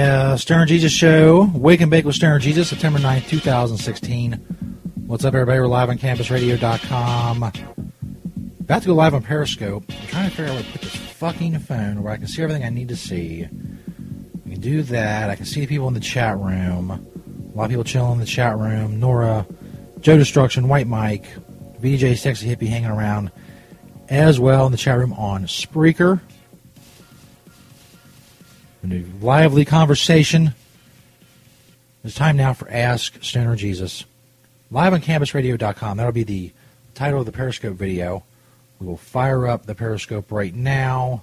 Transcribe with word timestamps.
Yeah, 0.00 0.36
Stoner 0.36 0.64
Jesus 0.64 0.92
Show. 0.92 1.50
Wake 1.54 1.82
and 1.82 1.90
Bake 1.90 2.06
with 2.06 2.14
Stoner 2.14 2.38
Jesus, 2.38 2.70
September 2.70 2.98
9th, 2.98 3.28
2016. 3.28 4.32
What's 5.06 5.26
up, 5.26 5.34
everybody? 5.34 5.60
We're 5.60 5.66
live 5.66 5.90
on 5.90 5.98
cannabisradio.com. 5.98 7.42
About 7.42 8.80
to 8.80 8.88
go 8.88 8.94
live 8.94 9.12
on 9.12 9.22
Periscope. 9.22 9.84
I'm 9.90 10.06
trying 10.06 10.30
to 10.30 10.34
figure 10.34 10.52
out 10.52 10.54
where 10.54 10.62
to 10.62 10.70
put 10.72 10.80
this 10.80 10.96
fucking 10.96 11.58
phone 11.58 12.02
where 12.02 12.14
I 12.14 12.16
can 12.16 12.28
see 12.28 12.42
everything 12.42 12.64
I 12.64 12.70
need 12.70 12.88
to 12.88 12.96
see. 12.96 13.44
I 13.44 14.48
can 14.48 14.60
do 14.60 14.82
that. 14.84 15.28
I 15.28 15.36
can 15.36 15.44
see 15.44 15.66
people 15.66 15.88
in 15.88 15.92
the 15.92 16.00
chat 16.00 16.38
room. 16.38 16.90
A 16.90 17.54
lot 17.54 17.64
of 17.64 17.68
people 17.68 17.84
chilling 17.84 18.12
in 18.12 18.20
the 18.20 18.24
chat 18.24 18.56
room. 18.56 19.00
Nora, 19.00 19.46
Joe 20.00 20.16
Destruction, 20.16 20.68
White 20.68 20.86
Mike, 20.86 21.26
VJ 21.78 22.18
Sexy 22.18 22.46
Hippie 22.46 22.68
hanging 22.68 22.88
around 22.88 23.30
as 24.08 24.40
well 24.40 24.64
in 24.64 24.72
the 24.72 24.78
chat 24.78 24.96
room 24.96 25.12
on 25.12 25.44
Spreaker. 25.44 26.22
A 28.82 29.04
lively 29.20 29.66
conversation. 29.66 30.54
It's 32.02 32.14
time 32.14 32.38
now 32.38 32.54
for 32.54 32.68
Ask 32.70 33.22
Stoner 33.22 33.54
Jesus. 33.54 34.06
Live 34.70 34.94
on 34.94 35.02
cannabisradio.com. 35.02 35.98
That'll 35.98 36.12
be 36.12 36.22
the 36.22 36.50
title 36.94 37.20
of 37.20 37.26
the 37.26 37.32
Periscope 37.32 37.76
video. 37.76 38.24
We 38.80 38.86
will 38.86 38.96
fire 38.96 39.46
up 39.46 39.66
the 39.66 39.74
Periscope 39.74 40.32
right 40.32 40.54
now. 40.54 41.22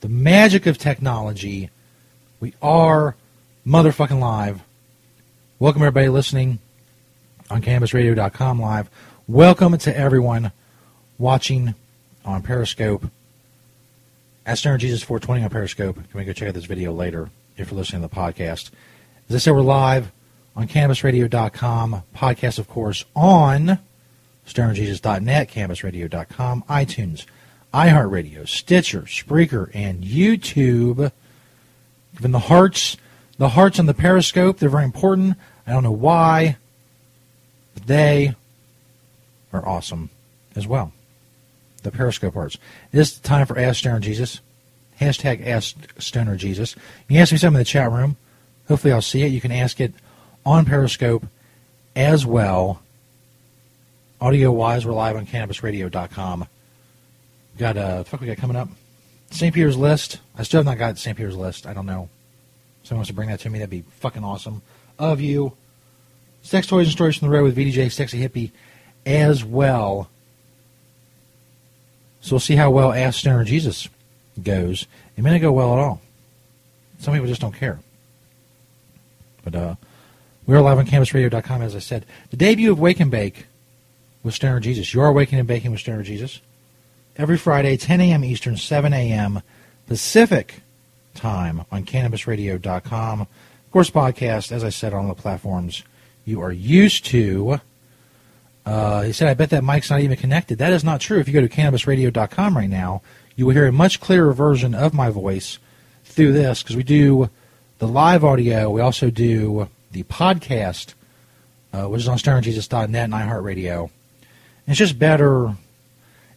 The 0.00 0.08
magic 0.08 0.66
of 0.66 0.76
technology. 0.76 1.70
We 2.40 2.52
are 2.60 3.14
motherfucking 3.64 4.18
live. 4.18 4.60
Welcome 5.60 5.82
everybody 5.82 6.08
listening 6.08 6.58
on 7.48 7.62
cannabisradio.com 7.62 8.60
live. 8.60 8.90
Welcome 9.28 9.78
to 9.78 9.96
everyone 9.96 10.50
watching 11.16 11.76
on 12.24 12.42
Periscope 12.42 13.08
at 14.46 14.58
Stoner 14.58 14.78
Jesus 14.78 15.02
420 15.02 15.42
on 15.42 15.50
Periscope. 15.50 15.98
Can 16.10 16.24
go 16.24 16.32
check 16.32 16.48
out 16.48 16.54
this 16.54 16.64
video 16.64 16.92
later 16.92 17.30
if 17.56 17.70
you're 17.70 17.78
listening 17.78 18.02
to 18.02 18.08
the 18.08 18.14
podcast. 18.14 18.70
As 19.28 19.34
I 19.34 19.38
said, 19.38 19.54
we're 19.54 19.62
live 19.62 20.12
on 20.54 20.68
CannabisRadio.com. 20.68 22.04
Podcast, 22.14 22.58
of 22.60 22.68
course, 22.68 23.04
on 23.16 23.80
StonerJesus.net, 24.46 25.50
CannabisRadio.com, 25.50 26.62
iTunes, 26.68 27.26
iHeartRadio, 27.74 28.48
Stitcher, 28.48 29.02
Spreaker, 29.02 29.68
and 29.74 30.04
YouTube. 30.04 31.10
Given 32.14 32.30
the 32.30 32.38
hearts, 32.38 32.96
the 33.38 33.50
hearts 33.50 33.80
on 33.80 33.86
the 33.86 33.94
Periscope, 33.94 34.58
they're 34.58 34.68
very 34.68 34.84
important. 34.84 35.36
I 35.66 35.72
don't 35.72 35.82
know 35.82 35.90
why, 35.90 36.56
but 37.74 37.88
they 37.88 38.36
are 39.52 39.66
awesome 39.66 40.10
as 40.54 40.68
well 40.68 40.92
the 41.86 41.96
Periscope 41.96 42.34
hearts. 42.34 42.58
It 42.92 42.98
is 42.98 43.18
time 43.18 43.46
for 43.46 43.58
Ask 43.58 43.78
Stoner 43.78 44.00
Jesus. 44.00 44.40
Hashtag 45.00 45.46
Ask 45.46 45.76
Stoner 46.00 46.36
Jesus. 46.36 46.74
You 46.74 47.14
can 47.14 47.16
ask 47.18 47.32
me 47.32 47.38
something 47.38 47.56
in 47.56 47.60
the 47.60 47.64
chat 47.64 47.90
room. 47.90 48.16
Hopefully, 48.68 48.92
I'll 48.92 49.02
see 49.02 49.22
it. 49.22 49.28
You 49.28 49.40
can 49.40 49.52
ask 49.52 49.80
it 49.80 49.94
on 50.44 50.64
Periscope 50.64 51.26
as 51.94 52.26
well. 52.26 52.82
Audio 54.20 54.50
wise, 54.50 54.84
we're 54.84 54.92
live 54.92 55.16
on 55.16 55.26
CannabisRadio.com. 55.26 56.46
Got 57.58 57.76
a 57.76 57.80
uh, 57.80 58.04
fuck 58.04 58.20
we 58.20 58.26
got 58.26 58.36
coming 58.38 58.56
up. 58.56 58.68
St. 59.30 59.54
Peter's 59.54 59.76
list. 59.76 60.20
I 60.36 60.42
still 60.42 60.58
have 60.58 60.66
not 60.66 60.78
got 60.78 60.98
St. 60.98 61.16
Peter's 61.16 61.36
list. 61.36 61.66
I 61.66 61.72
don't 61.72 61.86
know. 61.86 62.08
Someone 62.82 63.00
wants 63.00 63.08
to 63.08 63.14
bring 63.14 63.28
that 63.28 63.40
to 63.40 63.50
me. 63.50 63.58
That'd 63.58 63.70
be 63.70 63.84
fucking 64.00 64.24
awesome. 64.24 64.62
Of 64.98 65.20
you. 65.20 65.52
Sex 66.42 66.66
toys 66.66 66.86
and 66.86 66.92
stories 66.92 67.16
from 67.16 67.28
the 67.28 67.34
road 67.34 67.44
with 67.44 67.56
VDJ 67.56 67.92
Sexy 67.92 68.26
Hippie 68.26 68.52
as 69.04 69.44
well. 69.44 70.08
So 72.26 72.34
we'll 72.34 72.40
see 72.40 72.56
how 72.56 72.72
well 72.72 72.92
Ask 72.92 73.20
Stoner 73.20 73.44
Jesus 73.44 73.88
goes. 74.42 74.88
It 75.16 75.22
may 75.22 75.30
not 75.30 75.40
go 75.40 75.52
well 75.52 75.74
at 75.74 75.78
all. 75.78 76.00
Some 76.98 77.14
people 77.14 77.28
just 77.28 77.40
don't 77.40 77.54
care. 77.54 77.78
But 79.44 79.54
uh, 79.54 79.74
we're 80.44 80.60
live 80.60 80.78
on 80.78 80.86
CannabisRadio.com, 80.86 81.62
as 81.62 81.76
I 81.76 81.78
said. 81.78 82.04
The 82.30 82.36
debut 82.36 82.72
of 82.72 82.80
Wake 82.80 82.98
and 82.98 83.12
Bake 83.12 83.46
with 84.24 84.34
Stoner 84.34 84.58
Jesus. 84.58 84.92
You 84.92 85.02
are 85.02 85.12
waking 85.12 85.38
and 85.38 85.46
baking 85.46 85.70
with 85.70 85.78
Stoner 85.78 86.02
Jesus. 86.02 86.40
Every 87.16 87.36
Friday, 87.36 87.76
10 87.76 88.00
a.m. 88.00 88.24
Eastern, 88.24 88.56
7 88.56 88.92
a.m. 88.92 89.42
Pacific 89.86 90.62
time 91.14 91.64
on 91.70 91.84
CannabisRadio.com. 91.84 93.20
Of 93.20 93.28
course, 93.70 93.90
podcast, 93.90 94.50
as 94.50 94.64
I 94.64 94.70
said, 94.70 94.92
on 94.92 95.06
the 95.06 95.14
platforms 95.14 95.84
you 96.24 96.40
are 96.40 96.50
used 96.50 97.06
to. 97.06 97.60
Uh, 98.66 99.02
he 99.02 99.12
said, 99.12 99.28
I 99.28 99.34
bet 99.34 99.50
that 99.50 99.62
mic's 99.62 99.90
not 99.90 100.00
even 100.00 100.16
connected. 100.16 100.58
That 100.58 100.72
is 100.72 100.82
not 100.82 101.00
true. 101.00 101.20
If 101.20 101.28
you 101.28 101.34
go 101.34 101.40
to 101.40 101.48
cannabisradio.com 101.48 102.56
right 102.56 102.68
now, 102.68 103.00
you 103.36 103.46
will 103.46 103.52
hear 103.52 103.66
a 103.66 103.72
much 103.72 104.00
clearer 104.00 104.32
version 104.32 104.74
of 104.74 104.92
my 104.92 105.08
voice 105.08 105.58
through 106.04 106.32
this 106.32 106.62
because 106.62 106.74
we 106.74 106.82
do 106.82 107.30
the 107.78 107.86
live 107.86 108.24
audio. 108.24 108.68
We 108.68 108.80
also 108.80 109.08
do 109.08 109.68
the 109.92 110.02
podcast, 110.02 110.94
uh, 111.72 111.84
which 111.84 112.00
is 112.00 112.08
on 112.08 112.18
StonerJesus.net 112.18 113.04
and 113.04 113.12
iHeartRadio. 113.12 113.90
It's 114.66 114.78
just 114.78 114.98
better. 114.98 115.54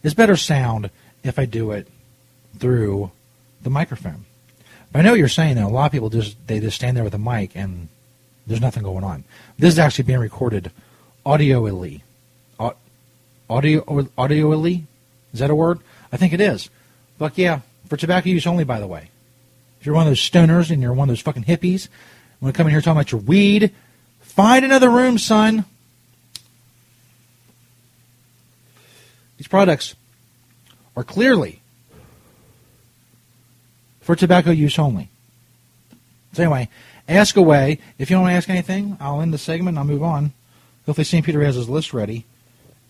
It's 0.04 0.14
better 0.14 0.36
sound 0.36 0.90
if 1.24 1.36
I 1.36 1.46
do 1.46 1.72
it 1.72 1.88
through 2.56 3.10
the 3.62 3.70
microphone. 3.70 4.24
But 4.92 5.00
I 5.00 5.02
know 5.02 5.10
what 5.10 5.18
you're 5.18 5.28
saying 5.28 5.56
though. 5.56 5.66
A 5.66 5.68
lot 5.68 5.86
of 5.86 5.92
people 5.92 6.10
just 6.10 6.36
they 6.46 6.60
just 6.60 6.76
stand 6.76 6.96
there 6.96 7.04
with 7.04 7.14
a 7.14 7.18
mic 7.18 7.56
and 7.56 7.88
there's 8.46 8.60
nothing 8.60 8.84
going 8.84 9.02
on. 9.02 9.24
This 9.58 9.74
is 9.74 9.78
actually 9.80 10.04
being 10.04 10.20
recorded 10.20 10.70
audioily 11.26 12.02
audio 13.50 13.82
audioily. 13.82 14.84
Is 15.32 15.40
that 15.40 15.50
a 15.50 15.54
word? 15.54 15.80
I 16.12 16.16
think 16.16 16.32
it 16.32 16.40
is. 16.40 16.70
Fuck 17.18 17.36
yeah, 17.36 17.60
for 17.88 17.96
tobacco 17.96 18.30
use 18.30 18.46
only. 18.46 18.64
By 18.64 18.80
the 18.80 18.86
way, 18.86 19.10
if 19.80 19.86
you're 19.86 19.94
one 19.94 20.06
of 20.06 20.10
those 20.10 20.20
stoners 20.20 20.70
and 20.70 20.80
you're 20.80 20.94
one 20.94 21.08
of 21.08 21.12
those 21.14 21.20
fucking 21.20 21.44
hippies, 21.44 21.88
want 22.40 22.54
to 22.54 22.56
come 22.56 22.66
in 22.66 22.72
here 22.72 22.80
talking 22.80 22.92
about 22.92 23.12
your 23.12 23.20
weed, 23.20 23.74
find 24.20 24.64
another 24.64 24.88
room, 24.88 25.18
son. 25.18 25.64
These 29.36 29.48
products 29.48 29.94
are 30.96 31.04
clearly 31.04 31.60
for 34.00 34.16
tobacco 34.16 34.50
use 34.50 34.78
only. 34.78 35.08
So 36.32 36.42
anyway, 36.42 36.68
ask 37.08 37.36
away. 37.36 37.78
If 37.98 38.10
you 38.10 38.16
don't 38.16 38.22
want 38.22 38.32
to 38.32 38.36
ask 38.36 38.48
anything, 38.48 38.96
I'll 39.00 39.20
end 39.20 39.34
the 39.34 39.38
segment 39.38 39.70
and 39.70 39.78
I'll 39.78 39.84
move 39.84 40.02
on. 40.02 40.32
Hopefully 40.86 41.04
St. 41.04 41.24
Peter 41.24 41.42
has 41.42 41.56
his 41.56 41.68
list 41.68 41.92
ready 41.92 42.24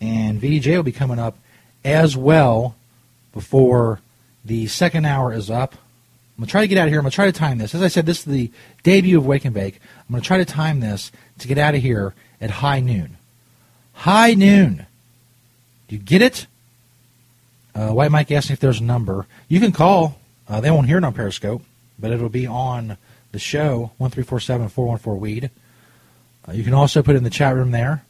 and 0.01 0.41
VDJ 0.41 0.75
will 0.75 0.83
be 0.83 0.91
coming 0.91 1.19
up 1.19 1.37
as 1.85 2.17
well 2.17 2.75
before 3.33 4.01
the 4.43 4.67
second 4.67 5.05
hour 5.05 5.31
is 5.31 5.49
up. 5.49 5.75
I'm 5.75 6.43
going 6.43 6.47
to 6.47 6.51
try 6.51 6.61
to 6.61 6.67
get 6.67 6.79
out 6.79 6.87
of 6.87 6.89
here. 6.89 6.99
I'm 6.99 7.03
going 7.03 7.11
to 7.11 7.15
try 7.15 7.25
to 7.25 7.31
time 7.31 7.59
this. 7.59 7.75
As 7.75 7.83
I 7.83 7.87
said, 7.87 8.07
this 8.07 8.19
is 8.19 8.25
the 8.25 8.51
debut 8.81 9.17
of 9.17 9.27
Wake 9.27 9.45
and 9.45 9.53
Bake. 9.53 9.79
I'm 9.99 10.11
going 10.11 10.21
to 10.21 10.27
try 10.27 10.39
to 10.39 10.45
time 10.45 10.79
this 10.79 11.11
to 11.37 11.47
get 11.47 11.59
out 11.59 11.75
of 11.75 11.81
here 11.81 12.15
at 12.41 12.49
high 12.49 12.79
noon. 12.79 13.17
High 13.93 14.33
noon. 14.33 14.87
Do 15.87 15.95
you 15.95 16.01
get 16.01 16.23
it? 16.23 16.47
Uh, 17.75 17.89
White 17.89 18.11
Mike 18.11 18.31
asked 18.31 18.49
me 18.49 18.53
if 18.53 18.59
there's 18.59 18.79
a 18.79 18.83
number. 18.83 19.27
You 19.47 19.59
can 19.59 19.71
call. 19.71 20.19
Uh, 20.49 20.59
they 20.59 20.71
won't 20.71 20.87
hear 20.87 20.97
it 20.97 21.03
on 21.03 21.13
Periscope, 21.13 21.61
but 21.99 22.11
it'll 22.11 22.27
be 22.27 22.47
on 22.47 22.97
the 23.31 23.39
show, 23.39 23.91
1347 23.97 24.69
414 24.69 25.21
Weed. 25.21 25.51
Uh, 26.47 26.53
you 26.53 26.63
can 26.63 26.73
also 26.73 27.03
put 27.03 27.15
in 27.15 27.23
the 27.23 27.29
chat 27.29 27.55
room 27.55 27.71
there 27.71 28.03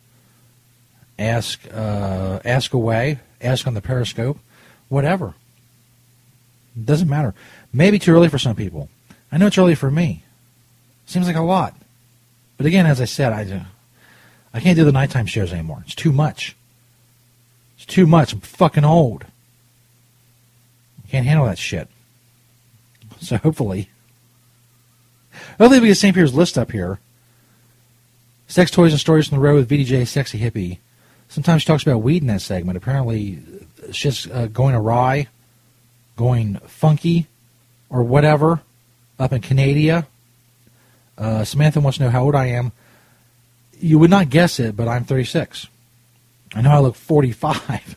ask 1.22 1.60
uh, 1.74 2.40
ask 2.44 2.74
away, 2.74 3.20
ask 3.42 3.68
on 3.68 3.74
the 3.74 3.82
Periscope, 3.82 4.40
whatever. 4.90 5.34
It 6.76 6.86
doesn't 6.86 7.10
matter. 7.10 7.34
Maybe 7.74 8.00
too 8.00 8.14
early 8.14 8.30
for 8.30 8.38
some 8.38 8.56
people. 8.56 8.90
I 9.32 9.38
know 9.38 9.48
it's 9.48 9.58
early 9.58 9.76
for 9.76 9.92
me. 9.92 10.24
Seems 11.06 11.28
like 11.28 11.36
a 11.36 11.42
lot. 11.42 11.76
But 12.58 12.66
again, 12.66 12.86
as 12.86 13.02
I 13.02 13.06
said, 13.06 13.34
I, 13.34 13.66
I 14.54 14.60
can't 14.60 14.78
do 14.78 14.86
the 14.86 14.92
nighttime 14.92 15.26
shows 15.26 15.52
anymore. 15.52 15.84
It's 15.86 15.96
too 15.96 16.12
much. 16.12 16.56
It's 17.78 17.86
too 17.86 18.06
much. 18.06 18.34
I'm 18.34 18.42
fucking 18.42 18.86
old. 18.86 19.26
I 21.04 21.10
can't 21.10 21.26
handle 21.26 21.46
that 21.46 21.58
shit. 21.58 21.88
So 23.22 23.38
hopefully, 23.38 23.90
hopefully 25.60 25.80
we 25.80 25.90
get 25.90 25.98
St. 25.98 26.16
Peter's 26.16 26.34
list 26.34 26.58
up 26.58 26.72
here 26.72 27.00
Sex 28.52 28.70
Toys 28.70 28.92
and 28.92 29.00
Stories 29.00 29.30
from 29.30 29.38
the 29.38 29.44
Road 29.44 29.56
with 29.56 29.70
VDJ 29.70 30.06
Sexy 30.08 30.38
Hippie. 30.38 30.80
Sometimes 31.32 31.62
she 31.62 31.66
talks 31.66 31.84
about 31.84 32.00
weed 32.00 32.22
in 32.22 32.28
that 32.28 32.42
segment. 32.42 32.76
Apparently, 32.76 33.40
she's 33.94 34.30
uh, 34.30 34.48
going 34.48 34.76
awry, 34.76 35.28
going 36.18 36.56
funky, 36.68 37.28
or 37.90 38.04
whatever 38.04 38.60
up 39.18 39.32
in 39.32 39.40
Canada. 39.40 40.06
Uh, 41.18 41.46
Samantha 41.46 41.80
wants 41.80 42.00
to 42.00 42.04
know 42.04 42.10
how 42.10 42.26
old 42.26 42.36
I 42.36 42.48
am. 42.48 42.74
You 43.80 43.98
would 43.98 44.10
not 44.10 44.30
guess 44.30 44.60
it, 44.60 44.76
but 44.76 44.90
I'm 44.90 45.06
36. 45.06 45.68
I 46.54 46.62
know 46.62 46.72
I 46.72 46.80
look 46.80 46.96
45, 46.96 47.96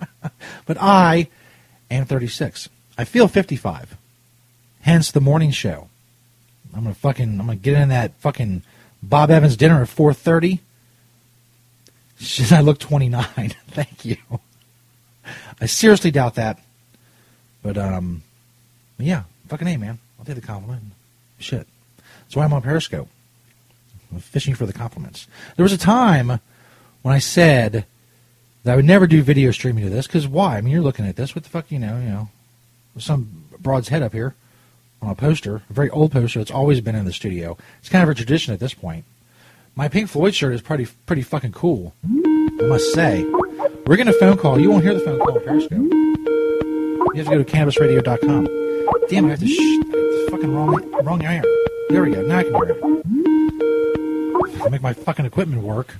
but 0.66 0.76
I 0.80 1.28
am 1.92 2.06
36. 2.06 2.68
I 2.98 3.04
feel 3.04 3.28
55. 3.28 3.96
Hence 4.80 5.12
the 5.12 5.20
morning 5.20 5.52
show. 5.52 5.88
I'm 6.74 6.82
gonna 6.82 6.94
fucking 6.94 7.38
I'm 7.38 7.46
gonna 7.46 7.54
get 7.54 7.80
in 7.80 7.90
that 7.90 8.14
fucking 8.14 8.64
Bob 9.00 9.30
Evans 9.30 9.56
dinner 9.56 9.80
at 9.80 9.88
4:30. 9.88 10.58
Should 12.20 12.52
I 12.52 12.60
look 12.60 12.78
29? 12.78 13.24
Thank 13.68 14.04
you. 14.04 14.16
I 15.60 15.66
seriously 15.66 16.10
doubt 16.10 16.34
that. 16.34 16.58
But 17.62 17.78
um, 17.78 18.22
yeah, 18.98 19.24
fucking 19.48 19.66
a 19.66 19.76
man. 19.76 19.98
I'll 20.18 20.24
take 20.24 20.36
the 20.36 20.40
compliment. 20.40 20.82
Shit. 21.38 21.66
That's 21.98 22.36
why 22.36 22.44
I'm 22.44 22.52
on 22.52 22.62
Periscope. 22.62 23.08
I'm 24.12 24.20
fishing 24.20 24.54
for 24.54 24.66
the 24.66 24.72
compliments. 24.72 25.26
There 25.56 25.62
was 25.62 25.72
a 25.72 25.78
time 25.78 26.40
when 27.02 27.14
I 27.14 27.18
said 27.18 27.86
that 28.64 28.72
I 28.72 28.76
would 28.76 28.84
never 28.84 29.06
do 29.06 29.22
video 29.22 29.50
streaming 29.50 29.84
to 29.84 29.90
this 29.90 30.06
because 30.06 30.28
why? 30.28 30.58
I 30.58 30.60
mean, 30.60 30.72
you're 30.72 30.82
looking 30.82 31.06
at 31.06 31.16
this. 31.16 31.34
What 31.34 31.44
the 31.44 31.50
fuck, 31.50 31.70
you 31.70 31.78
know? 31.78 31.98
You 31.98 32.08
know, 32.08 32.28
some 32.98 33.44
broad's 33.58 33.88
head 33.88 34.02
up 34.02 34.12
here 34.12 34.34
on 35.00 35.10
a 35.10 35.14
poster, 35.14 35.62
a 35.70 35.72
very 35.72 35.88
old 35.90 36.12
poster 36.12 36.40
that's 36.40 36.50
always 36.50 36.80
been 36.80 36.94
in 36.94 37.04
the 37.04 37.12
studio. 37.12 37.56
It's 37.78 37.88
kind 37.88 38.02
of 38.02 38.10
a 38.10 38.14
tradition 38.14 38.52
at 38.52 38.60
this 38.60 38.74
point. 38.74 39.04
My 39.74 39.88
Pink 39.88 40.08
Floyd 40.10 40.34
shirt 40.34 40.54
is 40.54 40.60
pretty 40.60 40.86
pretty 41.06 41.22
fucking 41.22 41.52
cool, 41.52 41.94
I 42.04 42.64
must 42.66 42.92
say. 42.92 43.24
We're 43.86 43.96
getting 43.96 44.14
a 44.14 44.18
phone 44.18 44.36
call. 44.36 44.60
You 44.60 44.70
won't 44.70 44.82
hear 44.82 44.94
the 44.94 45.00
phone 45.00 45.18
call 45.18 45.32
on 45.32 45.44
Periscope. 45.44 45.78
You 45.80 47.12
have 47.16 47.26
to 47.26 47.30
go 47.30 47.42
to 47.42 47.44
cannabisradio.com. 47.44 48.48
Damn, 49.08 49.26
I 49.26 49.30
have 49.30 49.40
to 49.40 49.48
shh. 49.48 50.30
Fucking 50.30 50.54
wrong, 50.54 51.02
wrong 51.02 51.24
iron. 51.24 51.44
There 51.88 52.02
we 52.02 52.12
go. 52.12 52.22
Now 52.22 52.38
I 52.38 52.42
can 52.44 52.54
hear 52.54 52.64
it. 52.64 54.62
I 54.62 54.68
make 54.68 54.82
my 54.82 54.92
fucking 54.92 55.24
equipment 55.24 55.62
work. 55.62 55.96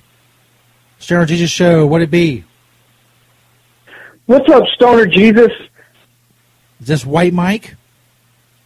Stoner 0.99 1.25
Jesus 1.25 1.49
Show, 1.49 1.87
what 1.87 2.01
it 2.01 2.11
be? 2.11 2.43
What's 4.27 4.47
up, 4.49 4.63
Stoner 4.75 5.07
Jesus? 5.07 5.51
Is 6.79 6.87
this 6.87 7.05
White 7.05 7.33
Mike? 7.33 7.75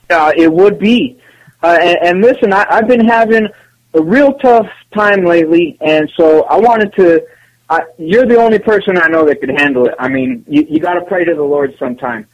Uh, 0.09 0.33
it 0.35 0.51
would 0.51 0.77
be. 0.77 1.17
Uh, 1.63 1.77
and, 1.81 1.97
and 2.03 2.21
listen, 2.21 2.53
I, 2.53 2.65
I've 2.69 2.87
been 2.87 3.05
having 3.05 3.47
a 3.95 4.01
real 4.01 4.33
tough 4.35 4.67
time 4.93 5.25
lately, 5.25 5.77
and 5.81 6.11
so 6.15 6.43
I 6.43 6.57
wanted 6.57 6.93
to. 6.95 7.25
Uh, 7.67 7.79
you're 7.97 8.27
the 8.27 8.37
only 8.37 8.59
person 8.59 8.95
I 8.97 9.07
know 9.07 9.25
that 9.25 9.39
could 9.39 9.49
handle 9.49 9.87
it. 9.87 9.95
I 9.97 10.07
mean, 10.07 10.45
you, 10.47 10.67
you 10.69 10.79
got 10.79 10.93
to 10.95 11.01
pray 11.01 11.25
to 11.25 11.33
the 11.33 11.41
Lord 11.43 11.75
sometime. 11.79 12.27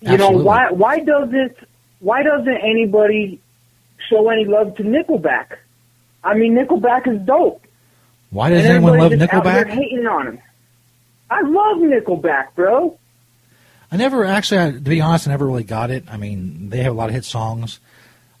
You 0.00 0.10
Absolutely. 0.14 0.38
know 0.38 0.44
why? 0.44 0.70
Why 0.70 0.98
doesn't 1.00 1.56
Why 2.00 2.22
doesn't 2.22 2.48
anybody 2.56 3.40
show 4.08 4.28
any 4.28 4.44
love 4.44 4.74
to 4.76 4.82
Nickelback? 4.82 5.56
I 6.24 6.34
mean, 6.34 6.56
Nickelback 6.56 7.06
is 7.06 7.24
dope. 7.24 7.64
Why 8.30 8.50
does 8.50 8.64
and 8.64 8.74
anyone 8.74 8.98
love 8.98 9.12
everybody's 9.12 9.20
just 9.30 9.34
out 9.34 9.44
there 9.44 9.64
Nickelback? 9.64 9.70
hating 9.70 10.06
on 10.06 10.26
him. 10.26 10.38
I 11.30 11.40
love 11.42 11.78
Nickelback, 11.78 12.54
bro. 12.56 12.98
I 13.92 13.96
never 13.96 14.24
actually, 14.24 14.58
I- 14.58 14.70
to 14.72 14.80
be 14.80 15.00
honest, 15.00 15.28
I 15.28 15.30
never 15.30 15.46
really 15.46 15.62
got 15.64 15.90
it. 15.92 16.04
I 16.10 16.16
mean, 16.16 16.70
they 16.70 16.82
have 16.82 16.92
a 16.92 16.96
lot 16.96 17.08
of 17.08 17.14
hit 17.14 17.24
songs. 17.24 17.78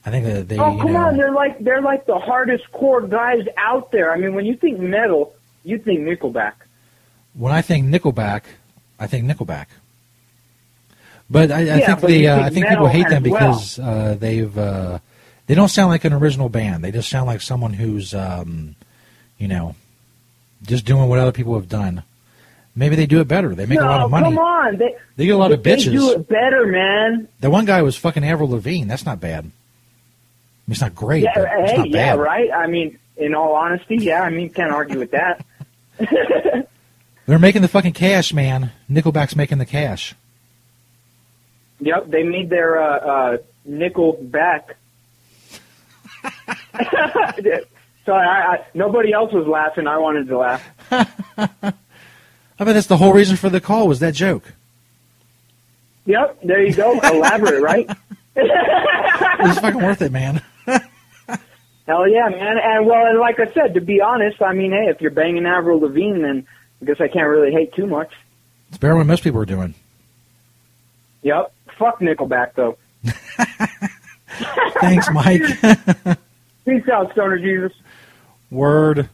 I 0.06 0.10
think 0.10 0.24
that 0.24 0.48
they, 0.48 0.56
Oh 0.58 0.70
you 0.72 0.78
come 0.80 0.92
know, 0.92 1.08
on, 1.08 1.16
they're 1.16 1.32
like 1.32 1.58
they're 1.58 1.82
like 1.82 2.06
the 2.06 2.18
hardest 2.18 2.70
core 2.72 3.02
guys 3.06 3.44
out 3.58 3.90
there. 3.90 4.12
I 4.12 4.16
mean, 4.16 4.34
when 4.34 4.46
you 4.46 4.56
think 4.56 4.78
metal, 4.78 5.34
you 5.64 5.78
think 5.78 6.00
Nickelback. 6.00 6.52
when 7.34 7.52
I 7.52 7.60
think 7.60 7.86
Nickelback, 7.88 8.42
I 9.00 9.06
think 9.08 9.24
Nickelback. 9.26 9.66
But 11.28 11.50
I, 11.50 11.58
I 11.58 11.62
Yeah, 11.62 11.86
think 11.86 12.00
but 12.02 12.06
they, 12.06 12.22
you 12.22 12.28
uh, 12.28 12.36
think 12.36 12.46
I 12.46 12.50
think 12.50 12.68
people 12.68 12.86
hate 12.86 13.08
them 13.08 13.22
well. 13.24 13.52
because 13.52 13.78
uh, 13.80 14.16
they've, 14.18 14.56
uh, 14.56 15.00
they 15.48 15.54
don't 15.56 15.68
sound 15.68 15.90
like 15.90 16.04
an 16.04 16.12
original 16.12 16.48
band. 16.48 16.84
They 16.84 16.92
just 16.92 17.08
sound 17.10 17.26
like 17.26 17.40
someone 17.42 17.72
who's, 17.72 18.14
um, 18.14 18.76
you 19.38 19.48
know, 19.48 19.74
just 20.62 20.84
doing 20.84 21.08
what 21.08 21.18
other 21.18 21.32
people 21.32 21.54
have 21.54 21.68
done. 21.68 22.04
Maybe 22.76 22.94
they 22.94 23.06
do 23.06 23.20
it 23.20 23.26
better. 23.26 23.54
They 23.56 23.66
make 23.66 23.80
no, 23.80 23.86
a 23.86 23.90
lot 23.90 24.00
of 24.02 24.10
money. 24.10 24.26
come 24.26 24.38
on, 24.38 24.76
they 24.76 24.94
They 25.16 25.26
get 25.26 25.34
a 25.34 25.38
lot 25.38 25.50
of 25.50 25.62
they 25.64 25.74
bitches. 25.76 25.92
do 25.92 26.12
it 26.12 26.28
better, 26.28 26.64
man. 26.66 27.26
The 27.40 27.50
one 27.50 27.64
guy 27.64 27.82
was 27.82 27.96
fucking 27.96 28.22
Avril 28.22 28.50
Lavigne. 28.50 28.86
That's 28.86 29.04
not 29.04 29.18
bad. 29.20 29.50
Mean, 30.66 30.72
it's 30.72 30.80
not 30.80 30.94
great, 30.94 31.22
Yeah, 31.22 31.32
hey, 31.34 31.84
yeah, 31.86 32.14
bad. 32.16 32.18
right. 32.18 32.50
I 32.52 32.66
mean, 32.66 32.98
in 33.16 33.34
all 33.34 33.54
honesty, 33.54 33.96
yeah. 33.98 34.22
I 34.22 34.30
mean, 34.30 34.50
can't 34.50 34.72
argue 34.72 34.98
with 34.98 35.12
that. 35.12 35.44
They're 37.26 37.38
making 37.38 37.62
the 37.62 37.68
fucking 37.68 37.92
cash, 37.92 38.32
man. 38.34 38.72
Nickelback's 38.90 39.36
making 39.36 39.58
the 39.58 39.66
cash. 39.66 40.14
Yep, 41.80 42.08
they 42.08 42.22
made 42.22 42.50
their 42.50 42.80
uh, 42.82 42.98
uh, 42.98 43.36
nickel 43.64 44.12
back. 44.22 44.76
Sorry, 48.04 48.26
I, 48.26 48.54
I, 48.54 48.64
nobody 48.74 49.12
else 49.12 49.32
was 49.32 49.46
laughing. 49.46 49.86
I 49.86 49.98
wanted 49.98 50.28
to 50.28 50.38
laugh. 50.38 50.64
I 50.90 51.04
bet 52.64 52.74
that's 52.74 52.86
the 52.86 52.96
whole 52.96 53.12
reason 53.12 53.36
for 53.36 53.50
the 53.50 53.60
call 53.60 53.88
was 53.88 53.98
that 54.00 54.14
joke. 54.14 54.52
Yep, 56.06 56.38
there 56.44 56.64
you 56.64 56.72
go. 56.72 56.98
Elaborate, 57.00 57.60
right? 57.62 57.88
It's 58.36 59.58
fucking 59.60 59.82
worth 59.82 60.02
it, 60.02 60.12
man. 60.12 60.40
Hell 61.86 62.08
yeah, 62.08 62.28
man. 62.28 62.56
And 62.62 62.86
well, 62.86 63.06
and 63.06 63.18
like 63.20 63.38
I 63.38 63.52
said, 63.52 63.74
to 63.74 63.80
be 63.80 64.00
honest, 64.00 64.42
I 64.42 64.52
mean, 64.52 64.72
hey, 64.72 64.90
if 64.90 65.00
you're 65.00 65.12
banging 65.12 65.46
Avril 65.46 65.80
Lavigne, 65.80 66.20
then 66.20 66.46
I 66.82 66.84
guess 66.84 67.00
I 67.00 67.08
can't 67.08 67.28
really 67.28 67.52
hate 67.52 67.74
too 67.74 67.86
much. 67.86 68.12
It's 68.68 68.78
better 68.78 68.98
than 68.98 69.06
most 69.06 69.22
people 69.22 69.40
are 69.40 69.46
doing. 69.46 69.74
Yep. 71.22 71.52
Fuck 71.78 72.00
Nickelback 72.00 72.54
though. 72.54 72.76
Thanks, 74.80 75.08
Mike. 75.12 75.42
Peace 76.64 76.88
out, 76.92 77.12
Stoner 77.12 77.38
Jesus. 77.38 77.72
Word. 78.50 79.08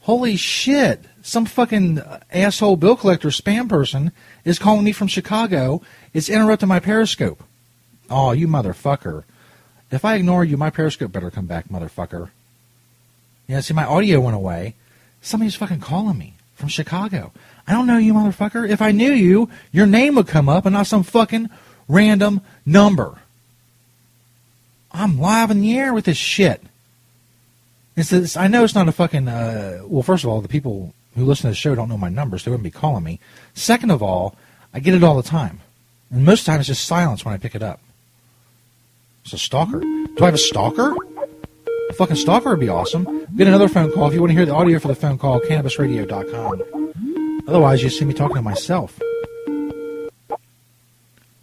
Holy 0.00 0.36
shit. 0.36 1.04
Some 1.22 1.44
fucking 1.44 2.02
asshole 2.32 2.76
bill 2.76 2.96
collector 2.96 3.28
spam 3.28 3.68
person 3.68 4.12
is 4.44 4.58
calling 4.58 4.84
me 4.84 4.92
from 4.92 5.08
Chicago. 5.08 5.82
It's 6.14 6.30
interrupting 6.30 6.68
my 6.68 6.80
Periscope. 6.80 7.42
Oh, 8.08 8.32
you 8.32 8.48
motherfucker. 8.48 9.24
If 9.90 10.04
I 10.04 10.14
ignore 10.14 10.44
you, 10.44 10.56
my 10.56 10.70
Periscope 10.70 11.12
better 11.12 11.30
come 11.30 11.46
back, 11.46 11.68
motherfucker. 11.68 12.30
Yeah, 13.48 13.60
see, 13.60 13.74
my 13.74 13.84
audio 13.84 14.20
went 14.20 14.36
away. 14.36 14.74
Somebody's 15.20 15.56
fucking 15.56 15.80
calling 15.80 16.16
me 16.16 16.34
from 16.54 16.68
Chicago. 16.68 17.32
I 17.66 17.72
don't 17.72 17.86
know 17.86 17.98
you, 17.98 18.14
motherfucker. 18.14 18.68
If 18.68 18.80
I 18.80 18.92
knew 18.92 19.12
you, 19.12 19.50
your 19.72 19.86
name 19.86 20.14
would 20.14 20.28
come 20.28 20.48
up 20.48 20.66
and 20.66 20.72
not 20.72 20.86
some 20.86 21.02
fucking 21.02 21.50
random 21.88 22.40
number. 22.64 23.18
I'm 24.92 25.20
live 25.20 25.50
in 25.50 25.60
the 25.60 25.76
air 25.76 25.92
with 25.92 26.04
this 26.04 26.16
shit. 26.16 26.62
It's, 27.96 28.36
I 28.36 28.46
know 28.46 28.64
it's 28.64 28.74
not 28.74 28.88
a 28.88 28.92
fucking. 28.92 29.28
Uh, 29.28 29.82
well, 29.84 30.02
first 30.02 30.24
of 30.24 30.30
all, 30.30 30.40
the 30.40 30.48
people 30.48 30.94
who 31.16 31.24
listen 31.24 31.42
to 31.42 31.48
the 31.48 31.54
show 31.54 31.74
don't 31.74 31.88
know 31.88 31.98
my 31.98 32.08
numbers. 32.08 32.44
They 32.44 32.50
wouldn't 32.50 32.64
be 32.64 32.70
calling 32.70 33.04
me. 33.04 33.20
Second 33.54 33.90
of 33.90 34.02
all, 34.02 34.36
I 34.72 34.80
get 34.80 34.94
it 34.94 35.02
all 35.02 35.16
the 35.16 35.28
time, 35.28 35.60
and 36.10 36.24
most 36.24 36.40
of 36.40 36.44
the 36.46 36.52
time 36.52 36.60
it's 36.60 36.68
just 36.68 36.86
silence 36.86 37.24
when 37.24 37.34
I 37.34 37.38
pick 37.38 37.54
it 37.54 37.62
up. 37.62 37.80
It's 39.24 39.32
a 39.32 39.38
stalker. 39.38 39.80
Do 39.80 40.16
I 40.20 40.26
have 40.26 40.34
a 40.34 40.38
stalker? 40.38 40.94
A 41.88 41.92
fucking 41.94 42.16
stalker 42.16 42.50
would 42.50 42.60
be 42.60 42.68
awesome. 42.68 43.26
Get 43.36 43.46
another 43.46 43.68
phone 43.68 43.92
call 43.92 44.08
if 44.08 44.14
you 44.14 44.20
want 44.20 44.30
to 44.30 44.34
hear 44.34 44.46
the 44.46 44.54
audio 44.54 44.78
for 44.78 44.88
the 44.88 44.94
phone 44.94 45.18
call. 45.18 45.40
CannabisRadio.com. 45.40 47.42
Otherwise, 47.48 47.82
you 47.82 47.90
see 47.90 48.04
me 48.04 48.14
talking 48.14 48.36
to 48.36 48.42
myself. 48.42 49.00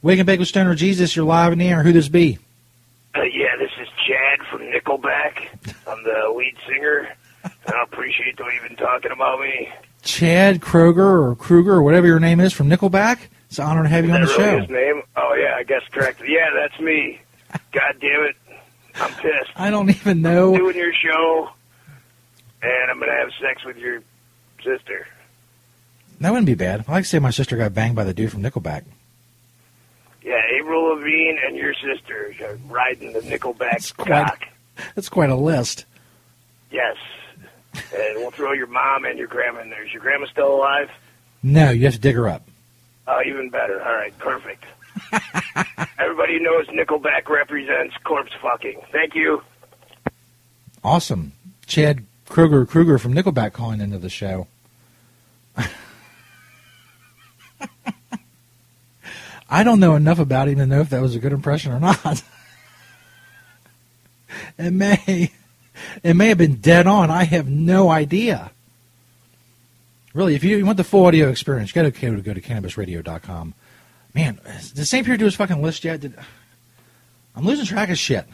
Wake 0.01 0.19
and 0.19 0.25
Bake 0.25 0.39
with 0.39 0.48
Stoner 0.48 0.75
Jesus. 0.75 1.15
You're 1.15 1.25
live 1.25 1.51
in 1.53 1.60
the 1.60 1.67
air. 1.67 1.84
Who 1.84 1.91
this 1.91 2.07
be? 2.07 2.39
Uh, 3.15 3.24
yeah, 3.24 3.55
this 3.57 3.72
is 3.79 3.88
Chad 4.07 4.39
from 4.50 4.62
Nickelback. 4.62 5.48
I'm 5.88 6.03
the 6.03 6.34
lead 6.36 6.55
singer. 6.67 7.10
I 7.43 7.84
appreciate 7.84 8.38
you 8.39 8.51
even 8.63 8.75
talking 8.77 9.12
about 9.12 9.39
me. 9.39 9.69
Chad 10.03 10.62
Kroger 10.62 11.29
or 11.29 11.36
Kruger 11.36 11.74
or 11.74 11.81
whatever 11.81 12.07
your 12.07 12.19
name 12.19 12.39
is 12.39 12.53
from 12.53 12.69
Nickelback. 12.69 13.19
It's 13.50 13.60
an 13.60 13.65
honor 13.65 13.84
to 13.84 13.89
have 13.89 14.05
you 14.05 14.12
on 14.12 14.22
the 14.22 14.27
really 14.27 14.43
show. 14.43 14.60
his 14.60 14.69
name? 14.69 15.01
Oh, 15.15 15.34
yeah, 15.34 15.55
I 15.55 15.63
guess 15.63 15.81
correct. 15.91 16.22
Yeah, 16.25 16.50
that's 16.53 16.79
me. 16.79 17.19
God 17.79 17.96
damn 18.00 18.24
it. 18.24 18.36
I'm 18.96 19.13
pissed. 19.13 19.51
I 19.55 19.69
don't 19.69 19.89
even 19.89 20.22
know. 20.22 20.53
I'm 20.53 20.60
doing 20.60 20.75
your 20.75 20.93
show, 20.93 21.50
and 22.62 22.91
I'm 22.91 22.98
going 23.00 23.12
to 23.12 23.17
have 23.17 23.29
sex 23.41 23.63
with 23.63 23.77
your 23.77 24.01
sister. 24.63 25.07
That 26.19 26.31
wouldn't 26.31 26.48
be 26.48 26.55
bad. 26.55 26.86
I 26.88 26.91
like 26.93 27.03
to 27.03 27.10
say 27.10 27.19
my 27.19 27.29
sister 27.29 27.55
got 27.57 27.74
banged 27.75 27.96
by 27.96 28.03
the 28.03 28.13
dude 28.13 28.31
from 28.31 28.41
Nickelback. 28.41 28.84
Yeah, 30.24 30.41
April 30.60 30.96
Levine 30.96 31.38
and 31.46 31.55
your 31.55 31.74
sister 31.75 32.34
are 32.43 32.57
riding 32.67 33.13
the 33.13 33.19
Nickelback 33.19 33.60
That's 33.72 33.91
quite- 33.91 34.25
cock. 34.27 34.43
That's 34.96 35.10
quite 35.10 35.29
a 35.29 35.36
list. 35.36 35.86
Yes. 36.72 36.98
And 37.74 38.15
we'll 38.17 38.31
throw 38.31 38.51
your 38.53 38.67
mom 38.67 39.05
and 39.05 39.17
your 39.17 39.27
grandma 39.27 39.62
in 39.62 39.69
there. 39.69 39.84
Is 39.86 39.93
your 39.93 40.01
grandma 40.01 40.25
still 40.27 40.53
alive? 40.55 40.89
No, 41.43 41.69
you 41.69 41.86
have 41.86 41.93
to 41.93 42.00
dig 42.00 42.15
her 42.15 42.27
up. 42.27 42.48
Oh, 43.07 43.22
even 43.25 43.50
better. 43.50 43.81
All 43.81 43.93
right, 43.93 44.15
perfect. 44.17 44.63
Everybody 46.00 46.39
knows 46.39 46.68
Nickelback 46.68 47.30
represents 47.30 47.96
corpse 48.04 48.32
fucking. 48.42 48.82
Thank 48.92 49.16
you. 49.16 49.42
Awesome. 50.84 51.34
Chad 51.66 52.06
Kruger 52.27 52.66
Kruger 52.66 52.98
from 52.98 53.13
Nickelback 53.13 53.54
calling 53.54 53.82
into 53.82 53.98
the 53.98 54.10
show. 54.10 54.48
I 59.50 59.63
don't 59.63 59.80
know 59.80 59.96
enough 59.96 60.20
about 60.20 60.50
him 60.50 60.58
to 60.58 60.66
know 60.66 60.82
if 60.82 60.89
that 60.89 61.01
was 61.01 61.16
a 61.16 61.20
good 61.20 61.34
impression 61.34 61.72
or 61.72 61.80
not. 61.80 62.22
it 64.58 64.72
may 64.72 65.32
it 66.04 66.16
may 66.16 66.27
have 66.27 66.38
been 66.38 66.56
dead 66.56 66.88
on. 66.88 67.10
I 67.10 67.24
have 67.24 67.48
no 67.48 67.89
idea. 67.89 68.51
Really, 70.13 70.36
if 70.36 70.44
you 70.44 70.66
want 70.66 70.77
the 70.77 70.84
full 70.84 71.06
audio 71.06 71.30
experience, 71.30 71.70
you 71.70 71.84
got 71.84 71.94
to 71.94 72.22
go 72.22 72.34
to 72.34 72.42
cannabisradio.com. 72.42 73.54
Man, 74.14 74.40
did 74.74 74.86
St. 74.86 75.06
Peter 75.06 75.18
do 75.18 75.26
his 75.26 75.36
fucking 75.36 75.62
list 75.62 75.84
yet? 75.84 76.02
Did, 76.02 76.14
I'm 77.36 77.46
losing 77.46 77.66
track 77.66 77.90
of 77.90 77.98
shit. 77.98 78.26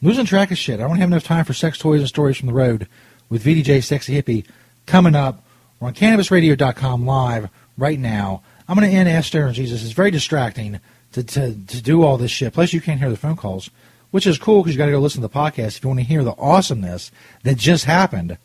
I'm 0.00 0.08
losing 0.08 0.24
track 0.24 0.50
of 0.50 0.58
shit. 0.58 0.78
I 0.78 0.86
don't 0.86 0.98
have 0.98 1.10
enough 1.10 1.24
time 1.24 1.44
for 1.44 1.52
sex 1.52 1.78
toys 1.78 2.00
and 2.00 2.08
stories 2.08 2.36
from 2.36 2.46
the 2.46 2.52
road 2.52 2.86
with 3.28 3.44
VDJ 3.44 3.82
Sexy 3.82 4.20
Hippie 4.20 4.46
coming 4.86 5.16
up. 5.16 5.44
We're 5.80 5.88
on 5.88 5.94
cannabisradio.com 5.94 7.06
live 7.06 7.48
right 7.76 7.98
now. 7.98 8.42
I'm 8.68 8.76
going 8.76 8.88
to 8.88 8.96
end 8.96 9.08
Ask 9.08 9.28
Stoner 9.28 9.52
Jesus. 9.52 9.82
It's 9.82 9.92
very 9.92 10.10
distracting 10.10 10.80
to, 11.12 11.24
to, 11.24 11.54
to 11.66 11.82
do 11.82 12.02
all 12.02 12.18
this 12.18 12.30
shit. 12.30 12.52
Plus, 12.52 12.72
you 12.72 12.80
can't 12.80 13.00
hear 13.00 13.10
the 13.10 13.16
phone 13.16 13.36
calls, 13.36 13.70
which 14.10 14.26
is 14.26 14.38
cool 14.38 14.62
because 14.62 14.74
you 14.74 14.78
got 14.78 14.86
to 14.86 14.92
go 14.92 14.98
listen 14.98 15.22
to 15.22 15.28
the 15.28 15.34
podcast 15.34 15.76
if 15.76 15.82
you 15.82 15.88
want 15.88 16.00
to 16.00 16.06
hear 16.06 16.22
the 16.22 16.36
awesomeness 16.36 17.10
that 17.44 17.56
just 17.56 17.84
happened, 17.84 18.36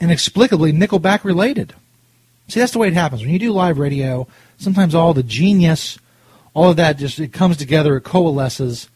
inexplicably 0.00 0.72
Nickelback 0.72 1.24
related. 1.24 1.74
See, 2.50 2.60
that's 2.60 2.72
the 2.72 2.78
way 2.78 2.88
it 2.88 2.94
happens 2.94 3.22
when 3.22 3.30
you 3.30 3.38
do 3.38 3.52
live 3.52 3.78
radio. 3.78 4.26
Sometimes 4.58 4.94
all 4.94 5.14
the 5.14 5.22
genius, 5.22 5.98
all 6.52 6.70
of 6.70 6.76
that, 6.76 6.98
just 6.98 7.18
it 7.20 7.32
comes 7.32 7.56
together, 7.56 7.96
it 7.96 8.02
coalesces, 8.02 8.88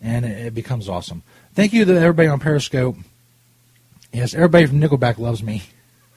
and 0.00 0.24
it, 0.24 0.46
it 0.46 0.54
becomes 0.54 0.88
awesome. 0.88 1.22
Thank 1.54 1.72
you 1.72 1.84
to 1.84 1.98
everybody 1.98 2.28
on 2.28 2.40
Periscope. 2.40 2.96
Yes, 4.12 4.34
everybody 4.34 4.66
from 4.66 4.80
Nickelback 4.80 5.18
loves 5.18 5.42
me. 5.42 5.62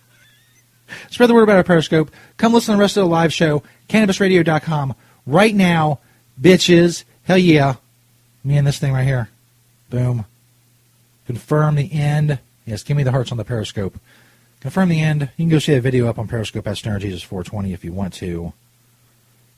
Spread 1.10 1.30
the 1.30 1.34
word 1.34 1.44
about 1.44 1.58
our 1.58 1.64
Periscope. 1.64 2.12
Come 2.38 2.54
listen 2.54 2.74
to 2.74 2.78
the 2.78 2.82
rest 2.82 2.98
of 2.98 3.04
the 3.04 3.10
live 3.10 3.34
show, 3.34 3.64
cannabisradio.com. 3.90 4.96
Right 5.26 5.54
now, 5.54 6.00
bitches. 6.42 7.04
Hell 7.24 7.38
yeah. 7.38 7.76
Me 8.44 8.58
and 8.58 8.66
this 8.66 8.80
thing 8.80 8.94
right 8.94 9.06
here. 9.06 9.30
Boom. 9.90 10.26
Confirm 11.28 11.76
the 11.76 11.92
end. 11.92 12.40
Yes, 12.66 12.84
give 12.84 12.98
me 12.98 13.04
the 13.04 13.12
hearts 13.12 13.32
on 13.32 13.38
the 13.38 13.44
Periscope. 13.44 14.00
Confirm 14.62 14.90
the 14.90 15.02
end. 15.02 15.22
You 15.38 15.46
can 15.46 15.50
go 15.50 15.60
see 15.60 15.74
that 15.74 15.82
video 15.82 16.08
up 16.08 16.20
on 16.20 16.28
Periscope 16.28 16.68
at 16.68 16.76
StonerJesus420 16.76 17.74
if 17.74 17.86
you 17.86 17.94
want 17.94 18.14
to. 18.16 18.54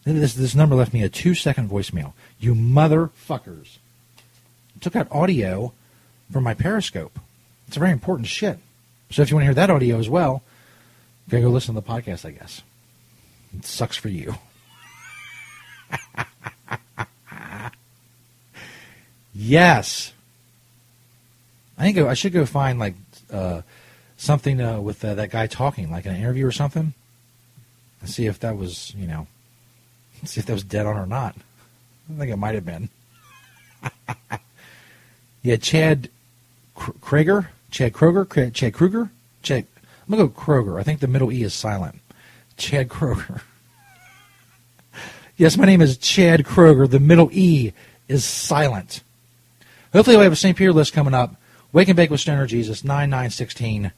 This, 0.04 0.34
this 0.34 0.56
number 0.56 0.76
left 0.76 0.94
me 0.94 1.04
a 1.04 1.10
two 1.10 1.36
second 1.36 1.70
voicemail. 1.70 2.14
You 2.40 2.54
motherfuckers. 2.56 3.78
Took 4.80 4.96
out 4.96 5.12
audio 5.12 5.74
from 6.32 6.44
my 6.44 6.54
Periscope. 6.54 7.20
It's 7.68 7.78
a 7.78 7.80
very 7.80 7.92
important 7.92 8.28
shit. 8.28 8.58
So 9.12 9.22
if 9.22 9.30
you 9.30 9.36
want 9.36 9.44
to 9.44 9.48
hear 9.48 9.54
that 9.56 9.70
audio 9.70 10.00
as 10.00 10.10
well, 10.10 10.42
gotta 11.30 11.44
go 11.44 11.50
listen 11.50 11.76
to 11.76 11.82
the 11.82 11.88
podcast, 11.88 12.26
I 12.26 12.32
guess. 12.32 12.62
It 13.56 13.66
sucks 13.66 13.98
for 13.98 14.10
you. 14.10 14.36
yes. 19.34 20.14
I 21.78 21.84
think 21.84 21.98
I 21.98 22.14
should 22.14 22.34
go 22.34 22.46
find 22.46 22.80
like 22.80 22.96
uh, 23.32 23.62
something 24.22 24.62
uh, 24.62 24.80
with 24.80 25.04
uh, 25.04 25.16
that 25.16 25.32
guy 25.32 25.48
talking, 25.48 25.90
like 25.90 26.06
an 26.06 26.16
interview 26.16 26.46
or 26.46 26.52
something, 26.52 26.94
and 28.00 28.10
see 28.10 28.28
if 28.28 28.40
that 28.40 28.56
was, 28.56 28.94
you 28.96 29.08
know, 29.08 29.28
see 30.24 30.40
if 30.40 30.46
that 30.46 30.54
was 30.54 30.64
dead 30.64 30.86
on 30.86 30.96
or 30.96 31.08
not. 31.08 31.36
I 32.10 32.20
think 32.20 32.32
it 32.32 32.38
might 32.38 32.56
have 32.56 32.66
been. 32.66 32.90
yeah, 35.42 35.56
Chad 35.56 36.10
Krager, 36.76 37.48
Chad 37.72 37.94
Kroger, 37.94 38.54
Chad 38.54 38.74
Kruger, 38.74 39.10
Chad. 39.42 39.66
I'm 40.08 40.16
gonna 40.16 40.28
go 40.28 40.40
Kroger. 40.40 40.80
I 40.80 40.84
think 40.84 41.00
the 41.00 41.08
middle 41.08 41.32
e 41.32 41.42
is 41.42 41.54
silent. 41.54 42.00
Chad 42.58 42.90
Kroger. 42.90 43.42
yes, 45.38 45.58
my 45.58 45.66
name 45.66 45.82
is 45.82 45.98
Chad 45.98 46.42
Kroger. 46.42 46.88
The 46.88 47.00
middle 47.00 47.30
e 47.32 47.72
is 48.08 48.24
silent. 48.24 49.02
Hopefully, 49.94 50.18
we 50.18 50.24
have 50.24 50.34
a 50.34 50.36
St. 50.38 50.56
Peter 50.56 50.74
list 50.74 50.94
coming 50.94 51.14
up. 51.14 51.36
Wake 51.74 51.88
and 51.88 51.96
Bake 51.96 52.10
with 52.10 52.20
Stoner 52.20 52.46
Jesus, 52.46 52.84
9916 52.84 53.92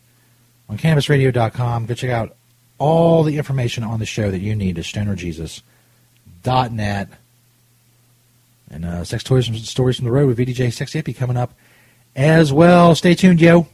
on 0.69 0.77
CannabisRadio.com. 0.77 1.85
Go 1.85 1.93
check 1.93 2.11
out 2.11 2.35
all 2.77 3.23
the 3.23 3.37
information 3.37 3.83
on 3.83 3.99
the 3.99 4.05
show 4.05 4.31
that 4.31 4.39
you 4.39 4.55
need 4.55 4.77
at 4.77 4.85
StonerJesus.net. 4.85 7.09
And 8.69 8.85
uh, 8.85 9.03
Sex 9.03 9.23
Toys 9.23 9.47
and 9.47 9.57
Stories 9.59 9.97
from 9.97 10.05
the 10.05 10.11
Road 10.11 10.27
with 10.27 10.39
VDJ 10.39 10.73
Sexy 10.73 11.01
Hippie 11.01 11.15
coming 11.15 11.37
up 11.37 11.53
as 12.15 12.51
well. 12.51 12.95
Stay 12.95 13.13
tuned, 13.13 13.39
yo. 13.39 13.67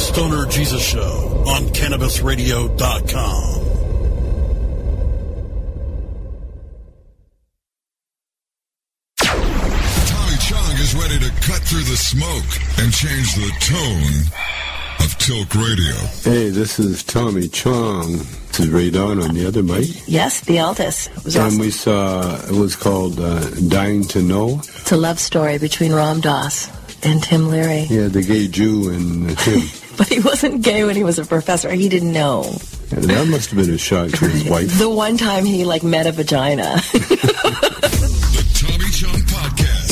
Stoner 0.00 0.46
Jesus 0.46 0.82
Show 0.82 1.44
on 1.46 1.68
CannabisRadio.com. 1.68 3.75
cut 11.46 11.62
through 11.62 11.82
the 11.84 11.96
smoke 11.96 12.50
and 12.82 12.92
change 12.92 13.34
the 13.34 13.50
tone 13.60 15.04
of 15.04 15.16
Tilk 15.18 15.54
Radio. 15.54 15.94
Hey, 16.24 16.50
this 16.50 16.78
is 16.78 17.02
Tommy 17.04 17.48
Chong. 17.48 18.18
This 18.48 18.60
is 18.60 18.68
Ray 18.70 18.90
Don 18.90 19.20
on 19.22 19.34
the 19.34 19.46
other 19.46 19.62
mic. 19.62 19.86
Yes, 20.08 20.40
the 20.40 20.56
Altus. 20.56 21.08
It 21.16 21.24
was 21.24 21.36
And 21.36 21.46
awesome. 21.46 21.58
we 21.60 21.70
saw, 21.70 22.36
it 22.46 22.52
was 22.58 22.74
called 22.74 23.20
uh, 23.20 23.48
Dying 23.68 24.04
to 24.08 24.22
Know. 24.22 24.58
It's 24.60 24.90
a 24.92 24.96
love 24.96 25.18
story 25.20 25.58
between 25.58 25.92
Ram 25.92 26.20
Dass 26.20 26.68
and 27.04 27.22
Tim 27.22 27.48
Leary. 27.48 27.82
Yeah, 27.90 28.08
the 28.08 28.22
gay 28.22 28.48
Jew 28.48 28.90
and 28.90 29.30
uh, 29.30 29.34
Tim. 29.36 29.62
But 29.96 30.08
he 30.08 30.20
wasn't 30.20 30.62
gay 30.62 30.84
when 30.84 30.94
he 30.94 31.02
was 31.04 31.18
a 31.18 31.24
professor. 31.24 31.70
He 31.72 31.88
didn't 31.88 32.12
know. 32.12 32.42
Yeah, 32.92 32.98
that 33.00 33.28
must 33.28 33.48
have 33.50 33.58
been 33.64 33.72
a 33.74 33.78
shock 33.78 34.10
to 34.10 34.28
his 34.28 34.44
wife. 34.44 34.76
The 34.78 34.90
one 34.90 35.16
time 35.16 35.46
he 35.46 35.64
like 35.64 35.82
met 35.82 36.06
a 36.06 36.12
vagina. 36.12 36.76
The 36.92 38.44
Tommy 38.60 38.90
Chong 38.90 39.20
Podcast, 39.32 39.46
only 39.46 39.54
on 39.76 39.85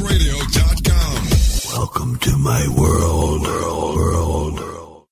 CannabisRadio.com. 0.00 1.78
Welcome 1.78 2.16
to 2.20 2.36
my 2.38 2.66
world. 2.68 3.42
world, 3.42 3.96
world, 3.96 4.60
world. 4.60 5.06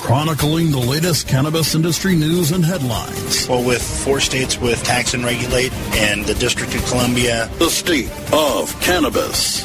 Chronicling 0.00 0.72
the 0.72 0.78
latest 0.78 1.28
cannabis 1.28 1.74
industry 1.76 2.16
news 2.16 2.50
and 2.50 2.64
headlines. 2.64 3.48
Well, 3.48 3.64
with 3.64 3.82
four 3.82 4.18
states 4.20 4.58
with 4.58 4.82
tax 4.82 5.14
and 5.14 5.24
regulate 5.24 5.72
and 5.94 6.24
the 6.24 6.34
District 6.34 6.74
of 6.74 6.84
Columbia, 6.86 7.48
The 7.58 7.70
state 7.70 8.10
of 8.32 8.74
cannabis. 8.80 9.64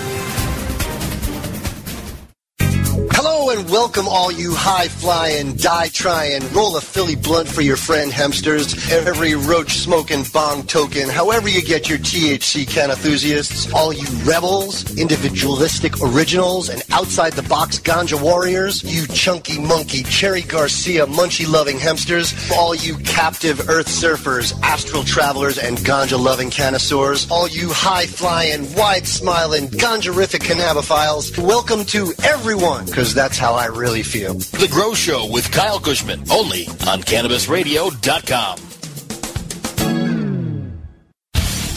And 3.51 3.69
welcome 3.69 4.07
all 4.07 4.31
you 4.31 4.55
high 4.55 4.87
flying, 4.87 5.57
die 5.57 5.89
trying, 5.89 6.41
roll 6.53 6.77
a 6.77 6.81
Philly 6.81 7.17
blunt 7.17 7.49
for 7.49 7.59
your 7.59 7.75
friend 7.75 8.09
hemsters, 8.09 8.89
every 8.89 9.35
roach 9.35 9.73
smoking 9.73 10.23
bong 10.31 10.63
token, 10.67 11.09
however 11.09 11.49
you 11.49 11.61
get 11.61 11.89
your 11.89 11.97
THC 11.97 12.65
can 12.65 12.91
enthusiasts, 12.91 13.69
all 13.73 13.91
you 13.91 14.07
rebels, 14.23 14.97
individualistic 14.97 15.99
originals, 16.01 16.69
and 16.69 16.81
outside 16.91 17.33
the 17.33 17.43
box 17.43 17.77
ganja 17.77 18.21
warriors, 18.21 18.83
you 18.83 19.05
chunky 19.07 19.59
monkey, 19.59 20.03
Cherry 20.03 20.43
Garcia 20.43 21.05
munchie 21.05 21.45
loving 21.45 21.77
hemsters, 21.77 22.33
all 22.53 22.73
you 22.73 22.95
captive 22.99 23.67
earth 23.67 23.87
surfers, 23.87 24.57
astral 24.61 25.03
travelers, 25.03 25.57
and 25.57 25.77
ganja 25.79 26.17
loving 26.17 26.49
canosaurs, 26.49 27.29
all 27.29 27.49
you 27.49 27.69
high 27.69 28.05
flying, 28.05 28.73
wide 28.75 29.05
smiling, 29.05 29.67
ganjarific 29.67 30.39
cannabophiles, 30.39 31.37
welcome 31.37 31.83
to 31.83 32.13
everyone, 32.23 32.85
because 32.85 33.13
that's 33.13 33.40
how 33.41 33.55
I 33.55 33.65
really 33.65 34.03
feel. 34.03 34.35
The 34.35 34.67
Grow 34.69 34.93
Show 34.93 35.27
with 35.31 35.51
Kyle 35.51 35.79
Kushman, 35.79 36.29
only 36.29 36.67
on 36.87 37.01
CannabisRadio.com. 37.01 38.70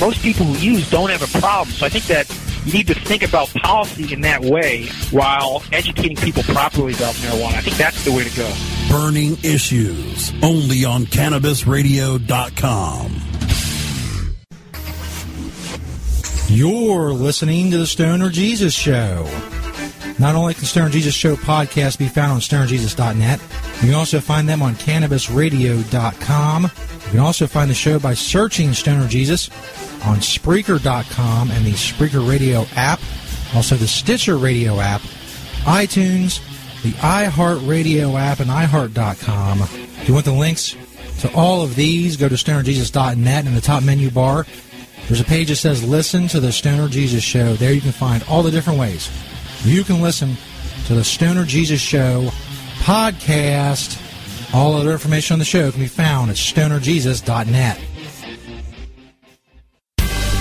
most 0.00 0.22
people 0.22 0.46
who 0.46 0.58
use 0.58 0.88
don't 0.90 1.10
have 1.10 1.22
a 1.22 1.28
problem. 1.38 1.72
So 1.74 1.86
I 1.86 1.90
think 1.90 2.06
that 2.06 2.28
you 2.64 2.72
need 2.72 2.86
to 2.88 2.94
think 2.94 3.22
about 3.22 3.48
policy 3.50 4.12
in 4.12 4.22
that 4.22 4.42
way 4.42 4.86
while 5.10 5.62
educating 5.72 6.16
people 6.16 6.42
properly 6.42 6.94
about 6.94 7.14
marijuana. 7.16 7.54
I 7.54 7.60
think 7.60 7.76
that's 7.76 8.04
the 8.04 8.10
way 8.12 8.24
to 8.24 8.36
go. 8.36 8.52
Burning 8.88 9.36
Issues, 9.42 10.32
only 10.42 10.84
on 10.84 11.04
CannabisRadio.com. 11.04 13.16
You're 16.48 17.12
listening 17.12 17.70
to 17.70 17.78
the 17.78 17.86
Stoner 17.86 18.28
Jesus 18.28 18.74
Show. 18.74 19.30
Not 20.18 20.34
only 20.34 20.54
can 20.54 20.64
Stoner 20.64 20.90
Jesus 20.90 21.14
Show 21.14 21.36
podcast 21.36 21.98
be 21.98 22.08
found 22.08 22.32
on 22.32 22.40
stonerjesus.net, 22.40 23.40
you 23.80 23.86
can 23.86 23.94
also 23.94 24.20
find 24.20 24.48
them 24.48 24.62
on 24.62 24.74
cannabisradio.com. 24.74 26.62
You 26.64 27.10
can 27.10 27.20
also 27.20 27.46
find 27.46 27.70
the 27.70 27.74
show 27.74 27.98
by 27.98 28.14
searching 28.14 28.72
Stoner 28.72 29.08
Jesus 29.08 29.48
on 30.04 30.18
Spreaker.com 30.18 31.50
and 31.50 31.64
the 31.64 31.72
Spreaker 31.72 32.26
Radio 32.28 32.66
app, 32.76 33.00
also 33.54 33.76
the 33.76 33.88
Stitcher 33.88 34.36
Radio 34.36 34.80
app, 34.80 35.00
iTunes, 35.62 36.40
the 36.82 36.92
iHeartRadio 36.92 38.18
app, 38.18 38.40
and 38.40 38.50
iHeart.com. 38.50 39.62
If 39.62 40.08
you 40.08 40.14
want 40.14 40.26
the 40.26 40.32
links 40.32 40.76
to 41.20 41.32
all 41.34 41.62
of 41.62 41.74
these, 41.74 42.16
go 42.16 42.28
to 42.28 42.34
stonerjesus.net 42.34 43.46
in 43.46 43.54
the 43.54 43.60
top 43.60 43.82
menu 43.82 44.10
bar. 44.10 44.46
There's 45.06 45.20
a 45.20 45.24
page 45.24 45.48
that 45.48 45.56
says 45.56 45.82
Listen 45.82 46.28
to 46.28 46.40
the 46.40 46.52
Stoner 46.52 46.88
Jesus 46.88 47.22
Show. 47.22 47.54
There 47.54 47.72
you 47.72 47.80
can 47.80 47.92
find 47.92 48.22
all 48.28 48.42
the 48.42 48.50
different 48.50 48.78
ways 48.78 49.10
you 49.64 49.84
can 49.84 50.00
listen 50.00 50.36
to 50.86 50.94
the 50.94 51.04
Stoner 51.04 51.44
Jesus 51.44 51.80
Show 51.80 52.30
podcast. 52.80 53.98
All 54.52 54.74
other 54.74 54.92
information 54.92 55.34
on 55.34 55.38
the 55.38 55.44
show 55.44 55.70
can 55.70 55.80
be 55.80 55.86
found 55.86 56.30
at 56.30 56.36
stonerjesus.net. 56.36 57.80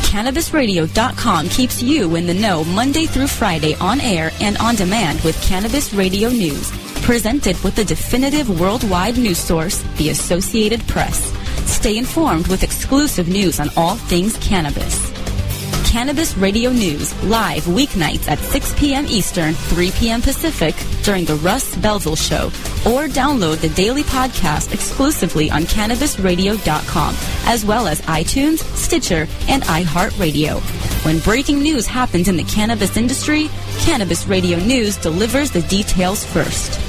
CannabisRadio.com 0.09 1.49
keeps 1.49 1.83
you 1.83 2.15
in 2.15 2.25
the 2.25 2.33
know 2.33 2.63
Monday 2.63 3.05
through 3.05 3.27
Friday 3.27 3.75
on 3.75 4.01
air 4.01 4.31
and 4.41 4.57
on 4.57 4.75
demand 4.75 5.21
with 5.21 5.39
Cannabis 5.43 5.93
Radio 5.93 6.29
News. 6.29 6.71
Presented 7.03 7.55
with 7.63 7.75
the 7.75 7.85
definitive 7.85 8.59
worldwide 8.59 9.17
news 9.17 9.37
source, 9.37 9.83
the 9.97 10.09
Associated 10.09 10.81
Press. 10.87 11.31
Stay 11.69 11.97
informed 11.97 12.47
with 12.47 12.63
exclusive 12.63 13.27
news 13.27 13.59
on 13.59 13.69
all 13.77 13.95
things 13.95 14.35
cannabis. 14.37 15.18
Cannabis 15.89 16.37
Radio 16.37 16.71
News, 16.71 17.15
live 17.23 17.63
weeknights 17.63 18.27
at 18.27 18.37
6 18.37 18.79
p.m. 18.79 19.07
Eastern, 19.07 19.55
3 19.55 19.89
p.m. 19.89 20.21
Pacific 20.21 20.75
during 21.01 21.25
the 21.25 21.33
Russ 21.37 21.75
Belville 21.77 22.15
Show, 22.15 22.45
or 22.85 23.07
download 23.07 23.57
the 23.57 23.69
daily 23.69 24.03
podcast 24.03 24.71
exclusively 24.71 25.49
on 25.49 25.63
CannabisRadio.com, 25.63 27.15
as 27.45 27.65
well 27.65 27.87
as 27.87 28.01
iTunes, 28.01 28.59
Stitcher, 28.75 29.27
and 29.47 29.63
iHeartRadio. 29.63 30.59
When 31.03 31.17
breaking 31.21 31.57
news 31.57 31.87
happens 31.87 32.27
in 32.27 32.37
the 32.37 32.43
cannabis 32.43 32.95
industry, 32.95 33.49
Cannabis 33.79 34.27
Radio 34.27 34.59
News 34.59 34.95
delivers 34.95 35.49
the 35.49 35.63
details 35.63 36.23
first. 36.23 36.88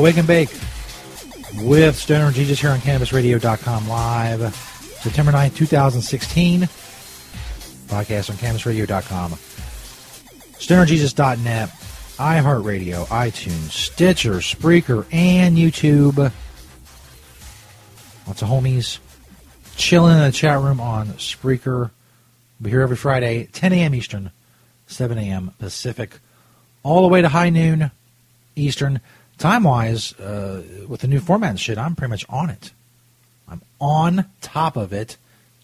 Wake 0.00 0.16
and 0.16 0.26
Bake 0.26 0.50
with 1.62 1.94
Stoner 1.96 2.32
Jesus 2.32 2.58
here 2.58 2.70
on 2.70 2.78
CannabisRadio.com 2.78 3.88
live 3.88 4.54
September 4.54 5.32
9th, 5.32 5.56
2016. 5.56 6.62
Podcast 7.88 8.30
on 8.30 8.36
CannabisRadio.com. 8.36 9.32
StonerJesus.net, 10.52 11.68
iHeartRadio, 12.16 13.06
iTunes, 13.06 13.70
Stitcher, 13.70 14.34
Spreaker, 14.34 15.06
and 15.12 15.56
YouTube. 15.56 16.32
Lots 18.26 18.42
of 18.42 18.48
homies 18.48 18.98
chilling 19.76 20.16
in 20.16 20.22
the 20.22 20.32
chat 20.32 20.60
room 20.60 20.80
on 20.80 21.08
Spreaker. 21.14 21.90
We're 22.60 22.70
here 22.70 22.80
every 22.82 22.96
Friday, 22.96 23.48
10 23.52 23.72
a.m. 23.72 23.94
Eastern, 23.94 24.30
7 24.86 25.18
a.m. 25.18 25.52
Pacific, 25.58 26.20
all 26.82 27.02
the 27.02 27.08
way 27.08 27.22
to 27.22 27.28
high 27.28 27.50
noon 27.50 27.90
Eastern. 28.56 29.00
Time 29.40 29.64
wise, 29.64 30.12
uh, 30.20 30.62
with 30.86 31.00
the 31.00 31.08
new 31.08 31.18
format 31.18 31.48
and 31.48 31.58
shit, 31.58 31.78
I'm 31.78 31.96
pretty 31.96 32.10
much 32.10 32.26
on 32.28 32.50
it. 32.50 32.72
I'm 33.48 33.62
on 33.80 34.26
top 34.42 34.76
of 34.76 34.92
it, 34.92 35.16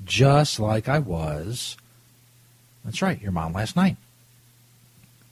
just 0.03 0.59
like 0.59 0.89
I 0.89 0.99
was. 0.99 1.77
That's 2.87 3.03
right, 3.03 3.21
your 3.21 3.33
mom 3.33 3.53
last 3.53 3.77
night. 3.77 3.99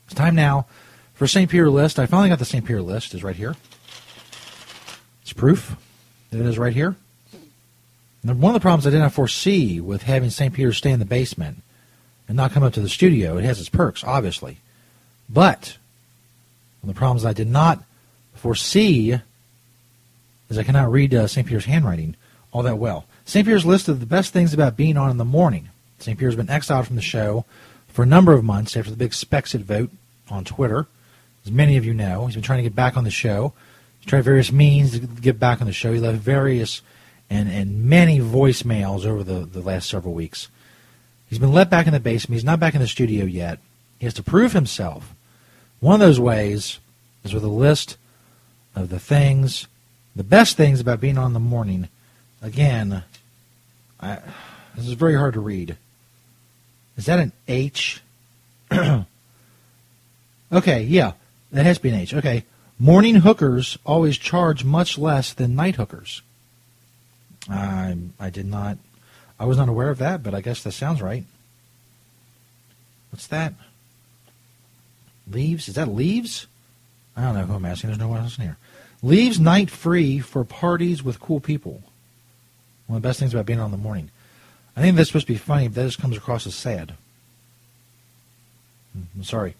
It's 0.05 0.15
time 0.15 0.35
now 0.35 0.67
for 1.15 1.27
St. 1.27 1.51
Peter 1.51 1.71
list. 1.71 1.99
I 1.99 2.05
finally 2.05 2.29
got 2.29 2.39
the 2.39 2.45
St. 2.45 2.63
Peter 2.63 2.83
list. 2.83 3.15
Is 3.15 3.25
right 3.25 3.35
here. 3.35 3.57
It's 5.23 5.33
proof 5.33 5.75
that 6.31 6.39
it 6.39 6.45
is 6.45 6.59
right 6.59 6.75
here. 6.75 6.97
And 8.23 8.43
one 8.43 8.55
of 8.55 8.61
the 8.61 8.63
problems 8.63 8.87
I 8.87 8.91
did 8.91 8.99
not 8.99 9.15
foresee 9.15 9.81
with 9.81 10.03
having 10.03 10.29
St. 10.29 10.53
Peter 10.53 10.75
stay 10.75 10.91
in 10.91 10.99
the 10.99 11.07
basement 11.07 11.63
and 12.29 12.37
not 12.37 12.53
come 12.53 12.63
up 12.63 12.75
to 12.75 12.83
the 12.83 12.91
studio, 12.91 13.39
it 13.39 13.45
has 13.45 13.59
its 13.59 13.71
perks, 13.71 14.05
obviously. 14.05 14.59
But 15.31 15.79
one 16.83 16.91
of 16.91 16.95
the 16.95 16.99
problems 16.99 17.25
I 17.25 17.33
did 17.33 17.49
not 17.49 17.83
foresee 18.35 19.19
as 20.51 20.59
I 20.59 20.63
cannot 20.63 20.93
read 20.93 21.15
uh, 21.15 21.27
St. 21.27 21.47
Peter's 21.47 21.65
handwriting 21.65 22.17
all 22.53 22.63
that 22.63 22.79
well. 22.79 23.07
St. 23.25 23.47
Peter's 23.47 23.67
listed 23.67 24.01
the 24.01 24.07
best 24.07 24.33
things 24.33 24.55
about 24.55 24.77
being 24.77 24.97
on 24.97 25.11
in 25.11 25.17
the 25.17 25.25
morning. 25.25 25.71
St. 25.99 26.19
Peter's 26.19 26.37
been 26.37 26.51
exiled 26.51 26.87
from 26.87 26.97
the 26.97 27.03
show 27.03 27.45
for 27.89 28.03
a 28.03 28.07
number 28.07 28.33
of 28.33 28.45
months 28.45 28.77
after 28.77 28.91
the 28.91 28.97
big 28.97 29.13
Spexit 29.13 29.61
vote 29.61 29.91
on 30.31 30.45
Twitter. 30.45 30.87
As 31.45 31.51
many 31.51 31.77
of 31.77 31.85
you 31.85 31.95
know, 31.95 32.27
he's 32.27 32.35
been 32.35 32.43
trying 32.43 32.59
to 32.59 32.69
get 32.69 32.75
back 32.75 32.97
on 32.97 33.05
the 33.05 33.11
show. 33.11 33.53
He's 34.01 34.09
tried 34.09 34.23
various 34.23 34.53
means 34.53 34.93
to 34.93 35.07
get 35.07 35.39
back 35.39 35.61
on 35.61 35.67
the 35.67 35.73
show. 35.73 35.93
He 35.93 36.01
left 36.01 36.19
various 36.19 36.83
and, 37.31 37.49
and 37.49 37.85
many 37.85 38.21
voicemails 38.21 39.05
over 39.07 39.25
the, 39.25 39.47
the 39.47 39.61
last 39.61 39.89
several 39.89 40.15
weeks. 40.15 40.49
He's 41.29 41.39
been 41.39 41.53
let 41.53 41.71
back 41.71 41.87
in 41.87 41.93
the 41.93 42.01
basement. 42.01 42.37
He's 42.37 42.45
not 42.45 42.61
back 42.61 42.75
in 42.75 42.81
the 42.81 42.87
studio 42.87 43.25
yet. 43.25 43.59
He 43.99 44.07
has 44.07 44.15
to 44.15 44.23
prove 44.23 44.53
himself. 44.53 45.15
One 45.81 45.95
of 45.95 46.01
those 46.01 46.21
ways 46.21 46.79
is 47.25 47.35
with 47.35 47.45
a 47.45 47.49
list 47.49 47.97
of 48.75 48.89
the 48.89 48.99
things, 48.99 49.67
the 50.15 50.25
best 50.25 50.57
things 50.57 50.81
about 50.81 51.01
being 51.01 51.19
on 51.19 51.33
the 51.33 51.41
morning. 51.41 51.89
Again, 52.43 53.05
I, 54.01 54.19
this 54.75 54.87
is 54.87 54.93
very 54.93 55.15
hard 55.15 55.35
to 55.35 55.41
read. 55.41 55.77
Is 56.97 57.07
that 57.07 57.19
an 57.19 57.33
H? 57.49 58.01
okay, 60.53 60.83
yeah, 60.83 61.13
that 61.53 61.65
has 61.65 61.79
to 61.79 61.83
be 61.83 61.89
an 61.91 61.97
H. 61.97 62.15
Okay, 62.15 62.45
morning 62.79 63.17
hookers 63.17 63.79
always 63.85 64.19
charge 64.19 64.65
much 64.65 64.99
less 64.99 65.33
than 65.33 65.55
night 65.55 65.77
hookers. 65.77 66.23
I 67.49 67.97
I 68.19 68.31
did 68.31 68.47
not, 68.47 68.79
I 69.39 69.45
was 69.45 69.57
not 69.57 69.69
aware 69.69 69.91
of 69.91 69.99
that, 69.99 70.23
but 70.23 70.35
I 70.35 70.41
guess 70.41 70.63
that 70.63 70.73
sounds 70.73 71.03
right. 71.03 71.25
What's 73.11 73.27
that? 73.29 73.55
Leaves? 75.31 75.69
Is 75.69 75.75
that 75.75 75.89
leaves? 75.89 76.47
I 77.17 77.23
don't 77.23 77.35
know 77.35 77.47
who 77.47 77.55
I'm 77.55 77.65
asking. 77.65 77.89
There's 77.89 77.99
no 77.99 78.09
one 78.09 78.21
else 78.21 78.39
in 78.39 78.45
here. 78.45 78.57
Leaves 79.05 79.39
night 79.39 79.71
free 79.71 80.19
for 80.19 80.45
parties 80.45 81.03
with 81.03 81.21
cool 81.21 81.39
people. 81.39 81.83
One 82.87 82.97
of 82.97 83.03
the 83.03 83.07
best 83.07 83.21
things 83.21 83.35
about 83.35 83.45
being 83.45 83.61
on 83.61 83.71
the 83.71 83.77
morning. 83.77 84.11
I 84.75 84.81
think 84.81 84.97
that's 84.97 85.11
supposed 85.11 85.27
to 85.27 85.33
be 85.35 85.39
funny, 85.39 85.69
but 85.69 85.75
that 85.75 85.85
just 85.85 86.01
comes 86.01 86.17
across 86.17 86.47
as 86.47 86.55
sad. 86.55 86.95
I'm 88.95 89.23
sorry. 89.23 89.57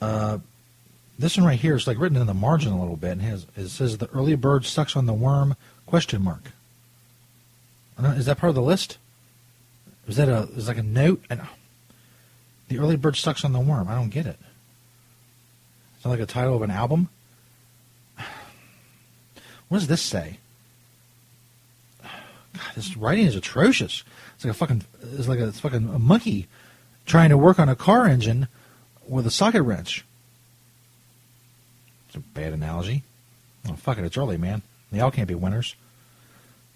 Uh, 0.00 0.38
this 1.18 1.36
one 1.36 1.44
right 1.44 1.58
here 1.58 1.76
is 1.76 1.86
like 1.86 1.98
written 1.98 2.16
in 2.16 2.26
the 2.26 2.32
margin 2.32 2.72
a 2.72 2.80
little 2.80 2.96
bit, 2.96 3.12
and 3.12 3.22
has 3.22 3.46
it 3.56 3.68
says 3.68 3.98
the 3.98 4.08
early 4.08 4.36
bird 4.36 4.64
sucks 4.64 4.96
on 4.96 5.04
the 5.04 5.12
worm? 5.12 5.54
Question 5.84 6.22
mark. 6.22 6.52
Is 8.02 8.24
that 8.24 8.38
part 8.38 8.48
of 8.48 8.54
the 8.54 8.62
list? 8.62 8.96
Is 10.08 10.16
that 10.16 10.30
a 10.30 10.48
is 10.56 10.66
like 10.66 10.78
a 10.78 10.82
note? 10.82 11.22
I 11.28 11.34
know. 11.34 11.48
The 12.68 12.78
early 12.78 12.96
bird 12.96 13.16
sucks 13.16 13.44
on 13.44 13.52
the 13.52 13.60
worm. 13.60 13.86
I 13.86 13.94
don't 13.94 14.08
get 14.08 14.24
it. 14.24 14.38
Is 15.98 16.04
that 16.04 16.08
like 16.08 16.20
a 16.20 16.26
title 16.26 16.56
of 16.56 16.62
an 16.62 16.70
album? 16.70 17.10
What 19.72 19.78
does 19.78 19.88
this 19.88 20.02
say? 20.02 20.36
God, 22.02 22.12
this 22.74 22.94
writing 22.94 23.24
is 23.24 23.36
atrocious. 23.36 24.04
It's 24.34 24.44
like 24.44 24.50
a 24.50 24.54
fucking 24.54 24.82
it's 25.14 25.28
like 25.28 25.38
a 25.38 25.48
it's 25.48 25.60
fucking 25.60 25.88
a 25.88 25.98
monkey 25.98 26.46
trying 27.06 27.30
to 27.30 27.38
work 27.38 27.58
on 27.58 27.70
a 27.70 27.74
car 27.74 28.04
engine 28.06 28.48
with 29.08 29.26
a 29.26 29.30
socket 29.30 29.62
wrench. 29.62 30.04
It's 32.06 32.16
a 32.16 32.20
bad 32.20 32.52
analogy. 32.52 33.02
Oh 33.66 33.72
fuck 33.72 33.96
it, 33.96 34.04
it's 34.04 34.18
early, 34.18 34.36
man. 34.36 34.60
They 34.90 35.00
all 35.00 35.10
can't 35.10 35.26
be 35.26 35.34
winners. 35.34 35.74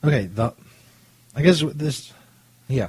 Okay, 0.02 0.24
the 0.24 0.54
I 1.34 1.42
guess 1.42 1.60
this 1.60 2.14
yeah. 2.66 2.88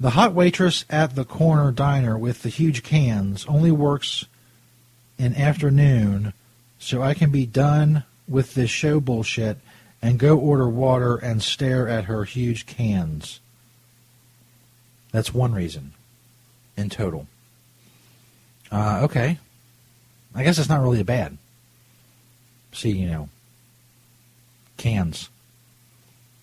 The 0.00 0.08
hot 0.08 0.32
waitress 0.32 0.86
at 0.88 1.16
the 1.16 1.26
corner 1.26 1.70
diner 1.70 2.16
with 2.16 2.44
the 2.44 2.48
huge 2.48 2.82
cans 2.82 3.44
only 3.44 3.72
works 3.72 4.24
in 5.18 5.34
afternoon 5.34 6.32
so 6.78 7.02
I 7.02 7.12
can 7.12 7.30
be 7.30 7.44
done 7.44 8.04
with 8.28 8.54
this 8.54 8.70
show 8.70 9.00
bullshit 9.00 9.58
and 10.00 10.18
go 10.18 10.38
order 10.38 10.68
water 10.68 11.16
and 11.16 11.42
stare 11.42 11.88
at 11.88 12.04
her 12.04 12.24
huge 12.24 12.66
cans. 12.66 13.40
That's 15.12 15.34
one 15.34 15.52
reason 15.52 15.94
in 16.76 16.90
total. 16.90 17.26
Uh, 18.70 19.00
okay. 19.04 19.38
I 20.34 20.44
guess 20.44 20.58
it's 20.58 20.68
not 20.68 20.82
really 20.82 21.00
a 21.00 21.04
bad. 21.04 21.38
See, 22.72 22.90
you 22.90 23.08
know, 23.08 23.28
cans. 24.76 25.30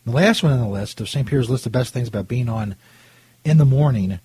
The 0.06 0.12
last 0.12 0.43
one 0.43 0.52
on 0.52 0.60
the 0.60 0.67
list 0.67 1.00
of 1.00 1.10
St. 1.10 1.28
Peter's 1.28 1.50
list 1.50 1.65
of 1.65 1.71
best 1.71 1.93
things 1.93 2.08
about 2.08 2.28
being 2.28 2.50
on 2.50 2.76
in 3.43 3.58
the 3.58 3.65
morning. 3.65 4.19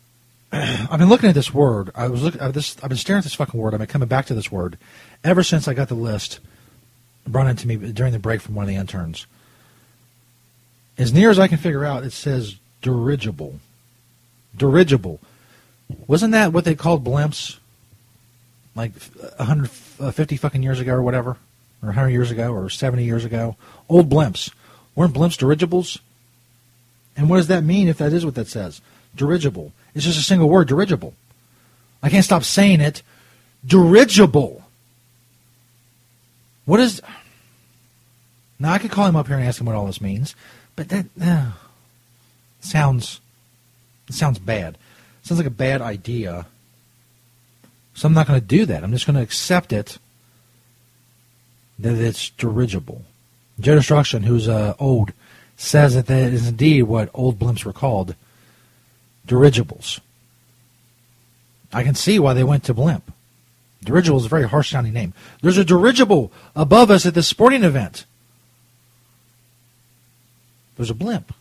I've 0.52 0.98
been 0.98 1.08
looking 1.08 1.28
at 1.28 1.34
this 1.34 1.52
word. 1.52 1.90
I 1.94 2.08
was 2.08 2.22
looking. 2.22 2.40
I've, 2.40 2.54
this, 2.54 2.76
I've 2.82 2.88
been 2.88 2.98
staring 2.98 3.18
at 3.18 3.24
this 3.24 3.34
fucking 3.34 3.58
word. 3.58 3.74
I've 3.74 3.80
been 3.80 3.88
coming 3.88 4.08
back 4.08 4.26
to 4.26 4.34
this 4.34 4.50
word 4.50 4.78
ever 5.22 5.42
since 5.42 5.68
I 5.68 5.74
got 5.74 5.88
the 5.88 5.94
list 5.94 6.40
brought 7.26 7.48
into 7.48 7.66
me 7.66 7.76
during 7.92 8.12
the 8.12 8.18
break 8.18 8.40
from 8.40 8.54
one 8.54 8.64
of 8.64 8.68
the 8.68 8.76
interns. 8.76 9.26
As 10.98 11.12
near 11.12 11.30
as 11.30 11.38
I 11.38 11.48
can 11.48 11.58
figure 11.58 11.84
out, 11.84 12.04
it 12.04 12.12
says 12.12 12.56
dirigible. 12.80 13.60
Dirigible. 14.56 15.20
Wasn't 16.06 16.32
that 16.32 16.52
what 16.52 16.64
they 16.64 16.74
called 16.74 17.04
blimps? 17.04 17.58
Like 18.74 18.92
150 19.36 20.34
uh, 20.34 20.38
fucking 20.38 20.62
years 20.62 20.80
ago 20.80 20.94
or 20.94 21.02
whatever? 21.02 21.36
Or 21.82 21.88
100 21.88 22.10
years 22.10 22.30
ago 22.30 22.52
or 22.52 22.70
70 22.70 23.04
years 23.04 23.24
ago? 23.24 23.56
Old 23.88 24.08
blimps. 24.08 24.52
Weren't 24.94 25.14
blimps 25.14 25.36
dirigibles? 25.36 25.98
And 27.16 27.28
what 27.28 27.36
does 27.36 27.48
that 27.48 27.64
mean 27.64 27.88
if 27.88 27.98
that 27.98 28.12
is 28.12 28.24
what 28.24 28.34
that 28.34 28.48
says? 28.48 28.80
Dirigible. 29.14 29.72
It's 29.94 30.04
just 30.04 30.18
a 30.18 30.22
single 30.22 30.48
word, 30.48 30.68
dirigible. 30.68 31.14
I 32.02 32.10
can't 32.10 32.24
stop 32.24 32.44
saying 32.44 32.80
it. 32.80 33.02
Dirigible. 33.64 34.62
What 36.66 36.80
is. 36.80 37.00
Now, 38.58 38.72
I 38.72 38.78
could 38.78 38.90
call 38.90 39.06
him 39.06 39.16
up 39.16 39.26
here 39.26 39.36
and 39.36 39.46
ask 39.46 39.60
him 39.60 39.66
what 39.66 39.76
all 39.76 39.86
this 39.86 40.00
means, 40.00 40.34
but 40.74 40.90
that 40.90 41.06
uh, 41.20 41.52
sounds. 42.60 43.20
Sounds 44.08 44.38
bad. 44.38 44.78
sounds 45.22 45.40
like 45.40 45.48
a 45.48 45.50
bad 45.50 45.80
idea. 45.82 46.46
So 47.94 48.06
I'm 48.06 48.14
not 48.14 48.28
going 48.28 48.40
to 48.40 48.46
do 48.46 48.66
that. 48.66 48.84
I'm 48.84 48.92
just 48.92 49.06
going 49.06 49.16
to 49.16 49.22
accept 49.22 49.72
it 49.72 49.98
that 51.78 51.94
it's 51.94 52.30
dirigible. 52.30 53.02
Joe 53.58 53.74
Destruction, 53.74 54.22
who's 54.22 54.48
uh, 54.48 54.74
old, 54.78 55.12
says 55.56 55.94
that 55.94 56.06
that 56.06 56.32
is 56.32 56.48
indeed 56.48 56.82
what 56.82 57.10
old 57.14 57.38
blimps 57.38 57.64
were 57.64 57.72
called 57.72 58.14
dirigibles. 59.26 60.00
I 61.72 61.82
can 61.82 61.94
see 61.94 62.18
why 62.18 62.34
they 62.34 62.44
went 62.44 62.64
to 62.64 62.74
blimp. 62.74 63.12
Dirigible 63.86 64.18
is 64.18 64.26
a 64.26 64.28
very 64.28 64.48
harsh 64.48 64.70
sounding 64.70 64.92
name. 64.92 65.14
There's 65.42 65.58
a 65.58 65.64
dirigible 65.64 66.32
above 66.56 66.90
us 66.90 67.06
at 67.06 67.14
this 67.14 67.28
sporting 67.28 67.62
event. 67.62 68.04
There's 70.76 70.90
a 70.90 70.94
blimp. 70.94 71.32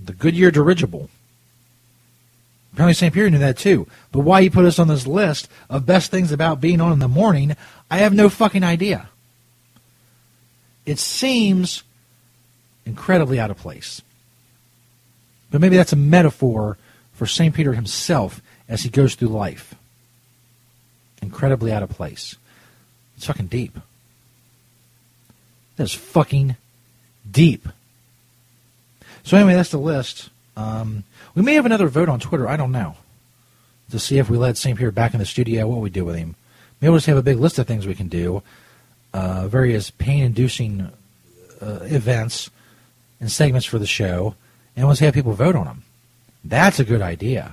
The 0.00 0.12
Goodyear 0.12 0.52
dirigible. 0.52 1.10
Apparently 2.72 2.94
St. 2.94 3.12
Peter 3.12 3.28
knew 3.28 3.38
that 3.38 3.58
too. 3.58 3.88
But 4.12 4.20
why 4.20 4.42
he 4.42 4.48
put 4.48 4.64
us 4.64 4.78
on 4.78 4.86
this 4.86 5.08
list 5.08 5.48
of 5.68 5.86
best 5.86 6.12
things 6.12 6.30
about 6.30 6.60
being 6.60 6.80
on 6.80 6.92
in 6.92 7.00
the 7.00 7.08
morning, 7.08 7.56
I 7.90 7.98
have 7.98 8.14
no 8.14 8.28
fucking 8.28 8.62
idea. 8.62 9.08
It 10.86 11.00
seems 11.00 11.82
incredibly 12.86 13.40
out 13.40 13.50
of 13.50 13.58
place. 13.58 14.00
But 15.50 15.60
maybe 15.60 15.76
that's 15.76 15.92
a 15.92 15.96
metaphor 15.96 16.78
for 17.12 17.26
St. 17.26 17.54
Peter 17.54 17.72
himself 17.72 18.40
as 18.68 18.82
he 18.82 18.88
goes 18.88 19.16
through 19.16 19.28
life. 19.28 19.74
Incredibly 21.22 21.72
out 21.72 21.82
of 21.82 21.88
place. 21.88 22.36
It's 23.16 23.26
fucking 23.26 23.46
deep. 23.46 23.78
That's 25.76 25.94
fucking 25.94 26.56
deep. 27.30 27.68
So 29.22 29.36
anyway, 29.36 29.54
that's 29.54 29.70
the 29.70 29.78
list. 29.78 30.30
Um, 30.56 31.04
we 31.34 31.42
may 31.42 31.54
have 31.54 31.64
another 31.64 31.88
vote 31.88 32.08
on 32.08 32.20
Twitter. 32.20 32.48
I 32.48 32.56
don't 32.56 32.72
know 32.72 32.96
to 33.90 33.98
see 33.98 34.18
if 34.18 34.28
we 34.28 34.36
let 34.36 34.56
St. 34.56 34.76
Peter 34.76 34.90
back 34.90 35.14
in 35.14 35.20
the 35.20 35.26
studio. 35.26 35.68
What 35.68 35.80
we 35.80 35.90
do 35.90 36.04
with 36.04 36.16
him? 36.16 36.34
Maybe 36.80 36.90
we'll 36.90 36.98
just 36.98 37.06
have 37.06 37.16
a 37.16 37.22
big 37.22 37.38
list 37.38 37.58
of 37.58 37.66
things 37.66 37.86
we 37.86 37.94
can 37.94 38.08
do. 38.08 38.42
Uh, 39.14 39.46
various 39.46 39.90
pain-inducing 39.90 40.90
uh, 41.60 41.78
events 41.82 42.50
and 43.20 43.30
segments 43.30 43.66
for 43.66 43.78
the 43.78 43.86
show, 43.86 44.34
and 44.74 44.86
we'll 44.86 44.96
have 44.96 45.14
people 45.14 45.34
vote 45.34 45.54
on 45.54 45.66
them. 45.66 45.82
That's 46.44 46.80
a 46.80 46.84
good 46.84 47.02
idea. 47.02 47.52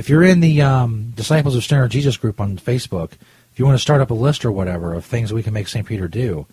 If 0.00 0.08
you're 0.08 0.22
in 0.22 0.40
the 0.40 0.62
um, 0.62 1.12
Disciples 1.14 1.54
of 1.54 1.62
Stoner 1.62 1.86
Jesus 1.86 2.16
group 2.16 2.40
on 2.40 2.56
Facebook, 2.56 3.12
if 3.52 3.58
you 3.58 3.66
want 3.66 3.76
to 3.76 3.82
start 3.82 4.00
up 4.00 4.08
a 4.08 4.14
list 4.14 4.46
or 4.46 4.50
whatever 4.50 4.94
of 4.94 5.04
things 5.04 5.30
we 5.30 5.42
can 5.42 5.52
make 5.52 5.68
St. 5.68 5.86
Peter 5.86 6.08
do, 6.08 6.46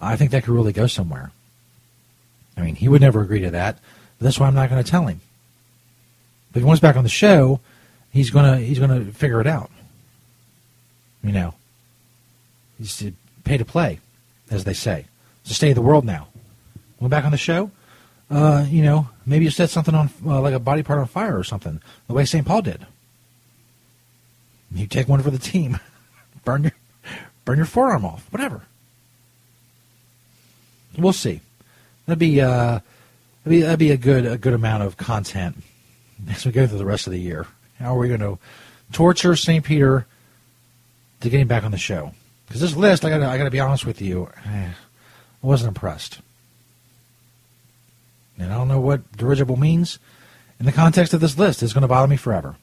I 0.00 0.16
think 0.16 0.30
that 0.30 0.44
could 0.44 0.54
really 0.54 0.72
go 0.72 0.86
somewhere. 0.86 1.30
I 2.56 2.62
mean, 2.62 2.76
he 2.76 2.88
would 2.88 3.02
never 3.02 3.20
agree 3.20 3.40
to 3.40 3.50
that. 3.50 3.78
That's 4.22 4.40
why 4.40 4.46
I'm 4.46 4.54
not 4.54 4.70
going 4.70 4.82
to 4.82 4.90
tell 4.90 5.06
him. 5.06 5.20
But 6.54 6.62
wants 6.62 6.80
back 6.80 6.96
on 6.96 7.02
the 7.02 7.10
show, 7.10 7.60
he's 8.10 8.30
gonna 8.30 8.56
he's 8.56 8.78
gonna 8.78 9.04
figure 9.12 9.42
it 9.42 9.46
out. 9.46 9.70
You 11.22 11.32
know, 11.32 11.54
he's 12.78 12.96
to 13.00 13.12
pay 13.44 13.58
to 13.58 13.66
play, 13.66 14.00
as 14.50 14.64
they 14.64 14.72
say. 14.72 15.04
It's 15.42 15.50
the 15.50 15.54
state 15.54 15.72
of 15.72 15.74
the 15.74 15.82
world 15.82 16.06
now. 16.06 16.28
Want 17.00 17.10
back 17.10 17.26
on 17.26 17.32
the 17.32 17.36
show? 17.36 17.70
Uh, 18.30 18.64
you 18.66 18.82
know, 18.82 19.10
maybe 19.28 19.44
you 19.44 19.50
set 19.50 19.70
something 19.70 19.94
on 19.94 20.10
uh, 20.26 20.40
like 20.40 20.54
a 20.54 20.58
body 20.58 20.82
part 20.82 20.98
on 20.98 21.06
fire 21.06 21.38
or 21.38 21.44
something, 21.44 21.80
the 22.06 22.14
way 22.14 22.24
St. 22.24 22.46
Paul 22.46 22.62
did. 22.62 22.86
You 24.72 24.86
take 24.86 25.08
one 25.08 25.22
for 25.22 25.30
the 25.30 25.38
team, 25.38 25.78
burn 26.44 26.64
your 26.64 26.72
burn 27.44 27.56
your 27.56 27.66
forearm 27.66 28.04
off, 28.04 28.26
whatever. 28.30 28.62
We'll 30.96 31.12
see. 31.12 31.40
That'd 32.06 32.18
be 32.18 32.40
uh, 32.40 32.80
that'd 33.44 33.50
be 33.50 33.60
that'd 33.60 33.78
be 33.78 33.90
a 33.90 33.96
good 33.96 34.26
a 34.26 34.38
good 34.38 34.54
amount 34.54 34.82
of 34.82 34.96
content 34.96 35.62
as 36.30 36.44
we 36.44 36.52
go 36.52 36.66
through 36.66 36.78
the 36.78 36.86
rest 36.86 37.06
of 37.06 37.12
the 37.12 37.20
year. 37.20 37.46
How 37.78 37.94
are 37.94 37.98
we 37.98 38.08
going 38.08 38.20
to 38.20 38.38
torture 38.92 39.36
St. 39.36 39.64
Peter 39.64 40.06
to 41.20 41.30
get 41.30 41.40
him 41.40 41.48
back 41.48 41.62
on 41.62 41.70
the 41.70 41.78
show? 41.78 42.12
Because 42.46 42.60
this 42.60 42.74
list, 42.74 43.04
I 43.04 43.10
got 43.10 43.22
I 43.22 43.38
got 43.38 43.44
to 43.44 43.50
be 43.50 43.60
honest 43.60 43.86
with 43.86 44.00
you, 44.00 44.28
I 44.46 44.74
wasn't 45.42 45.68
impressed. 45.68 46.20
And 48.38 48.52
I 48.52 48.56
don't 48.56 48.68
know 48.68 48.80
what 48.80 49.16
dirigible 49.16 49.56
means 49.56 49.98
in 50.60 50.66
the 50.66 50.72
context 50.72 51.12
of 51.14 51.20
this 51.20 51.38
list. 51.38 51.62
It's 51.62 51.72
going 51.72 51.82
to 51.82 51.88
bother 51.88 52.08
me 52.08 52.16
forever. 52.16 52.56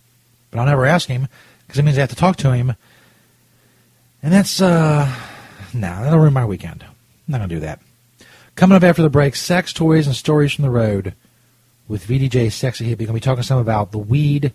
But 0.52 0.60
I'll 0.60 0.66
never 0.66 0.86
ask 0.86 1.08
him 1.08 1.28
because 1.66 1.80
it 1.80 1.84
means 1.84 1.98
I 1.98 2.02
have 2.02 2.10
to 2.12 2.16
talk 2.16 2.38
to 2.38 2.54
him. 2.54 2.76
And 4.24 4.34
that's, 4.34 4.62
uh, 4.62 5.14
nah, 5.74 6.04
that'll 6.04 6.20
ruin 6.20 6.34
my 6.34 6.46
weekend. 6.46 6.84
I'm 6.84 6.96
not 7.28 7.38
going 7.40 7.50
to 7.50 7.56
do 7.56 7.62
that. 7.62 7.80
Coming 8.56 8.78
up 8.78 8.84
after 8.84 9.02
the 9.02 9.10
break, 9.10 9.36
sex, 9.36 9.74
toys, 9.74 10.08
and 10.08 10.16
stories 10.16 10.54
from 10.54 10.64
the 10.64 10.70
road 10.70 11.14
with 11.88 12.08
VDJ 12.08 12.52
Sexy 12.52 12.86
Hippie. 12.86 13.00
Going 13.00 13.08
to 13.08 13.14
be 13.14 13.20
talking 13.20 13.44
some 13.44 13.60
about 13.60 13.92
the 13.92 13.98
weed 13.98 14.54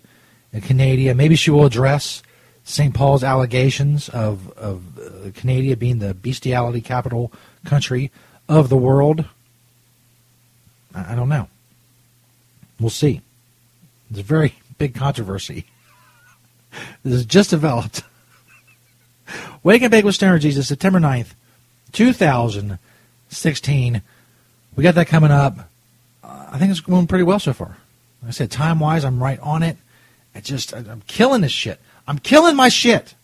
in 0.51 0.61
Canada. 0.61 1.13
Maybe 1.13 1.35
she 1.35 1.51
will 1.51 1.65
address 1.65 2.23
St. 2.63 2.93
Paul's 2.93 3.23
allegations 3.23 4.09
of, 4.09 4.51
of 4.57 4.97
uh, 4.97 5.31
Canada 5.31 5.75
being 5.77 5.99
the 5.99 6.13
bestiality 6.13 6.81
capital 6.81 7.31
country 7.65 8.11
of 8.49 8.69
the 8.69 8.77
world. 8.77 9.25
I, 10.93 11.15
don't 11.15 11.29
know. 11.29 11.47
We'll 12.79 12.89
see. 12.89 13.21
It's 14.09 14.19
a 14.19 14.23
very 14.23 14.55
big 14.77 14.95
controversy. 14.95 15.65
this 17.03 17.13
is 17.13 17.25
just 17.25 17.49
developed. 17.49 18.03
Wake 19.63 19.81
and 19.81 19.91
Bake 19.91 20.05
with 20.05 20.15
Stoner 20.15 20.39
Jesus, 20.39 20.67
September 20.67 20.99
9th, 20.99 21.33
2016. 21.91 24.01
We 24.75 24.83
got 24.83 24.95
that 24.95 25.07
coming 25.07 25.31
up. 25.31 25.69
Uh, 26.23 26.47
I 26.51 26.57
think 26.57 26.71
it's 26.71 26.81
going 26.81 27.07
pretty 27.07 27.23
well 27.23 27.39
so 27.39 27.53
far. 27.53 27.77
Like 28.21 28.29
I 28.29 28.31
said, 28.31 28.51
time 28.51 28.79
wise, 28.79 29.05
I'm 29.05 29.21
right 29.21 29.39
on 29.39 29.63
it. 29.63 29.77
I 30.35 30.41
just, 30.41 30.73
I, 30.73 30.79
I'm 30.79 31.01
killing 31.07 31.41
this 31.41 31.51
shit. 31.51 31.79
I'm 32.07 32.19
killing 32.19 32.55
my 32.55 32.69
shit. 32.69 33.15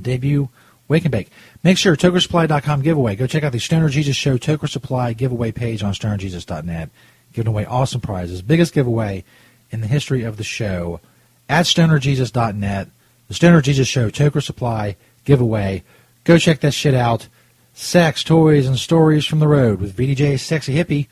Debut 0.00 0.48
Wake 0.90 1.04
and 1.04 1.12
Bake. 1.12 1.30
Make 1.62 1.78
sure 1.78 1.94
TokerSupply.com 1.94 2.82
giveaway. 2.82 3.14
Go 3.14 3.28
check 3.28 3.44
out 3.44 3.52
the 3.52 3.60
Stoner 3.60 3.88
Jesus 3.88 4.16
Show 4.16 4.36
Toker 4.36 4.68
Supply 4.68 5.12
giveaway 5.12 5.52
page 5.52 5.84
on 5.84 5.94
StonerJesus.net. 5.94 6.90
Giving 7.32 7.48
away 7.48 7.64
awesome 7.64 8.00
prizes. 8.00 8.42
Biggest 8.42 8.74
giveaway 8.74 9.22
in 9.70 9.82
the 9.82 9.86
history 9.86 10.24
of 10.24 10.36
the 10.36 10.42
show 10.42 11.00
at 11.48 11.66
StonerJesus.net. 11.66 12.88
The 13.28 13.34
Stoner 13.34 13.60
Jesus 13.60 13.86
Show 13.86 14.10
Toker 14.10 14.42
Supply 14.42 14.96
giveaway. 15.24 15.84
Go 16.24 16.38
check 16.38 16.58
that 16.60 16.74
shit 16.74 16.94
out. 16.94 17.28
Sex, 17.72 18.24
toys, 18.24 18.66
and 18.66 18.76
stories 18.76 19.24
from 19.24 19.38
the 19.38 19.46
road 19.46 19.80
with 19.80 19.96
VDJ 19.96 20.40
Sexy 20.40 20.74
Hippie. 20.74 21.06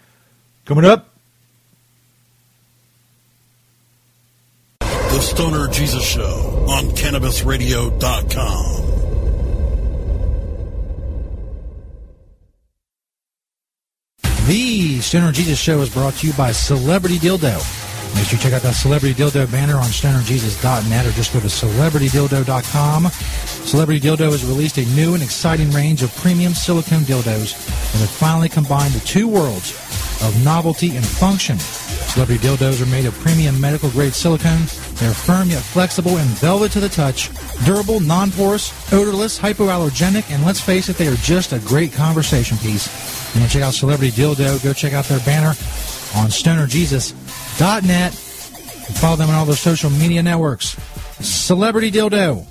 Coming 0.64 0.86
up. 0.86 1.08
The 4.80 5.20
Stoner 5.20 5.68
Jesus 5.68 6.04
Show 6.04 6.66
on 6.68 6.86
CannabisRadio.com. 6.96 8.87
The 14.48 15.02
Stoner 15.02 15.30
Jesus 15.30 15.58
Show 15.58 15.82
is 15.82 15.90
brought 15.90 16.14
to 16.14 16.26
you 16.26 16.32
by 16.32 16.52
Celebrity 16.52 17.18
Dildo. 17.18 17.52
Make 18.14 18.24
sure 18.24 18.38
you 18.38 18.42
check 18.42 18.54
out 18.54 18.62
that 18.62 18.72
Celebrity 18.72 19.14
Dildo 19.14 19.52
banner 19.52 19.76
on 19.76 19.90
StonerJesus.net 19.90 21.04
or 21.04 21.10
just 21.10 21.34
go 21.34 21.40
to 21.40 21.48
CelebrityDildo.com. 21.48 23.08
Celebrity 23.10 24.00
Dildo 24.00 24.30
has 24.30 24.46
released 24.46 24.78
a 24.78 24.86
new 24.96 25.12
and 25.12 25.22
exciting 25.22 25.70
range 25.72 26.02
of 26.02 26.16
premium 26.16 26.54
silicone 26.54 27.02
dildos 27.02 27.52
and 27.92 28.00
have 28.00 28.08
finally 28.08 28.48
combined 28.48 28.94
the 28.94 29.04
two 29.04 29.28
worlds 29.28 29.72
of 30.24 30.42
novelty 30.42 30.96
and 30.96 31.04
function. 31.04 31.58
Celebrity 32.06 32.46
dildos 32.46 32.82
are 32.82 32.86
made 32.86 33.04
of 33.04 33.14
premium 33.20 33.60
medical 33.60 33.90
grade 33.90 34.14
silicone. 34.14 34.60
They're 34.94 35.14
firm 35.14 35.50
yet 35.50 35.62
flexible 35.62 36.16
and 36.18 36.28
velvet 36.38 36.72
to 36.72 36.80
the 36.80 36.88
touch, 36.88 37.30
durable, 37.64 38.00
non-porous, 38.00 38.92
odorless, 38.92 39.38
hypoallergenic, 39.38 40.30
and 40.32 40.44
let's 40.44 40.60
face 40.60 40.88
it, 40.88 40.96
they 40.96 41.06
are 41.08 41.16
just 41.16 41.52
a 41.52 41.58
great 41.60 41.92
conversation 41.92 42.56
piece. 42.58 42.88
You 43.34 43.40
want 43.40 43.52
to 43.52 43.58
check 43.58 43.66
out 43.66 43.74
Celebrity 43.74 44.12
Dildo? 44.12 44.62
Go 44.64 44.72
check 44.72 44.94
out 44.94 45.04
their 45.04 45.20
banner 45.20 45.50
on 46.16 46.28
StonerJesus.net 46.28 48.12
and 48.88 48.96
follow 48.96 49.16
them 49.16 49.28
on 49.28 49.34
all 49.36 49.44
their 49.44 49.54
social 49.54 49.90
media 49.90 50.22
networks. 50.22 50.76
Celebrity 51.20 51.90
Dildo, 51.90 52.46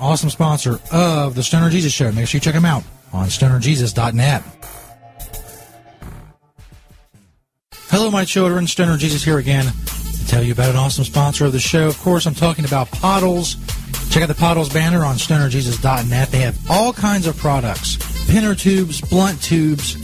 awesome 0.00 0.30
sponsor 0.30 0.80
of 0.90 1.34
the 1.34 1.42
Stoner 1.42 1.70
Jesus 1.70 1.92
Show. 1.92 2.10
Make 2.12 2.28
sure 2.28 2.38
you 2.38 2.42
check 2.42 2.54
them 2.54 2.64
out 2.64 2.82
on 3.12 3.28
StonerJesus.net. 3.28 4.42
Hello, 7.98 8.10
my 8.10 8.26
children. 8.26 8.66
Stoner 8.66 8.98
Jesus 8.98 9.24
here 9.24 9.38
again 9.38 9.64
to 9.64 10.26
tell 10.26 10.42
you 10.42 10.52
about 10.52 10.68
an 10.68 10.76
awesome 10.76 11.02
sponsor 11.02 11.46
of 11.46 11.52
the 11.52 11.58
show. 11.58 11.86
Of 11.88 11.98
course, 12.02 12.26
I'm 12.26 12.34
talking 12.34 12.66
about 12.66 12.90
Pottles. 12.90 13.56
Check 14.10 14.22
out 14.22 14.28
the 14.28 14.34
Pottles 14.34 14.68
banner 14.68 15.02
on 15.02 15.16
stonerjesus.net. 15.16 16.28
They 16.28 16.40
have 16.40 16.58
all 16.70 16.92
kinds 16.92 17.26
of 17.26 17.38
products 17.38 17.96
pinner 18.28 18.54
tubes, 18.54 19.00
blunt 19.00 19.42
tubes. 19.42 19.94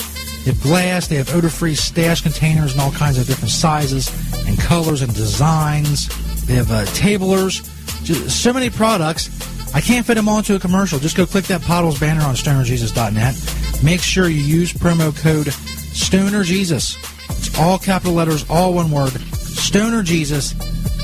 They 0.42 0.52
have 0.52 0.62
glass. 0.62 1.06
They 1.06 1.16
have 1.16 1.34
odor 1.34 1.50
free 1.50 1.74
stash 1.74 2.22
containers 2.22 2.72
in 2.72 2.80
all 2.80 2.92
kinds 2.92 3.18
of 3.18 3.26
different 3.26 3.50
sizes 3.50 4.08
and 4.46 4.58
colors 4.58 5.02
and 5.02 5.14
designs. 5.14 6.08
They 6.46 6.54
have 6.54 6.72
uh, 6.72 6.86
tablers. 6.94 7.60
Just 8.04 8.42
so 8.42 8.54
many 8.54 8.70
products. 8.70 9.28
I 9.74 9.82
can't 9.82 10.06
fit 10.06 10.14
them 10.14 10.30
all 10.30 10.38
into 10.38 10.56
a 10.56 10.58
commercial. 10.58 10.98
Just 10.98 11.14
go 11.14 11.26
click 11.26 11.44
that 11.44 11.60
Pottles 11.60 12.00
banner 12.00 12.22
on 12.22 12.36
stonerjesus.net. 12.36 13.84
Make 13.84 14.00
sure 14.00 14.28
you 14.28 14.40
use 14.40 14.72
promo 14.72 15.14
code 15.14 15.48
StonerJesus. 15.48 17.11
All 17.58 17.78
capital 17.78 18.14
letters, 18.14 18.44
all 18.48 18.74
one 18.74 18.90
word. 18.90 19.12
Stoner 19.12 20.02
Jesus 20.02 20.54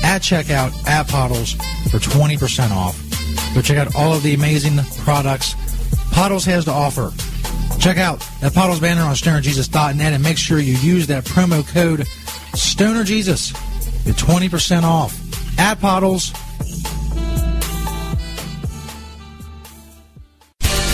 at 0.03 0.21
checkout 0.21 0.87
at 0.87 1.07
Pottles 1.07 1.53
for 1.91 1.99
20% 1.99 2.71
off. 2.71 2.99
Go 3.53 3.61
check 3.61 3.77
out 3.77 3.95
all 3.95 4.13
of 4.13 4.23
the 4.23 4.33
amazing 4.33 4.77
products 5.03 5.55
Pottles 6.11 6.43
has 6.45 6.65
to 6.65 6.71
offer. 6.71 7.13
Check 7.79 7.97
out 7.97 8.19
that 8.41 8.53
Pottles 8.53 8.79
banner 8.79 9.03
on 9.03 9.15
stonerjesus.net 9.15 10.13
and 10.13 10.21
make 10.21 10.37
sure 10.37 10.59
you 10.59 10.75
use 10.79 11.07
that 11.07 11.23
promo 11.23 11.65
code 11.65 12.05
Stoner 12.55 13.03
StonerJesus. 13.03 14.05
Get 14.05 14.15
20% 14.15 14.83
off 14.83 15.17
at 15.57 15.79
Pottles. 15.79 16.33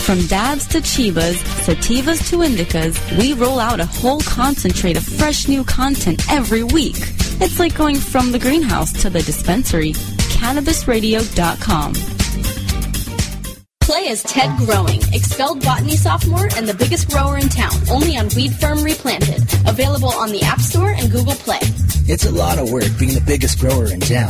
From 0.06 0.22
dabs 0.28 0.68
to 0.68 0.78
chivas, 0.82 1.34
sativas 1.66 2.30
to 2.30 2.38
indicas, 2.38 2.96
we 3.18 3.34
roll 3.34 3.60
out 3.60 3.80
a 3.80 3.88
whole 3.88 4.20
concentrate 4.20 4.98
of 4.98 5.04
fresh 5.04 5.48
new 5.48 5.64
content 5.64 6.22
every 6.32 6.64
week. 6.64 6.98
It's 7.42 7.58
like 7.58 7.76
going 7.76 7.96
from 7.96 8.32
the 8.32 8.38
greenhouse 8.38 8.94
to 9.02 9.10
the 9.10 9.24
dispensary. 9.24 9.94
CannabisRadio.com. 9.94 11.94
Play 13.82 14.08
as 14.10 14.22
Ted 14.22 14.56
Growing, 14.60 15.02
expelled 15.12 15.64
botany 15.64 15.96
sophomore 15.96 16.50
and 16.56 16.68
the 16.68 16.76
biggest 16.76 17.10
grower 17.10 17.40
in 17.40 17.50
town, 17.50 17.74
only 17.90 18.16
on 18.16 18.30
Weed 18.36 18.54
Firm 18.54 18.84
Replanted. 18.84 19.42
Available 19.68 20.14
on 20.14 20.32
the 20.32 20.44
App 20.44 20.60
Store 20.60 20.92
and 20.92 21.12
Google 21.12 21.34
Play. 21.34 21.58
It's 22.08 22.26
a 22.26 22.32
lot 22.32 22.60
of 22.60 22.72
work 22.72 22.92
being 23.00 23.16
the 23.16 23.24
biggest 23.26 23.58
grower 23.58 23.92
in 23.92 24.02
town. 24.02 24.30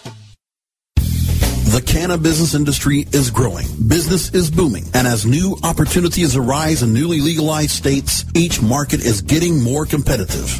The 1.71 1.81
cannabis 1.81 2.53
industry 2.53 3.07
is 3.13 3.31
growing. 3.31 3.65
Business 3.87 4.33
is 4.33 4.51
booming. 4.51 4.83
And 4.93 5.07
as 5.07 5.25
new 5.25 5.57
opportunities 5.63 6.35
arise 6.35 6.83
in 6.83 6.93
newly 6.93 7.21
legalized 7.21 7.71
states, 7.71 8.25
each 8.35 8.61
market 8.61 8.99
is 8.99 9.21
getting 9.21 9.63
more 9.63 9.85
competitive. 9.85 10.59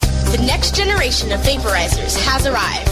The 0.00 0.42
next 0.44 0.74
generation 0.74 1.30
of 1.30 1.38
vaporizers 1.42 2.16
has 2.26 2.48
arrived. 2.48 2.88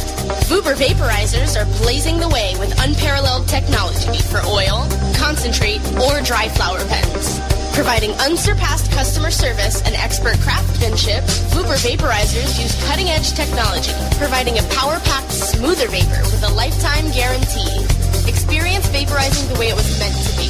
Vuber 0.46 0.76
vaporizers 0.76 1.60
are 1.60 1.66
blazing 1.82 2.20
the 2.20 2.28
way 2.28 2.54
with 2.60 2.72
unparalleled 2.80 3.48
technology 3.48 4.22
for 4.22 4.40
oil, 4.46 4.86
concentrate, 5.16 5.80
or 5.96 6.20
dry 6.22 6.48
flower 6.50 6.84
pens. 6.86 7.40
Providing 7.72 8.12
unsurpassed 8.20 8.92
customer 8.92 9.30
service 9.30 9.80
and 9.82 9.94
expert 9.96 10.38
craftsmanship, 10.40 11.24
Vuber 11.56 11.76
vaporizers 11.80 12.61
use 12.61 12.76
cutting-edge 12.87 13.32
technology, 13.32 13.92
providing 14.18 14.58
a 14.58 14.62
power-packed, 14.74 15.32
smoother 15.32 15.88
vapor 15.88 16.22
with 16.24 16.44
a 16.44 16.52
lifetime 16.52 17.11
guarantee. 17.12 17.85
Experience 18.28 18.87
vaporizing 18.88 19.48
the 19.52 19.58
way 19.58 19.68
it 19.68 19.74
was 19.74 19.98
meant 19.98 20.14
to 20.14 20.37
be. 20.37 20.48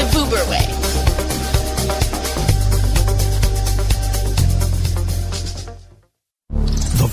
The 0.00 0.08
Vuber 0.10 0.48
way. 0.48 0.93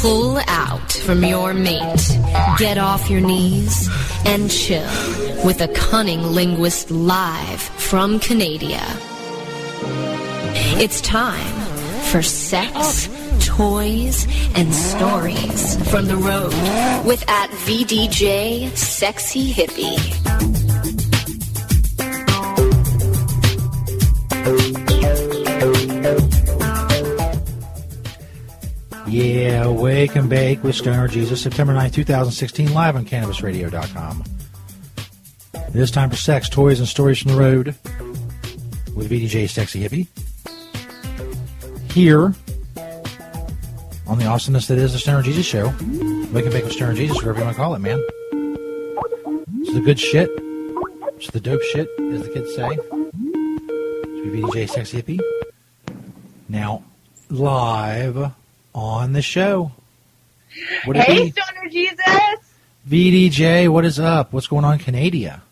Pull 0.00 0.38
out 0.46 0.92
from 0.92 1.22
your 1.22 1.52
mate. 1.52 2.18
Get 2.56 2.78
off 2.78 3.10
your 3.10 3.20
knees 3.20 3.86
and 4.24 4.50
chill 4.50 4.88
with 5.44 5.60
a 5.60 5.68
cunning 5.68 6.22
linguist 6.22 6.90
live 6.90 7.60
from 7.60 8.18
Canada. 8.18 8.80
It's 10.80 11.02
time 11.02 11.54
for 12.10 12.22
sex, 12.22 13.10
toys, 13.40 14.26
and 14.54 14.74
stories 14.74 15.76
from 15.90 16.06
the 16.06 16.16
road 16.16 16.54
with 17.04 17.22
at 17.28 17.50
VDJ 17.50 18.74
Sexy 18.74 19.52
Hippie. 19.52 20.00
Yeah, 29.10 29.66
Wake 29.66 30.14
and 30.14 30.30
Bake 30.30 30.62
with 30.62 30.76
Stoner 30.76 31.08
Jesus, 31.08 31.42
September 31.42 31.74
9th, 31.74 31.94
2016, 31.94 32.72
live 32.72 32.94
on 32.94 33.04
CannabisRadio.com. 33.04 34.22
It 35.52 35.74
is 35.74 35.90
time 35.90 36.10
for 36.10 36.16
sex, 36.16 36.48
toys, 36.48 36.78
and 36.78 36.86
stories 36.86 37.18
from 37.18 37.32
the 37.32 37.36
road 37.36 37.74
with 38.94 39.10
VDJ 39.10 39.50
Sexy 39.50 39.82
Hippie. 39.82 40.06
Here 41.92 42.32
on 44.06 44.18
the 44.20 44.26
awesomeness 44.26 44.68
that 44.68 44.78
is 44.78 44.92
the 44.92 45.00
Stoner 45.00 45.22
Jesus 45.22 45.44
Show. 45.44 45.66
Wake 46.32 46.44
and 46.44 46.52
Bake 46.52 46.62
with 46.62 46.72
Stoner 46.74 46.94
Jesus, 46.94 47.16
whatever 47.16 47.38
you 47.38 47.44
want 47.46 47.56
to 47.56 47.60
call 47.60 47.74
it, 47.74 47.80
man. 47.80 48.00
It's 49.58 49.74
the 49.74 49.80
good 49.80 49.98
shit. 49.98 50.30
It's 51.16 51.32
the 51.32 51.40
dope 51.40 51.62
shit, 51.62 51.88
as 52.12 52.22
the 52.22 52.30
kids 52.32 52.54
say. 52.54 52.68
It's 52.70 54.54
VDJ 54.54 54.70
Sexy 54.70 55.02
Hippie. 55.02 55.20
Now, 56.48 56.84
live 57.28 58.34
on 58.74 59.12
the 59.12 59.22
show. 59.22 59.72
It 60.52 60.96
Hey? 60.96 61.30
Stoner 61.30 61.68
Jesus. 61.70 61.98
VDJ, 62.88 63.68
what 63.68 63.84
is 63.84 64.00
up? 64.00 64.32
What's 64.32 64.46
going 64.46 64.64
on 64.64 64.74
in 64.74 64.78
Canada? 64.78 65.42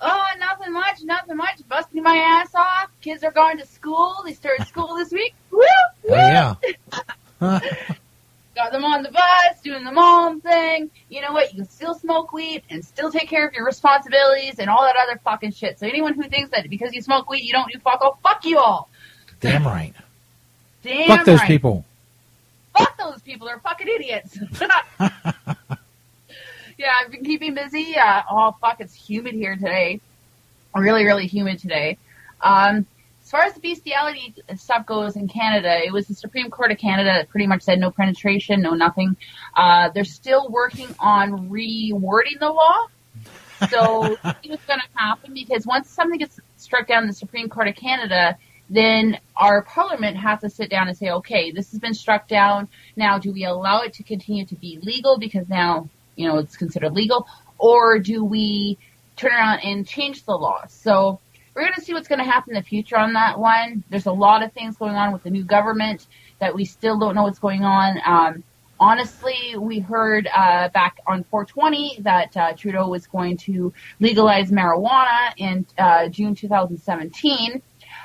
Oh, 0.00 0.26
nothing 0.38 0.72
much, 0.72 1.02
nothing 1.02 1.36
much. 1.36 1.60
Busting 1.68 2.02
my 2.02 2.16
ass 2.16 2.54
off. 2.54 2.90
Kids 3.00 3.22
are 3.24 3.30
going 3.30 3.58
to 3.58 3.66
school. 3.66 4.22
They 4.24 4.32
started 4.32 4.66
school 4.66 4.96
this 4.96 5.12
week. 5.12 5.34
Woo! 5.50 5.60
Oh, 6.10 6.14
yeah. 6.14 6.54
Got 8.54 8.70
them 8.70 8.84
on 8.84 9.02
the 9.02 9.10
bus, 9.10 9.60
doing 9.64 9.82
the 9.82 9.92
mom 9.92 10.40
thing. 10.40 10.90
You 11.08 11.22
know 11.22 11.32
what? 11.32 11.52
You 11.52 11.62
can 11.62 11.70
still 11.70 11.94
smoke 11.94 12.32
weed 12.32 12.62
and 12.68 12.84
still 12.84 13.10
take 13.10 13.28
care 13.28 13.46
of 13.46 13.54
your 13.54 13.64
responsibilities 13.64 14.58
and 14.58 14.68
all 14.68 14.82
that 14.82 14.94
other 15.02 15.18
fucking 15.24 15.52
shit. 15.52 15.78
So 15.78 15.86
anyone 15.86 16.14
who 16.14 16.28
thinks 16.28 16.50
that 16.50 16.68
because 16.68 16.92
you 16.92 17.00
smoke 17.00 17.30
weed 17.30 17.42
you 17.42 17.52
don't 17.52 17.72
do 17.72 17.78
fuck 17.78 18.02
all, 18.02 18.18
fuck 18.22 18.44
you 18.44 18.58
all. 18.58 18.90
Damn 19.40 19.66
right. 19.66 19.94
Damn 20.82 21.06
Fuck 21.08 21.24
those 21.26 21.42
people. 21.42 21.84
Fuck 22.76 22.98
those 22.98 23.20
people. 23.22 23.46
They're 23.46 23.60
fucking 23.60 23.88
idiots. 23.88 24.38
yeah, 26.78 26.92
I've 27.00 27.10
been 27.10 27.24
keeping 27.24 27.54
busy. 27.54 27.96
Uh, 27.96 28.22
oh, 28.30 28.56
fuck, 28.60 28.80
it's 28.80 28.94
humid 28.94 29.34
here 29.34 29.56
today. 29.56 30.00
Really, 30.74 31.04
really 31.04 31.26
humid 31.26 31.58
today. 31.58 31.98
Um, 32.40 32.86
as 33.22 33.30
far 33.30 33.42
as 33.42 33.54
the 33.54 33.60
bestiality 33.60 34.34
stuff 34.56 34.84
goes 34.84 35.16
in 35.16 35.28
Canada, 35.28 35.80
it 35.84 35.92
was 35.92 36.06
the 36.06 36.14
Supreme 36.14 36.50
Court 36.50 36.72
of 36.72 36.78
Canada 36.78 37.10
that 37.10 37.28
pretty 37.28 37.46
much 37.46 37.62
said 37.62 37.78
no 37.78 37.90
penetration, 37.90 38.60
no 38.62 38.74
nothing. 38.74 39.16
Uh, 39.54 39.90
they're 39.90 40.04
still 40.04 40.48
working 40.48 40.88
on 40.98 41.48
rewording 41.48 42.38
the 42.40 42.48
law. 42.48 42.86
So 43.70 44.16
what's 44.22 44.64
going 44.66 44.80
to 44.80 44.88
happen 44.94 45.34
because 45.34 45.66
once 45.66 45.88
something 45.88 46.18
gets 46.18 46.40
struck 46.56 46.88
down 46.88 47.04
in 47.04 47.08
the 47.08 47.14
Supreme 47.14 47.48
Court 47.48 47.68
of 47.68 47.76
Canada, 47.76 48.36
then 48.72 49.18
our 49.36 49.62
parliament 49.62 50.16
has 50.16 50.40
to 50.40 50.48
sit 50.48 50.70
down 50.70 50.88
and 50.88 50.96
say, 50.96 51.10
okay, 51.10 51.50
this 51.52 51.70
has 51.72 51.80
been 51.80 51.92
struck 51.92 52.26
down. 52.26 52.68
Now, 52.96 53.18
do 53.18 53.30
we 53.30 53.44
allow 53.44 53.82
it 53.82 53.92
to 53.94 54.02
continue 54.02 54.46
to 54.46 54.54
be 54.54 54.78
legal 54.82 55.18
because 55.18 55.48
now, 55.48 55.88
you 56.16 56.26
know, 56.26 56.38
it's 56.38 56.56
considered 56.56 56.92
legal, 56.92 57.26
or 57.58 57.98
do 57.98 58.24
we 58.24 58.78
turn 59.16 59.32
around 59.32 59.60
and 59.60 59.86
change 59.86 60.24
the 60.24 60.32
law? 60.32 60.64
So 60.68 61.20
we're 61.54 61.62
going 61.62 61.74
to 61.74 61.82
see 61.82 61.92
what's 61.92 62.08
going 62.08 62.18
to 62.20 62.24
happen 62.24 62.56
in 62.56 62.62
the 62.62 62.66
future 62.66 62.96
on 62.96 63.12
that 63.12 63.38
one. 63.38 63.84
There's 63.90 64.06
a 64.06 64.12
lot 64.12 64.42
of 64.42 64.52
things 64.52 64.76
going 64.76 64.94
on 64.94 65.12
with 65.12 65.22
the 65.22 65.30
new 65.30 65.44
government 65.44 66.06
that 66.40 66.54
we 66.54 66.64
still 66.64 66.98
don't 66.98 67.14
know 67.14 67.24
what's 67.24 67.38
going 67.38 67.64
on. 67.64 68.00
Um, 68.06 68.44
honestly, 68.80 69.54
we 69.58 69.80
heard 69.80 70.26
uh, 70.34 70.70
back 70.70 70.96
on 71.06 71.24
420 71.24 71.98
that 72.00 72.36
uh, 72.36 72.52
Trudeau 72.54 72.88
was 72.88 73.06
going 73.06 73.36
to 73.38 73.72
legalize 74.00 74.50
marijuana 74.50 75.34
in 75.36 75.66
uh, 75.76 76.08
June 76.08 76.34
2017. 76.34 77.60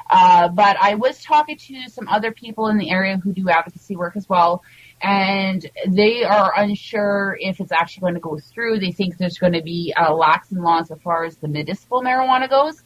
Uh, 0.09 0.47
but 0.49 0.77
I 0.79 0.95
was 0.95 1.21
talking 1.21 1.57
to 1.57 1.89
some 1.89 2.07
other 2.07 2.31
people 2.31 2.67
in 2.67 2.77
the 2.77 2.89
area 2.89 3.17
who 3.17 3.33
do 3.33 3.49
advocacy 3.49 3.95
work 3.95 4.15
as 4.15 4.27
well, 4.29 4.63
and 5.01 5.69
they 5.87 6.23
are 6.23 6.53
unsure 6.57 7.37
if 7.39 7.59
it's 7.59 7.71
actually 7.71 8.01
going 8.01 8.13
to 8.13 8.19
go 8.19 8.39
through. 8.39 8.79
They 8.79 8.91
think 8.91 9.17
there's 9.17 9.37
going 9.37 9.53
to 9.53 9.61
be 9.61 9.93
uh, 9.97 10.13
lax 10.13 10.51
in 10.51 10.61
laws 10.61 10.91
as 10.91 10.99
far 11.01 11.25
as 11.25 11.37
the 11.37 11.47
medicinal 11.47 12.01
marijuana 12.01 12.49
goes. 12.49 12.83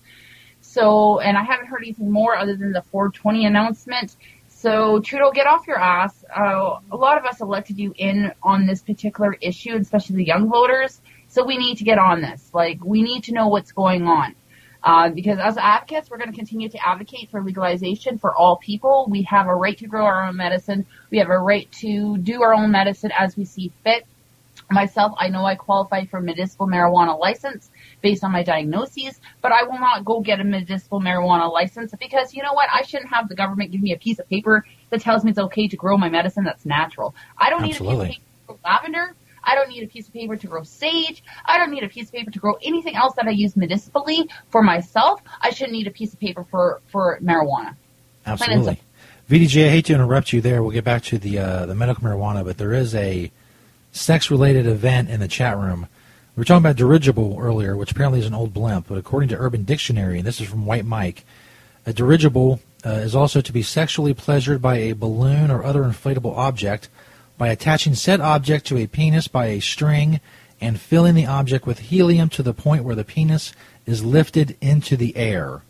So, 0.61 1.19
and 1.19 1.37
I 1.37 1.43
haven't 1.43 1.67
heard 1.67 1.81
anything 1.83 2.11
more 2.11 2.35
other 2.35 2.55
than 2.55 2.71
the 2.71 2.81
420 2.81 3.45
announcement. 3.45 4.15
So, 4.47 4.99
Trudeau, 4.99 5.31
get 5.31 5.47
off 5.47 5.65
your 5.65 5.79
ass. 5.79 6.23
Uh, 6.35 6.79
a 6.91 6.95
lot 6.95 7.17
of 7.17 7.25
us 7.25 7.41
elected 7.41 7.79
you 7.79 7.93
in 7.97 8.31
on 8.43 8.67
this 8.67 8.81
particular 8.81 9.35
issue, 9.41 9.75
especially 9.75 10.17
the 10.17 10.25
young 10.25 10.49
voters. 10.49 11.01
So 11.29 11.43
we 11.43 11.57
need 11.57 11.77
to 11.77 11.83
get 11.83 11.97
on 11.97 12.21
this. 12.21 12.51
Like, 12.53 12.83
we 12.83 13.01
need 13.01 13.23
to 13.23 13.33
know 13.33 13.47
what's 13.47 13.71
going 13.71 14.03
on. 14.03 14.35
Uh, 14.83 15.09
because 15.09 15.37
as 15.37 15.57
advocates, 15.57 16.09
we're 16.09 16.17
going 16.17 16.31
to 16.31 16.35
continue 16.35 16.67
to 16.69 16.87
advocate 16.87 17.29
for 17.29 17.43
legalization 17.43 18.17
for 18.17 18.35
all 18.35 18.57
people. 18.57 19.07
We 19.09 19.21
have 19.23 19.47
a 19.47 19.55
right 19.55 19.77
to 19.77 19.87
grow 19.87 20.05
our 20.05 20.27
own 20.27 20.35
medicine. 20.35 20.85
We 21.11 21.19
have 21.19 21.29
a 21.29 21.37
right 21.37 21.71
to 21.73 22.17
do 22.17 22.41
our 22.41 22.53
own 22.53 22.71
medicine 22.71 23.11
as 23.17 23.37
we 23.37 23.45
see 23.45 23.71
fit. 23.83 24.05
Myself, 24.69 25.13
I 25.17 25.27
know 25.27 25.45
I 25.45 25.55
qualify 25.55 26.05
for 26.05 26.21
medicinal 26.21 26.67
marijuana 26.67 27.19
license 27.19 27.69
based 28.01 28.23
on 28.23 28.31
my 28.31 28.41
diagnoses, 28.41 29.19
but 29.41 29.51
I 29.51 29.63
will 29.63 29.79
not 29.79 30.05
go 30.05 30.21
get 30.21 30.39
a 30.39 30.43
medicinal 30.43 31.01
marijuana 31.01 31.51
license 31.51 31.93
because 31.99 32.33
you 32.33 32.41
know 32.41 32.53
what? 32.53 32.67
I 32.73 32.81
shouldn't 32.83 33.09
have 33.09 33.27
the 33.29 33.35
government 33.35 33.71
give 33.71 33.81
me 33.81 33.93
a 33.93 33.97
piece 33.97 34.19
of 34.19 34.29
paper 34.29 34.65
that 34.89 35.01
tells 35.01 35.23
me 35.23 35.31
it's 35.31 35.39
okay 35.39 35.67
to 35.67 35.77
grow 35.77 35.97
my 35.97 36.09
medicine 36.09 36.43
that's 36.43 36.65
natural. 36.65 37.13
I 37.37 37.49
don't 37.49 37.63
Absolutely. 37.63 37.95
need 37.95 38.03
a 38.03 38.07
piece 38.07 38.17
of 38.17 38.55
paper 38.55 38.59
lavender. 38.65 39.15
I 39.43 39.55
don't 39.55 39.69
need 39.69 39.83
a 39.83 39.87
piece 39.87 40.07
of 40.07 40.13
paper 40.13 40.35
to 40.35 40.47
grow 40.47 40.63
sage. 40.63 41.23
I 41.45 41.57
don't 41.57 41.71
need 41.71 41.83
a 41.83 41.89
piece 41.89 42.07
of 42.07 42.13
paper 42.13 42.31
to 42.31 42.39
grow 42.39 42.57
anything 42.61 42.95
else 42.95 43.15
that 43.15 43.27
I 43.27 43.31
use 43.31 43.55
medicinally 43.55 44.29
for 44.49 44.61
myself. 44.61 45.21
I 45.41 45.49
shouldn't 45.49 45.73
need 45.73 45.87
a 45.87 45.91
piece 45.91 46.13
of 46.13 46.19
paper 46.19 46.45
for, 46.49 46.81
for 46.87 47.19
marijuana. 47.21 47.75
Absolutely. 48.25 48.79
VDJ, 49.29 49.67
I 49.67 49.69
hate 49.69 49.85
to 49.85 49.93
interrupt 49.93 50.33
you 50.33 50.41
there. 50.41 50.61
We'll 50.61 50.71
get 50.71 50.83
back 50.83 51.03
to 51.03 51.17
the 51.17 51.39
uh, 51.39 51.65
the 51.65 51.73
medical 51.73 52.03
marijuana, 52.03 52.43
but 52.43 52.57
there 52.57 52.73
is 52.73 52.93
a 52.93 53.31
sex 53.91 54.29
related 54.29 54.67
event 54.67 55.09
in 55.09 55.19
the 55.19 55.27
chat 55.27 55.57
room. 55.57 55.87
We 56.35 56.41
were 56.41 56.45
talking 56.45 56.63
about 56.63 56.75
dirigible 56.75 57.37
earlier, 57.39 57.75
which 57.75 57.91
apparently 57.91 58.19
is 58.19 58.25
an 58.25 58.33
old 58.33 58.53
blimp, 58.53 58.87
but 58.87 58.97
according 58.97 59.29
to 59.29 59.37
Urban 59.37 59.63
Dictionary, 59.63 60.17
and 60.17 60.27
this 60.27 60.39
is 60.39 60.47
from 60.47 60.65
White 60.65 60.85
Mike, 60.85 61.25
a 61.85 61.93
dirigible 61.93 62.59
uh, 62.85 62.89
is 62.89 63.15
also 63.15 63.41
to 63.41 63.53
be 63.53 63.61
sexually 63.61 64.13
pleasured 64.13 64.61
by 64.61 64.77
a 64.77 64.93
balloon 64.93 65.51
or 65.51 65.63
other 65.63 65.83
inflatable 65.83 66.35
object 66.37 66.89
by 67.41 67.47
attaching 67.47 67.95
said 67.95 68.21
object 68.21 68.67
to 68.67 68.77
a 68.77 68.85
penis 68.85 69.27
by 69.27 69.47
a 69.47 69.59
string 69.59 70.21
and 70.61 70.79
filling 70.79 71.15
the 71.15 71.25
object 71.25 71.65
with 71.65 71.79
helium 71.79 72.29
to 72.29 72.43
the 72.43 72.53
point 72.53 72.83
where 72.83 72.93
the 72.93 73.03
penis 73.03 73.51
is 73.87 74.05
lifted 74.05 74.55
into 74.61 74.95
the 74.95 75.17
air. 75.17 75.63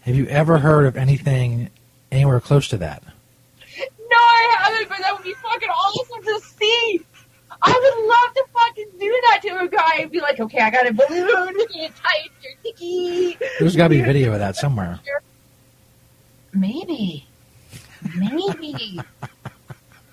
Have 0.00 0.16
you 0.16 0.26
ever 0.26 0.58
heard 0.58 0.86
of 0.86 0.96
anything 0.96 1.70
anywhere 2.10 2.40
close 2.40 2.66
to 2.66 2.76
that? 2.78 3.04
No, 3.04 4.16
I 4.16 4.56
haven't, 4.58 4.88
but 4.88 4.98
that 4.98 5.12
would 5.12 5.22
be 5.22 5.32
fucking 5.34 5.68
awesome 5.68 6.24
to 6.24 6.40
see. 6.58 7.00
I 7.62 7.70
would 7.70 8.08
love 8.08 8.34
to 8.34 8.44
fucking 8.52 8.98
do 8.98 9.20
that 9.30 9.42
to 9.42 9.60
a 9.60 9.68
guy 9.68 10.02
and 10.02 10.10
be 10.10 10.20
like, 10.20 10.40
okay, 10.40 10.58
I 10.58 10.70
got 10.70 10.88
a 10.88 10.92
balloon, 10.92 11.54
tight 11.94 12.30
your 12.42 12.52
dicky. 12.64 13.38
There's 13.60 13.76
got 13.76 13.84
to 13.84 13.90
be 13.90 14.00
a 14.00 14.04
video 14.04 14.32
of 14.32 14.40
that 14.40 14.56
somewhere. 14.56 14.98
Maybe. 16.52 17.28
Maybe. 18.16 18.98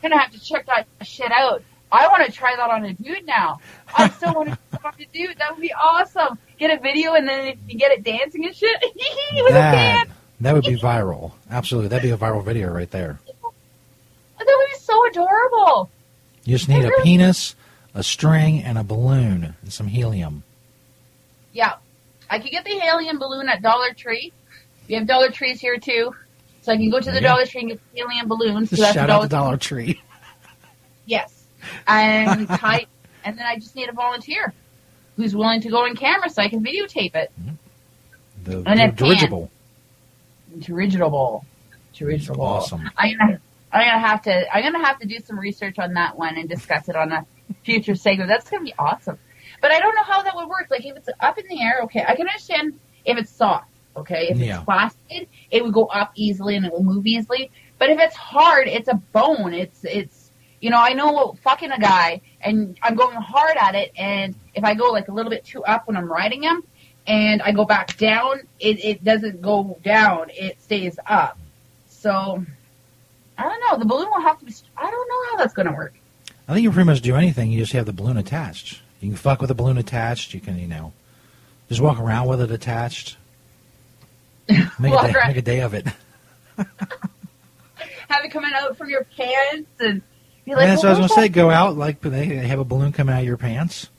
Gonna 0.02 0.18
have 0.18 0.32
to 0.32 0.39
check 0.39 0.66
that 0.68 0.88
shit 1.04 1.32
out. 1.32 1.64
I 1.91 2.08
want 2.08 2.26
to 2.26 2.32
try 2.32 2.54
that 2.56 2.70
on 2.70 2.84
a 2.84 2.93
dude 2.93 3.26
now. 3.26 3.60
I 3.98 4.10
still 4.10 4.34
want 4.34 4.50
to 4.50 4.58
fuck 4.82 5.00
a 5.00 5.06
dude. 5.06 5.38
That 5.38 5.52
would 5.54 5.62
be 5.62 5.72
awesome. 5.74 6.38
Get 6.60 6.78
a 6.78 6.82
video 6.82 7.14
and 7.14 7.28
then 7.28 7.48
if 7.48 7.58
you 7.68 7.78
get 7.80 7.91
it 7.91 8.04
dancing 8.04 8.45
and 8.45 8.54
shit 8.56 8.76
with 9.34 9.52
a 9.52 9.54
That, 9.54 9.72
band. 9.72 10.10
that 10.41 10.54
would 10.54 10.66
be 10.66 10.76
viral. 10.78 11.32
Absolutely. 11.50 11.88
That'd 11.89 12.04
be 12.04 12.12
a 12.12 12.18
viral 12.18 12.43
video 12.43 12.72
right 12.72 12.91
there. 12.91 13.20
That 13.32 14.45
would 14.45 14.68
be 14.72 14.80
so 14.80 15.08
adorable. 15.08 15.89
You 16.43 16.58
just 16.58 16.68
need 16.70 16.84
a 16.86 16.91
penis, 17.04 17.56
a 17.93 18.04
string, 18.04 18.62
and 18.64 18.78
a 18.78 18.84
balloon, 18.84 19.56
and 19.62 19.74
some 19.74 19.88
helium. 19.88 20.43
Yeah. 21.54 21.76
I 22.30 22.39
could 22.39 22.52
get 22.52 22.66
the 22.66 22.72
helium 22.80 23.18
balloon 23.20 23.48
at 23.50 23.62
Dollar 23.62 23.93
Tree. 23.93 24.32
We 24.89 24.95
have 24.95 25.08
Dollar 25.08 25.30
Trees 25.32 25.60
here 25.62 25.78
too. 25.78 26.14
So 26.68 26.74
I 26.74 26.76
can 26.76 26.89
go 26.89 26.99
to 26.99 27.11
the 27.11 27.22
Yeah. 27.22 27.30
Dollar 27.30 27.45
Tree 27.45 27.61
and 27.61 27.70
get 27.70 27.80
the 27.93 27.97
helium 28.01 28.28
balloons. 28.28 28.72
So 28.72 28.76
that's 28.76 28.93
Shout 28.93 29.09
out 29.09 29.22
to 29.22 29.28
Dollar 29.30 29.45
Dollar 29.53 29.57
Tree. 29.57 30.01
Yes. 31.05 31.45
And 31.88 32.45
tie, 32.59 32.86
and 33.24 33.39
then 33.39 33.45
I 33.45 33.55
just 33.55 33.78
need 33.78 33.88
a 33.88 33.93
volunteer 33.93 34.53
who's 35.15 35.34
willing 35.34 35.61
to 35.61 35.70
go 35.70 35.86
on 35.86 35.95
camera 35.95 36.30
so 36.30 36.41
I 36.41 36.49
can 36.49 36.61
videotape 36.61 37.15
it. 37.15 37.32
Mm-hmm. 37.39 37.53
The, 38.43 38.63
And 38.70 38.80
the 38.82 38.88
dirigible. 38.93 39.49
Dirigible. 40.59 41.45
Dirigible. 41.93 42.41
Awesome. 42.41 42.89
I'm 42.97 43.18
gonna, 43.18 43.39
I'm 43.72 43.88
gonna 43.88 44.05
have 44.05 44.22
to, 44.24 44.53
I'm 44.53 44.61
gonna 44.61 44.86
have 44.86 44.99
to 44.99 45.07
do 45.07 45.20
some 45.26 45.39
research 45.39 45.80
on 45.80 45.93
that 45.93 46.18
one 46.18 46.38
and 46.38 46.49
discuss 46.49 46.89
it 46.89 46.97
on 46.97 47.13
a 47.13 47.26
future 47.63 47.95
segment. 47.95 48.28
That's 48.28 48.49
gonna 48.49 48.65
be 48.65 48.74
awesome. 48.78 49.18
But 49.61 49.72
I 49.72 49.80
don't 49.80 49.95
know 49.95 50.03
how 50.03 50.24
that 50.24 50.36
would 50.36 50.49
work. 50.49 50.68
Like 50.70 50.86
if 50.86 50.97
it's 50.97 51.07
up 51.22 51.38
in 51.38 51.45
the 51.47 51.61
air, 51.61 51.80
okay, 51.84 52.03
I 52.05 52.18
can 52.18 52.28
understand 52.28 52.78
if 53.05 53.18
it's 53.18 53.32
soft. 53.32 53.70
Okay, 53.98 54.30
if 54.30 54.38
Yeah. 54.38 54.58
it's 54.58 54.66
plastic, 54.66 55.30
it 55.52 55.64
would 55.64 55.74
go 55.74 55.86
up 55.86 56.12
easily 56.16 56.56
and 56.56 56.66
it 56.66 56.72
will 56.72 56.84
move 56.84 57.06
easily. 57.08 57.52
But 57.80 57.89
if 57.89 58.00
it's 58.00 58.16
hard, 58.16 58.68
it's 58.68 58.88
a 58.88 58.95
bone. 59.12 59.54
It's 59.54 59.84
it's 59.84 60.32
you 60.62 60.70
know 60.70 60.80
I 60.80 60.93
know 60.93 61.36
fucking 61.43 61.72
a 61.72 61.80
guy 61.80 62.22
and 62.41 62.78
I'm 62.84 62.95
going 62.95 63.18
hard 63.18 63.58
at 63.60 63.76
it, 63.76 63.91
and 63.98 64.36
if 64.56 64.64
I 64.64 64.74
go 64.74 64.86
like 64.91 65.08
a 65.08 65.12
little 65.12 65.30
bit 65.30 65.43
too 65.45 65.64
up 65.66 65.88
when 65.88 65.98
I'm 65.98 66.12
riding 66.12 66.43
him, 66.43 66.64
and 67.08 67.41
I 67.41 67.52
go 67.52 67.66
back 67.66 67.98
down, 67.98 68.41
it 68.60 68.84
it 68.84 69.04
doesn't 69.04 69.41
go 69.41 69.78
down. 69.84 70.28
It 70.34 70.62
stays 70.62 70.98
up. 71.08 71.38
So 71.89 72.43
I 73.38 73.43
don't 73.43 73.60
know. 73.62 73.78
The 73.78 73.86
balloon 73.86 74.10
will 74.14 74.22
have 74.22 74.39
to 74.39 74.45
be. 74.45 74.54
I 74.78 74.89
don't 74.89 75.10
know 75.10 75.30
how 75.32 75.38
that's 75.38 75.54
going 75.54 75.68
to 75.68 75.74
work. 75.74 75.93
I 76.48 76.54
think 76.54 76.64
you 76.64 76.72
pretty 76.72 76.88
much 76.88 77.02
do 77.02 77.16
anything. 77.16 77.52
You 77.52 77.60
just 77.60 77.74
have 77.74 77.86
the 77.86 77.93
balloon 77.93 78.18
attached. 78.18 78.82
You 79.02 79.10
can 79.10 79.18
fuck 79.18 79.41
with 79.41 79.50
the 79.50 79.54
balloon 79.56 79.78
attached. 79.78 80.34
You 80.34 80.39
can, 80.39 80.58
you 80.58 80.68
know, 80.68 80.93
just 81.70 81.82
walk 81.82 82.00
around 82.00 82.28
with 82.28 82.41
it 82.41 82.50
attached. 82.52 83.18
Make, 84.80 84.93
a 84.93 85.12
day, 85.12 85.14
make 85.28 85.38
a 85.38 85.41
day 85.41 85.62
of 85.62 85.74
it. 85.74 85.88
Have 86.58 88.24
it 88.24 88.32
coming 88.32 88.52
out 88.56 88.78
from 88.78 88.89
your 88.89 89.04
pants 89.04 89.70
and 89.80 90.02
be 90.45 90.56
like, 90.56 90.68
that's 90.68 90.84
what 90.84 90.95
I 90.95 91.00
was 91.00 91.00
gonna 91.00 91.22
say. 91.22 91.28
Go 91.28 91.50
out 91.50 91.76
like 91.76 92.00
they 92.00 92.26
have 92.26 92.60
a 92.60 92.64
balloon 92.64 92.93
come 92.93 93.10
out 93.10 93.20
of 93.20 93.26
your 93.26 93.36
pants. 93.36 93.89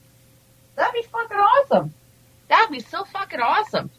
That'd 0.77 0.95
be 0.95 1.03
fucking 1.03 1.37
awesome. 1.37 1.93
That'd 2.49 2.71
be 2.71 2.81
so 2.81 3.05
fucking 3.05 3.41
awesome. 3.41 3.91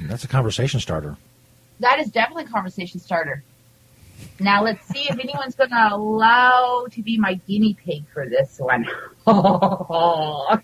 That's 0.00 0.24
a 0.24 0.28
conversation 0.28 0.80
starter. 0.80 1.16
That 1.80 1.98
is 1.98 2.10
definitely 2.10 2.44
a 2.44 2.48
conversation 2.48 3.00
starter. 3.00 3.42
Now 4.40 4.62
let's 4.62 4.84
see 4.86 5.08
if 5.08 5.18
anyone's 5.18 5.54
going 5.54 5.70
to 5.70 5.88
allow 5.92 6.86
to 6.90 7.02
be 7.02 7.18
my 7.18 7.34
guinea 7.46 7.74
pig 7.74 8.04
for 8.12 8.28
this 8.28 8.58
one. 8.58 8.86
the 9.26 10.62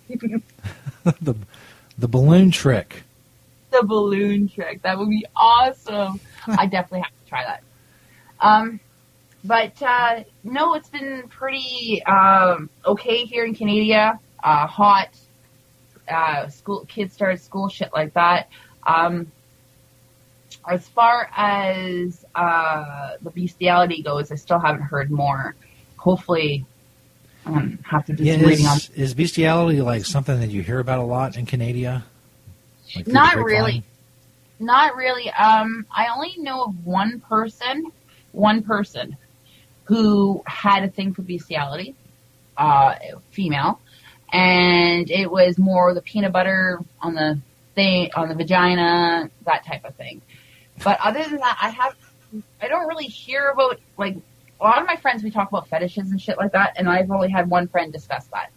the 1.98 2.08
balloon 2.08 2.50
trick. 2.50 3.02
Balloon 3.82 4.48
trick. 4.48 4.82
That 4.82 4.98
would 4.98 5.08
be 5.08 5.24
awesome. 5.36 6.20
I 6.46 6.66
definitely 6.66 7.00
have 7.00 7.10
to 7.24 7.28
try 7.28 7.44
that. 7.44 7.62
Um, 8.40 8.80
but 9.44 9.80
uh, 9.82 10.24
no, 10.42 10.74
it's 10.74 10.88
been 10.88 11.24
pretty 11.28 12.02
um, 12.04 12.70
okay 12.86 13.24
here 13.24 13.44
in 13.44 13.54
Canada. 13.54 14.18
Uh, 14.42 14.66
hot. 14.66 15.10
Uh, 16.08 16.48
school 16.48 16.84
kids 16.86 17.14
started 17.14 17.40
school, 17.40 17.68
shit 17.68 17.90
like 17.94 18.12
that. 18.14 18.48
Um, 18.86 19.30
as 20.68 20.86
far 20.88 21.30
as 21.36 22.24
uh, 22.34 23.12
the 23.22 23.30
bestiality 23.30 24.02
goes, 24.02 24.30
I 24.32 24.36
still 24.36 24.58
haven't 24.58 24.82
heard 24.82 25.10
more. 25.10 25.54
Hopefully, 25.96 26.64
um, 27.46 27.78
have 27.84 28.06
to 28.06 28.12
do 28.12 28.24
Yeah, 28.24 28.34
is, 28.34 28.90
is 28.90 29.14
bestiality 29.14 29.80
like 29.80 30.04
something 30.04 30.40
that 30.40 30.50
you 30.50 30.62
hear 30.62 30.78
about 30.78 30.98
a 30.98 31.04
lot 31.04 31.36
in 31.36 31.46
Canada? 31.46 32.04
Like 32.96 33.06
Not 33.06 33.36
really. 33.36 33.82
Not 34.58 34.96
really. 34.96 35.30
Um, 35.30 35.86
I 35.90 36.08
only 36.14 36.34
know 36.38 36.64
of 36.64 36.86
one 36.86 37.20
person, 37.20 37.90
one 38.32 38.62
person 38.62 39.16
who 39.84 40.42
had 40.46 40.84
a 40.84 40.88
thing 40.88 41.12
for 41.12 41.22
bestiality, 41.22 41.94
uh, 42.56 42.94
female, 43.30 43.80
and 44.32 45.10
it 45.10 45.30
was 45.30 45.58
more 45.58 45.92
the 45.92 46.02
peanut 46.02 46.32
butter 46.32 46.80
on 47.00 47.14
the 47.14 47.38
thing, 47.74 48.10
on 48.14 48.28
the 48.28 48.34
vagina, 48.34 49.30
that 49.44 49.66
type 49.66 49.84
of 49.84 49.94
thing. 49.96 50.22
But 50.82 50.98
other 51.00 51.22
than 51.22 51.36
that, 51.36 51.58
I 51.60 51.70
have, 51.70 51.96
I 52.60 52.68
don't 52.68 52.86
really 52.86 53.06
hear 53.06 53.48
about 53.48 53.78
like 53.98 54.16
a 54.60 54.64
lot 54.64 54.80
of 54.80 54.86
my 54.86 54.96
friends. 54.96 55.22
We 55.22 55.30
talk 55.30 55.48
about 55.48 55.68
fetishes 55.68 56.10
and 56.10 56.20
shit 56.20 56.38
like 56.38 56.52
that, 56.52 56.74
and 56.76 56.88
I've 56.88 57.10
only 57.10 57.30
had 57.30 57.50
one 57.50 57.68
friend 57.68 57.92
discuss 57.92 58.26
that. 58.28 58.50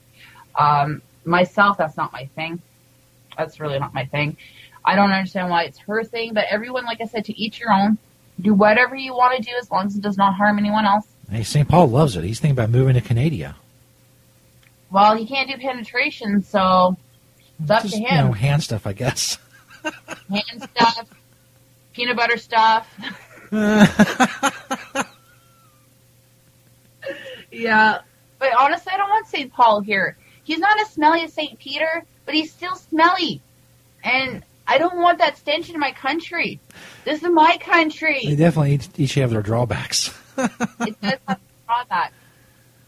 Um, 0.56 1.02
myself, 1.26 1.78
that's 1.78 1.98
not 1.98 2.14
my 2.14 2.30
thing. 2.36 2.62
That's 3.38 3.60
really 3.60 3.80
not 3.80 3.94
my 3.94 4.06
thing. 4.06 4.38
I 4.84 4.96
don't 4.96 5.12
understand 5.12 5.50
why 5.50 5.64
it's 5.64 5.78
her 5.80 6.04
thing, 6.04 6.34
but 6.34 6.46
everyone, 6.50 6.86
like 6.86 7.02
I 7.02 7.06
said, 7.06 7.26
to 7.26 7.38
each 7.40 7.60
your 7.60 7.72
own. 7.72 7.98
Do 8.40 8.54
whatever 8.54 8.96
you 8.96 9.14
want 9.14 9.36
to 9.38 9.42
do 9.44 9.52
as 9.60 9.70
long 9.72 9.88
as 9.88 9.96
it 9.96 10.02
does 10.02 10.18
not 10.18 10.36
harm 10.36 10.60
anyone 10.60 10.86
else. 10.86 11.08
Hey, 11.30 11.44
St. 11.44 11.68
Paul 11.68 11.88
loves 11.88 12.16
it. 12.16 12.24
He's 12.24 12.40
thinking 12.40 12.58
about 12.58 12.70
moving 12.70 12.94
to 12.94 13.02
Canada. 13.02 13.56
Well, 14.92 15.16
he 15.16 15.26
can't 15.26 15.50
do 15.50 15.58
penetration, 15.58 16.44
so 16.44 16.96
it's 17.60 17.70
up 17.70 17.82
Just, 17.82 17.96
to 17.96 18.02
you 18.02 18.10
know, 18.10 18.32
hand 18.32 18.64
stuff, 18.64 18.88
I 18.88 18.94
guess. 18.94 19.38
Hand 20.30 20.70
stuff, 20.76 21.10
peanut 21.94 22.18
butter 22.18 22.38
stuff. 22.38 22.88
yeah, 27.52 28.00
but 28.40 28.50
honestly, 28.58 28.92
I 28.94 28.98
don't 28.98 29.10
want 29.10 29.28
St. 29.28 29.52
Paul 29.52 29.80
here. 29.82 30.18
He's 30.44 30.60
not 30.60 30.80
as 30.80 30.90
smelly 30.90 31.22
as 31.22 31.34
St. 31.34 31.58
Peter, 31.60 32.04
but 32.28 32.36
he's 32.36 32.52
still 32.52 32.76
smelly, 32.76 33.42
and 34.04 34.44
I 34.68 34.78
don't 34.78 34.98
want 34.98 35.18
that 35.20 35.38
stench 35.38 35.70
in 35.72 35.80
my 35.80 35.94
country. 35.94 36.60
This 37.06 37.24
is 37.24 37.30
my 37.30 37.58
country. 37.60 38.22
They 38.26 38.36
definitely 38.36 38.74
each, 38.74 38.90
each 38.98 39.14
have 39.16 39.32
their 39.32 39.42
drawbacks. 39.42 40.14
it 40.38 41.02
does 41.02 41.18
have 41.28 41.38
to 41.38 41.40
draw 41.66 41.84
that. 41.90 42.12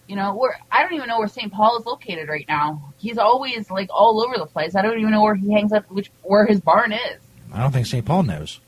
You 0.07 0.17
know, 0.17 0.35
where 0.35 0.59
I 0.69 0.83
don't 0.83 0.93
even 0.93 1.07
know 1.07 1.19
where 1.19 1.27
St. 1.29 1.53
Paul 1.53 1.79
is 1.79 1.85
located 1.85 2.27
right 2.27 2.45
now. 2.49 2.93
He's 2.97 3.17
always 3.17 3.71
like 3.71 3.89
all 3.91 4.21
over 4.21 4.37
the 4.37 4.45
place. 4.45 4.75
I 4.75 4.81
don't 4.81 4.99
even 4.99 5.11
know 5.11 5.21
where 5.21 5.35
he 5.35 5.53
hangs 5.53 5.71
up, 5.71 5.89
which 5.89 6.11
where 6.21 6.45
his 6.45 6.59
barn 6.59 6.91
is. 6.91 7.21
I 7.53 7.61
don't 7.61 7.71
think 7.71 7.85
St. 7.85 8.05
Paul 8.05 8.23
knows. 8.23 8.59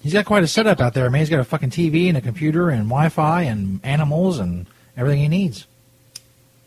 He's 0.00 0.14
got 0.14 0.24
quite 0.24 0.44
a 0.44 0.48
setup 0.48 0.80
out 0.80 0.94
there. 0.94 1.04
I 1.04 1.08
mean, 1.10 1.20
he's 1.20 1.28
got 1.28 1.40
a 1.40 1.44
fucking 1.44 1.70
TV 1.70 2.08
and 2.08 2.16
a 2.16 2.20
computer 2.20 2.70
and 2.70 2.84
Wi-Fi 2.84 3.42
and 3.42 3.80
animals 3.84 4.38
and 4.38 4.66
everything 4.96 5.20
he 5.20 5.28
needs. 5.28 5.66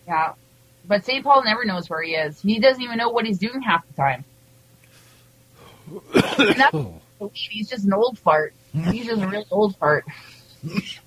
Yeah, 0.06 0.34
but 0.92 1.06
St. 1.06 1.24
Paul 1.24 1.46
never 1.46 1.64
knows 1.64 1.90
where 1.90 2.04
he 2.04 2.16
is. 2.16 2.42
He 2.42 2.60
doesn't 2.60 2.84
even 2.84 2.98
know 2.98 3.08
what 3.08 3.26
he's 3.26 3.38
doing 3.38 3.62
half 3.62 3.88
the 3.88 3.94
time. 3.94 4.26
He's 7.34 7.70
just 7.70 7.86
an 7.86 7.94
old 7.94 8.20
fart. 8.20 8.54
He's 8.74 9.06
just 9.06 9.22
a 9.22 9.28
real 9.28 9.46
old 9.52 9.78
fart. 9.78 10.04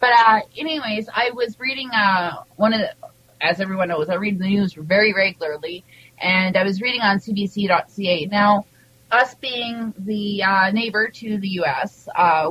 But 0.01 0.11
uh, 0.19 0.41
anyways, 0.57 1.11
I 1.15 1.33
was 1.33 1.61
reading 1.61 1.91
uh, 1.91 2.45
one 2.57 2.73
of 2.73 2.81
the, 2.81 2.95
as 3.43 3.61
everyone 3.61 3.89
knows, 3.89 4.09
I 4.09 4.15
read 4.15 4.39
the 4.39 4.47
news 4.47 4.73
very 4.73 5.13
regularly, 5.13 5.85
and 6.19 6.57
I 6.57 6.65
was 6.65 6.81
reading 6.81 7.03
on 7.03 7.19
CBC.ca. 7.19 8.27
Now, 8.33 8.65
us 9.11 9.35
being 9.35 9.93
the 9.99 10.45
uh, 10.45 10.71
neighbor 10.71 11.09
to 11.09 11.37
the 11.37 11.49
U.S., 11.49 12.09
uh, 12.17 12.51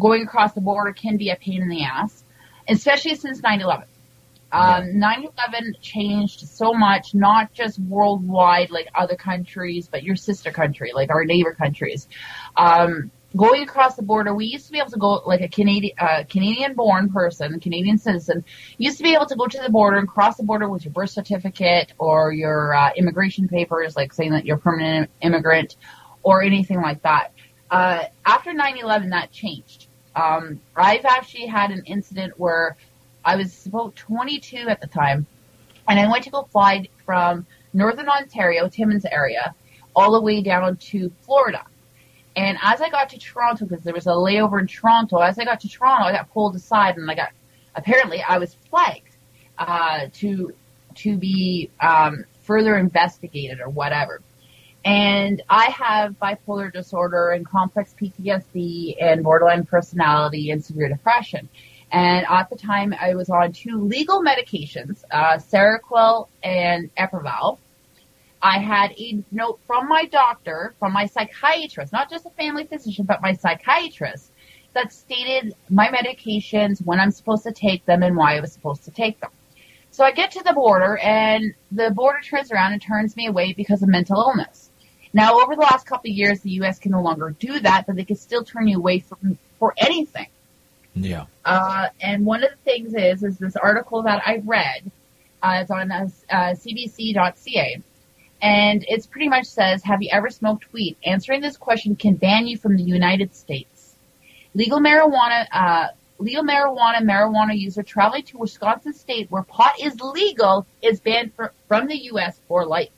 going 0.00 0.24
across 0.24 0.52
the 0.54 0.60
border 0.60 0.92
can 0.92 1.16
be 1.16 1.30
a 1.30 1.36
pain 1.36 1.62
in 1.62 1.68
the 1.68 1.84
ass, 1.84 2.24
especially 2.68 3.14
since 3.14 3.40
9/11. 3.40 3.84
Um, 4.52 5.00
9/11 5.00 5.80
changed 5.80 6.46
so 6.46 6.74
much, 6.74 7.14
not 7.14 7.52
just 7.54 7.78
worldwide 7.78 8.70
like 8.70 8.88
other 8.94 9.16
countries, 9.16 9.88
but 9.90 10.02
your 10.02 10.16
sister 10.16 10.52
country, 10.52 10.92
like 10.94 11.10
our 11.10 11.24
neighbor 11.24 11.54
countries. 11.54 12.06
Um, 12.56 13.10
going 13.34 13.62
across 13.62 13.96
the 13.96 14.02
border, 14.02 14.34
we 14.34 14.44
used 14.44 14.66
to 14.66 14.72
be 14.72 14.78
able 14.78 14.90
to 14.90 14.98
go 14.98 15.22
like 15.24 15.40
a 15.40 15.48
Canadian, 15.48 15.96
uh, 15.98 16.24
Canadian-born 16.28 17.10
person, 17.10 17.58
Canadian 17.60 17.96
citizen, 17.96 18.44
used 18.76 18.98
to 18.98 19.02
be 19.02 19.14
able 19.14 19.26
to 19.26 19.36
go 19.36 19.46
to 19.46 19.58
the 19.58 19.70
border 19.70 19.96
and 19.96 20.06
cross 20.06 20.36
the 20.36 20.42
border 20.42 20.68
with 20.68 20.84
your 20.84 20.92
birth 20.92 21.10
certificate 21.10 21.94
or 21.98 22.30
your 22.30 22.74
uh, 22.74 22.90
immigration 22.94 23.48
papers, 23.48 23.96
like 23.96 24.12
saying 24.12 24.32
that 24.32 24.44
you're 24.44 24.56
a 24.56 24.60
permanent 24.60 25.10
immigrant 25.22 25.76
or 26.22 26.42
anything 26.42 26.80
like 26.80 27.02
that. 27.02 27.32
Uh, 27.70 28.04
after 28.26 28.52
9/11, 28.52 29.10
that 29.10 29.32
changed. 29.32 29.86
Um, 30.14 30.60
I've 30.76 31.06
actually 31.06 31.46
had 31.46 31.70
an 31.70 31.84
incident 31.86 32.34
where 32.38 32.76
I 33.24 33.36
was 33.36 33.66
about 33.66 33.96
22 33.96 34.68
at 34.68 34.80
the 34.80 34.86
time, 34.86 35.26
and 35.88 35.98
I 35.98 36.10
went 36.10 36.24
to 36.24 36.30
go 36.30 36.42
fly 36.44 36.88
from 37.04 37.46
northern 37.72 38.08
Ontario, 38.08 38.68
Timmins 38.68 39.04
area, 39.04 39.54
all 39.94 40.12
the 40.12 40.20
way 40.20 40.42
down 40.42 40.76
to 40.76 41.10
Florida. 41.22 41.64
And 42.34 42.58
as 42.62 42.80
I 42.80 42.88
got 42.88 43.10
to 43.10 43.18
Toronto, 43.18 43.66
because 43.66 43.84
there 43.84 43.94
was 43.94 44.06
a 44.06 44.10
layover 44.10 44.60
in 44.60 44.66
Toronto, 44.66 45.18
as 45.18 45.38
I 45.38 45.44
got 45.44 45.60
to 45.60 45.68
Toronto, 45.68 46.06
I 46.06 46.12
got 46.12 46.32
pulled 46.32 46.56
aside, 46.56 46.96
and 46.96 47.10
I 47.10 47.14
got 47.14 47.30
apparently 47.74 48.22
I 48.22 48.38
was 48.38 48.54
flagged 48.70 49.16
uh, 49.58 50.06
to 50.14 50.54
to 50.94 51.16
be 51.16 51.70
um, 51.80 52.24
further 52.40 52.76
investigated 52.76 53.60
or 53.60 53.68
whatever. 53.68 54.20
And 54.84 55.42
I 55.48 55.66
have 55.66 56.18
bipolar 56.18 56.72
disorder 56.72 57.30
and 57.30 57.46
complex 57.46 57.94
PTSD 58.00 58.96
and 59.00 59.22
borderline 59.22 59.64
personality 59.64 60.50
and 60.50 60.64
severe 60.64 60.88
depression. 60.88 61.48
And 61.92 62.26
at 62.26 62.48
the 62.48 62.56
time, 62.56 62.94
I 62.98 63.14
was 63.14 63.28
on 63.28 63.52
two 63.52 63.82
legal 63.82 64.22
medications, 64.22 65.04
uh, 65.10 65.36
Seroquel 65.36 66.28
and 66.42 66.90
Epival. 66.96 67.58
I 68.40 68.58
had 68.58 68.92
a 68.92 69.22
note 69.30 69.60
from 69.66 69.88
my 69.88 70.06
doctor, 70.06 70.74
from 70.78 70.94
my 70.94 71.04
psychiatrist, 71.04 71.92
not 71.92 72.10
just 72.10 72.24
a 72.24 72.30
family 72.30 72.64
physician, 72.64 73.04
but 73.04 73.20
my 73.20 73.34
psychiatrist, 73.34 74.32
that 74.72 74.90
stated 74.90 75.54
my 75.68 75.88
medications, 75.88 76.84
when 76.84 76.98
I'm 76.98 77.10
supposed 77.10 77.44
to 77.44 77.52
take 77.52 77.84
them, 77.84 78.02
and 78.02 78.16
why 78.16 78.38
I 78.38 78.40
was 78.40 78.52
supposed 78.52 78.84
to 78.84 78.90
take 78.90 79.20
them. 79.20 79.30
So 79.90 80.02
I 80.02 80.12
get 80.12 80.32
to 80.32 80.42
the 80.42 80.54
border, 80.54 80.96
and 80.96 81.52
the 81.70 81.90
border 81.90 82.20
turns 82.20 82.50
around 82.50 82.72
and 82.72 82.80
turns 82.80 83.14
me 83.16 83.26
away 83.26 83.52
because 83.52 83.82
of 83.82 83.90
mental 83.90 84.16
illness. 84.16 84.70
Now, 85.12 85.38
over 85.42 85.54
the 85.54 85.60
last 85.60 85.86
couple 85.86 86.10
of 86.10 86.16
years, 86.16 86.40
the 86.40 86.52
U.S. 86.52 86.78
can 86.78 86.92
no 86.92 87.02
longer 87.02 87.36
do 87.38 87.60
that, 87.60 87.86
but 87.86 87.96
they 87.96 88.04
can 88.04 88.16
still 88.16 88.44
turn 88.44 88.66
you 88.66 88.78
away 88.78 89.00
from 89.00 89.38
for 89.58 89.74
anything. 89.76 90.28
Yeah. 90.94 91.26
Uh, 91.44 91.88
and 92.00 92.24
one 92.24 92.44
of 92.44 92.50
the 92.50 92.70
things 92.70 92.94
is, 92.94 93.22
is 93.22 93.38
this 93.38 93.56
article 93.56 94.02
that 94.02 94.22
I 94.26 94.42
read. 94.44 94.90
Uh, 95.42 95.58
it's 95.62 95.70
on 95.70 95.90
uh, 95.90 96.08
cbc.ca. 96.30 97.82
And 98.42 98.84
it 98.88 99.06
pretty 99.10 99.28
much 99.28 99.46
says, 99.46 99.82
have 99.84 100.02
you 100.02 100.08
ever 100.12 100.28
smoked 100.30 100.72
weed? 100.72 100.96
Answering 101.04 101.40
this 101.40 101.56
question 101.56 101.96
can 101.96 102.14
ban 102.14 102.46
you 102.46 102.58
from 102.58 102.76
the 102.76 102.82
United 102.82 103.34
States. 103.34 103.94
Legal 104.54 104.80
marijuana, 104.80 105.46
uh, 105.52 105.88
legal 106.18 106.42
marijuana 106.42 106.98
marijuana 106.98 107.56
user 107.56 107.82
traveling 107.82 108.24
to 108.24 108.38
Wisconsin 108.38 108.92
state 108.92 109.30
where 109.30 109.42
pot 109.42 109.74
is 109.80 110.00
legal 110.00 110.66
is 110.82 111.00
banned 111.00 111.32
for, 111.34 111.52
from 111.68 111.86
the 111.86 111.96
U.S. 112.04 112.38
for 112.48 112.66
life. 112.66 112.90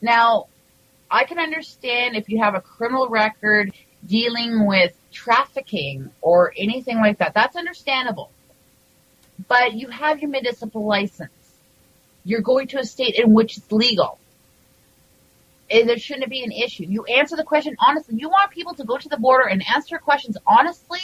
Now, 0.00 0.46
I 1.10 1.24
can 1.24 1.38
understand 1.38 2.16
if 2.16 2.28
you 2.28 2.38
have 2.42 2.54
a 2.54 2.60
criminal 2.60 3.08
record 3.08 3.72
dealing 4.06 4.66
with 4.66 4.94
trafficking 5.12 6.10
or 6.20 6.52
anything 6.56 6.98
like 6.98 7.18
that. 7.18 7.34
That's 7.34 7.56
understandable. 7.56 8.30
But 9.48 9.74
you 9.74 9.88
have 9.88 10.20
your 10.20 10.30
municipal 10.30 10.84
license. 10.86 11.30
You're 12.24 12.42
going 12.42 12.68
to 12.68 12.78
a 12.78 12.84
state 12.84 13.14
in 13.16 13.32
which 13.32 13.56
it's 13.56 13.72
legal. 13.72 14.18
And 15.70 15.88
there 15.88 15.98
shouldn't 15.98 16.28
be 16.28 16.42
an 16.42 16.52
issue. 16.52 16.84
You 16.88 17.04
answer 17.04 17.36
the 17.36 17.44
question 17.44 17.76
honestly. 17.80 18.16
You 18.18 18.28
want 18.28 18.50
people 18.50 18.74
to 18.74 18.84
go 18.84 18.98
to 18.98 19.08
the 19.08 19.16
border 19.16 19.46
and 19.48 19.62
answer 19.74 19.98
questions 19.98 20.36
honestly? 20.46 21.00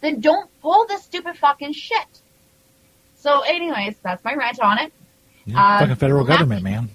Then 0.00 0.20
don't 0.20 0.48
pull 0.60 0.86
this 0.86 1.02
stupid 1.02 1.36
fucking 1.38 1.72
shit. 1.72 2.06
So 3.16 3.40
anyways, 3.40 3.96
that's 4.02 4.22
my 4.22 4.34
rant 4.34 4.60
on 4.60 4.78
it. 4.78 4.92
Yeah, 5.46 5.56
Um, 5.74 5.78
fucking 5.80 5.96
federal 5.96 6.24
government, 6.24 6.62
man. 6.62 6.90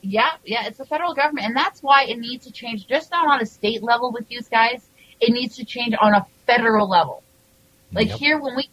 yeah, 0.00 0.30
yeah, 0.44 0.66
it's 0.66 0.78
the 0.78 0.86
federal 0.86 1.14
government, 1.14 1.46
and 1.46 1.56
that's 1.56 1.82
why 1.82 2.04
it 2.04 2.18
needs 2.18 2.46
to 2.46 2.52
change. 2.52 2.86
Just 2.86 3.10
not 3.10 3.26
on 3.28 3.40
a 3.42 3.46
state 3.46 3.82
level 3.82 4.10
with 4.10 4.30
you 4.30 4.40
guys, 4.50 4.86
it 5.20 5.32
needs 5.32 5.56
to 5.56 5.64
change 5.64 5.94
on 6.00 6.14
a 6.14 6.26
federal 6.46 6.88
level. 6.88 7.22
Like 7.92 8.08
Yep. 8.08 8.18
here, 8.18 8.38
when 8.40 8.56
we 8.56 8.68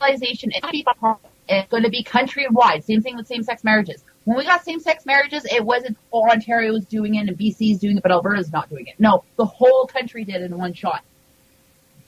legalization, 0.00 0.50
it's 0.52 1.68
going 1.68 1.82
to 1.82 1.90
be 1.90 2.02
countrywide. 2.02 2.84
Same 2.84 3.02
thing 3.02 3.16
with 3.16 3.26
same-sex 3.26 3.64
marriages. 3.64 4.04
When 4.24 4.36
we 4.36 4.44
got 4.44 4.64
same-sex 4.64 5.04
marriages, 5.04 5.44
it 5.44 5.64
wasn't 5.64 5.96
oh, 6.12 6.28
Ontario 6.30 6.72
was 6.72 6.84
doing 6.86 7.16
it 7.16 7.28
and 7.28 7.36
BC 7.36 7.72
is 7.72 7.78
doing 7.78 7.96
it, 7.96 8.02
but 8.02 8.12
Alberta's 8.12 8.52
not 8.52 8.70
doing 8.70 8.86
it. 8.86 8.94
No, 8.98 9.24
the 9.36 9.44
whole 9.44 9.86
country 9.86 10.24
did 10.24 10.36
it 10.36 10.44
in 10.44 10.56
one 10.56 10.74
shot. 10.74 11.02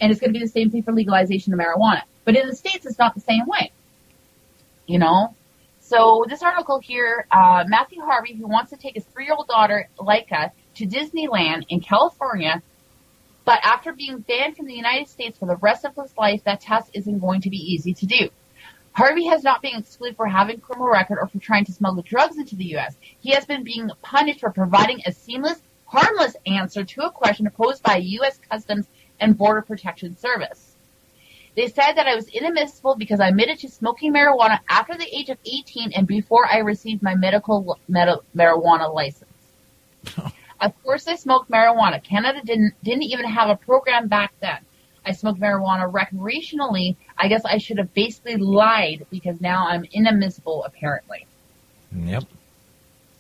And 0.01 0.11
it's 0.11 0.21
going 0.21 0.33
to 0.33 0.39
be 0.39 0.45
the 0.45 0.51
same 0.51 0.71
thing 0.71 0.83
for 0.83 0.93
legalization 0.93 1.53
of 1.53 1.59
marijuana. 1.61 2.03
But 2.25 2.37
in 2.37 2.49
the 2.49 2.57
states, 2.57 2.87
it's 2.87 2.99
not 2.99 3.15
the 3.15 3.21
same 3.21 3.47
way. 3.47 3.73
You 4.87 4.99
know, 4.99 5.35
so 5.81 6.25
this 6.29 6.43
article 6.43 6.79
here, 6.79 7.27
uh, 7.31 7.65
Matthew 7.67 8.01
Harvey, 8.03 8.35
who 8.35 8.47
wants 8.47 8.71
to 8.71 8.77
take 8.77 8.95
his 8.95 9.05
three-year-old 9.05 9.49
daughter, 9.49 9.89
Leica, 9.99 10.51
to 10.77 10.87
Disneyland 10.87 11.65
in 11.69 11.81
California, 11.81 12.63
but 13.45 13.61
after 13.63 13.93
being 13.93 14.21
banned 14.21 14.57
from 14.57 14.67
the 14.67 14.75
United 14.75 15.09
States 15.09 15.39
for 15.39 15.47
the 15.47 15.57
rest 15.57 15.85
of 15.85 15.95
his 15.95 16.17
life, 16.17 16.43
that 16.45 16.61
task 16.61 16.91
isn't 16.95 17.19
going 17.19 17.43
to 17.43 17.51
be 17.51 17.59
easy 17.59 17.93
to 17.95 18.07
do. 18.07 18.31
Harvey 18.93 19.27
has 19.27 19.43
not 19.43 19.61
been 19.61 19.77
excluded 19.77 20.17
for 20.17 20.27
having 20.27 20.57
a 20.57 20.61
criminal 20.61 20.89
record 20.89 21.19
or 21.21 21.27
for 21.27 21.39
trying 21.41 21.65
to 21.65 21.73
smuggle 21.73 22.03
drugs 22.03 22.39
into 22.39 22.55
the 22.55 22.65
U.S. 22.77 22.97
He 23.21 23.33
has 23.33 23.45
been 23.45 23.65
being 23.65 23.91
punished 24.03 24.41
for 24.41 24.51
providing 24.51 25.01
a 25.05 25.13
seamless, 25.13 25.61
harmless 25.87 26.37
answer 26.47 26.85
to 26.85 27.03
a 27.03 27.11
question 27.11 27.51
posed 27.51 27.83
by 27.83 27.97
U.S. 27.97 28.39
Customs 28.49 28.87
and 29.21 29.37
Border 29.37 29.63
Protection 29.63 30.17
Service. 30.17 30.77
They 31.57 31.69
said 31.69 31.95
that 31.95 32.07
I 32.07 32.15
was 32.15 32.29
inadmissible 32.29 32.97
because 32.97 33.21
I 33.21 33.29
admitted 33.29 33.59
to 33.61 33.69
smoking 33.69 34.13
marijuana 34.13 34.61
after 34.69 34.97
the 34.97 35.17
age 35.17 35.29
of 35.29 35.39
18 35.45 35.93
and 35.93 36.07
before 36.07 36.47
I 36.47 36.59
received 36.59 37.03
my 37.03 37.15
medical 37.15 37.79
medi- 37.89 38.21
marijuana 38.35 38.93
license. 38.93 39.31
of 40.65 40.83
course, 40.83 41.07
I 41.07 41.17
smoked 41.17 41.51
marijuana. 41.51 42.03
Canada 42.03 42.41
didn't 42.45 42.75
didn't 42.83 43.05
even 43.05 43.27
have 43.27 43.51
a 43.51 43.57
program 43.57 44.09
back 44.09 44.33
then. 44.41 44.59
I 45.05 45.13
smoked 45.13 45.39
marijuana 45.39 45.91
recreationally. 45.91 46.97
I 47.19 47.29
guess 47.29 47.45
I 47.45 47.59
should 47.59 47.79
have 47.79 47.93
basically 47.93 48.37
lied 48.37 49.07
because 49.11 49.41
now 49.41 49.69
I'm 49.69 49.85
inadmissible, 49.93 50.65
apparently. 50.65 51.27
Yep. 51.95 52.25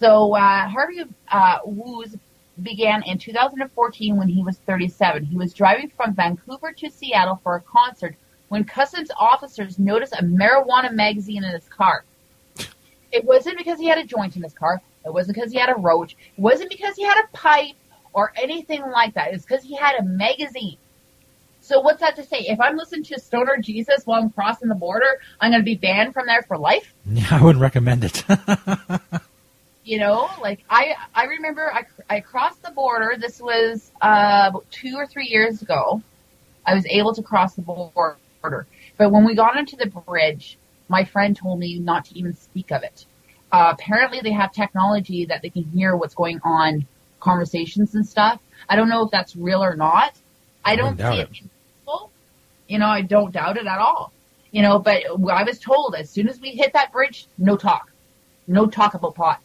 So 0.00 0.34
uh, 0.34 0.68
Harvey 0.68 1.04
uh, 1.30 1.58
Woos 1.64 2.16
began 2.62 3.02
in 3.02 3.18
2014 3.18 4.16
when 4.16 4.28
he 4.28 4.42
was 4.42 4.56
37. 4.58 5.24
He 5.24 5.36
was 5.36 5.52
driving 5.52 5.90
from 5.90 6.14
Vancouver 6.14 6.72
to 6.72 6.90
Seattle 6.90 7.40
for 7.42 7.56
a 7.56 7.60
concert 7.60 8.16
when 8.48 8.64
customs 8.64 9.10
officers 9.18 9.78
noticed 9.78 10.14
a 10.14 10.22
marijuana 10.22 10.92
magazine 10.92 11.44
in 11.44 11.52
his 11.52 11.68
car. 11.68 12.04
It 13.12 13.24
wasn't 13.24 13.58
because 13.58 13.78
he 13.78 13.86
had 13.86 13.98
a 13.98 14.04
joint 14.04 14.36
in 14.36 14.42
his 14.42 14.54
car. 14.54 14.80
It 15.04 15.12
wasn't 15.12 15.36
because 15.36 15.52
he 15.52 15.58
had 15.58 15.70
a 15.70 15.78
roach. 15.78 16.12
It 16.12 16.40
wasn't 16.40 16.70
because 16.70 16.96
he 16.96 17.04
had 17.04 17.22
a 17.22 17.36
pipe 17.36 17.76
or 18.12 18.32
anything 18.36 18.82
like 18.82 19.14
that. 19.14 19.28
It 19.28 19.32
was 19.32 19.44
because 19.44 19.62
he 19.62 19.76
had 19.76 19.96
a 19.96 20.02
magazine. 20.02 20.78
So 21.60 21.80
what's 21.80 22.00
that 22.00 22.16
to 22.16 22.22
say? 22.24 22.40
If 22.40 22.60
I'm 22.60 22.76
listening 22.76 23.04
to 23.04 23.20
Stoner 23.20 23.56
Jesus 23.58 24.02
while 24.04 24.20
I'm 24.22 24.30
crossing 24.30 24.68
the 24.68 24.74
border, 24.74 25.18
I'm 25.40 25.50
going 25.50 25.62
to 25.62 25.64
be 25.64 25.76
banned 25.76 26.12
from 26.12 26.26
there 26.26 26.42
for 26.42 26.58
life? 26.58 26.94
Yeah, 27.06 27.26
I 27.30 27.42
wouldn't 27.42 27.62
recommend 27.62 28.04
it. 28.04 28.22
you 29.84 29.98
know 29.98 30.28
like 30.40 30.64
i 30.70 30.94
i 31.14 31.24
remember 31.24 31.70
i 31.72 31.84
i 32.08 32.18
crossed 32.20 32.62
the 32.62 32.70
border 32.70 33.16
this 33.18 33.40
was 33.40 33.92
uh 34.00 34.46
about 34.48 34.64
two 34.70 34.96
or 34.96 35.06
three 35.06 35.26
years 35.26 35.60
ago 35.62 36.02
i 36.66 36.74
was 36.74 36.86
able 36.86 37.14
to 37.14 37.22
cross 37.22 37.54
the 37.54 37.62
border 37.62 38.16
but 38.96 39.12
when 39.12 39.24
we 39.24 39.34
got 39.34 39.56
onto 39.56 39.76
the 39.76 39.86
bridge 39.86 40.58
my 40.88 41.04
friend 41.04 41.36
told 41.36 41.58
me 41.58 41.78
not 41.78 42.06
to 42.06 42.18
even 42.18 42.34
speak 42.34 42.72
of 42.72 42.82
it 42.82 43.04
uh, 43.54 43.70
apparently 43.72 44.18
they 44.20 44.32
have 44.32 44.52
technology 44.52 45.26
that 45.26 45.40
they 45.40 45.48
can 45.48 45.62
hear 45.62 45.94
what's 45.94 46.14
going 46.14 46.40
on 46.42 46.84
conversations 47.20 47.94
and 47.94 48.06
stuff 48.06 48.40
i 48.68 48.74
don't 48.74 48.88
know 48.88 49.04
if 49.04 49.10
that's 49.12 49.36
real 49.36 49.62
or 49.62 49.76
not 49.76 50.12
i 50.64 50.74
don't 50.74 50.96
doubt 50.96 51.14
see 51.14 51.20
it. 51.20 51.28
it 51.30 51.50
possible. 51.86 52.10
you 52.66 52.78
know 52.78 52.88
i 52.88 53.00
don't 53.00 53.32
doubt 53.32 53.56
it 53.56 53.66
at 53.66 53.78
all 53.78 54.12
you 54.50 54.60
know 54.60 54.80
but 54.80 55.02
i 55.30 55.44
was 55.44 55.60
told 55.60 55.94
as 55.94 56.10
soon 56.10 56.28
as 56.28 56.40
we 56.40 56.50
hit 56.50 56.72
that 56.72 56.90
bridge 56.92 57.28
no 57.38 57.56
talk 57.56 57.92
no 58.48 58.66
talk 58.66 58.94
about 58.94 59.14
pot 59.14 59.40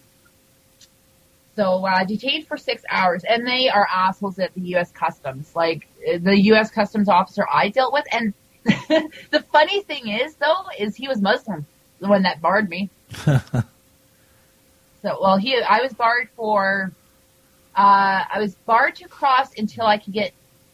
so 1.55 1.86
uh, 1.86 2.05
detained 2.05 2.47
for 2.47 2.55
six 2.55 2.84
hours, 2.89 3.26
and 3.26 3.45
they 3.45 3.68
are 3.68 3.86
assholes 3.93 4.39
at 4.39 4.53
the 4.53 4.62
U.S. 4.76 4.93
Customs. 4.93 5.53
Like 5.53 5.89
uh, 6.07 6.18
the 6.22 6.39
U.S. 6.43 6.72
Customs 6.72 7.10
officer 7.10 7.45
I 7.53 7.68
dealt 7.68 7.91
with, 7.91 8.05
and 8.14 8.34
the 8.64 9.43
funny 9.51 9.82
thing 9.82 10.07
is, 10.07 10.36
though, 10.36 10.64
is 10.80 10.95
he 10.95 11.10
was 11.10 11.22
Muslim, 11.22 11.66
the 11.99 12.07
one 12.07 12.22
that 12.22 12.39
barred 12.39 12.70
me. 12.70 12.89
so, 15.02 15.18
well, 15.22 15.38
he 15.38 15.60
I 15.62 15.82
was 15.82 15.93
barred 15.93 16.30
for, 16.36 16.91
uh, 17.76 18.24
I 18.34 18.39
was 18.39 18.56
barred 18.56 18.95
to 18.95 19.08
cross 19.08 19.58
until 19.58 19.86
I 19.86 19.97
could 19.97 20.14
get 20.14 20.34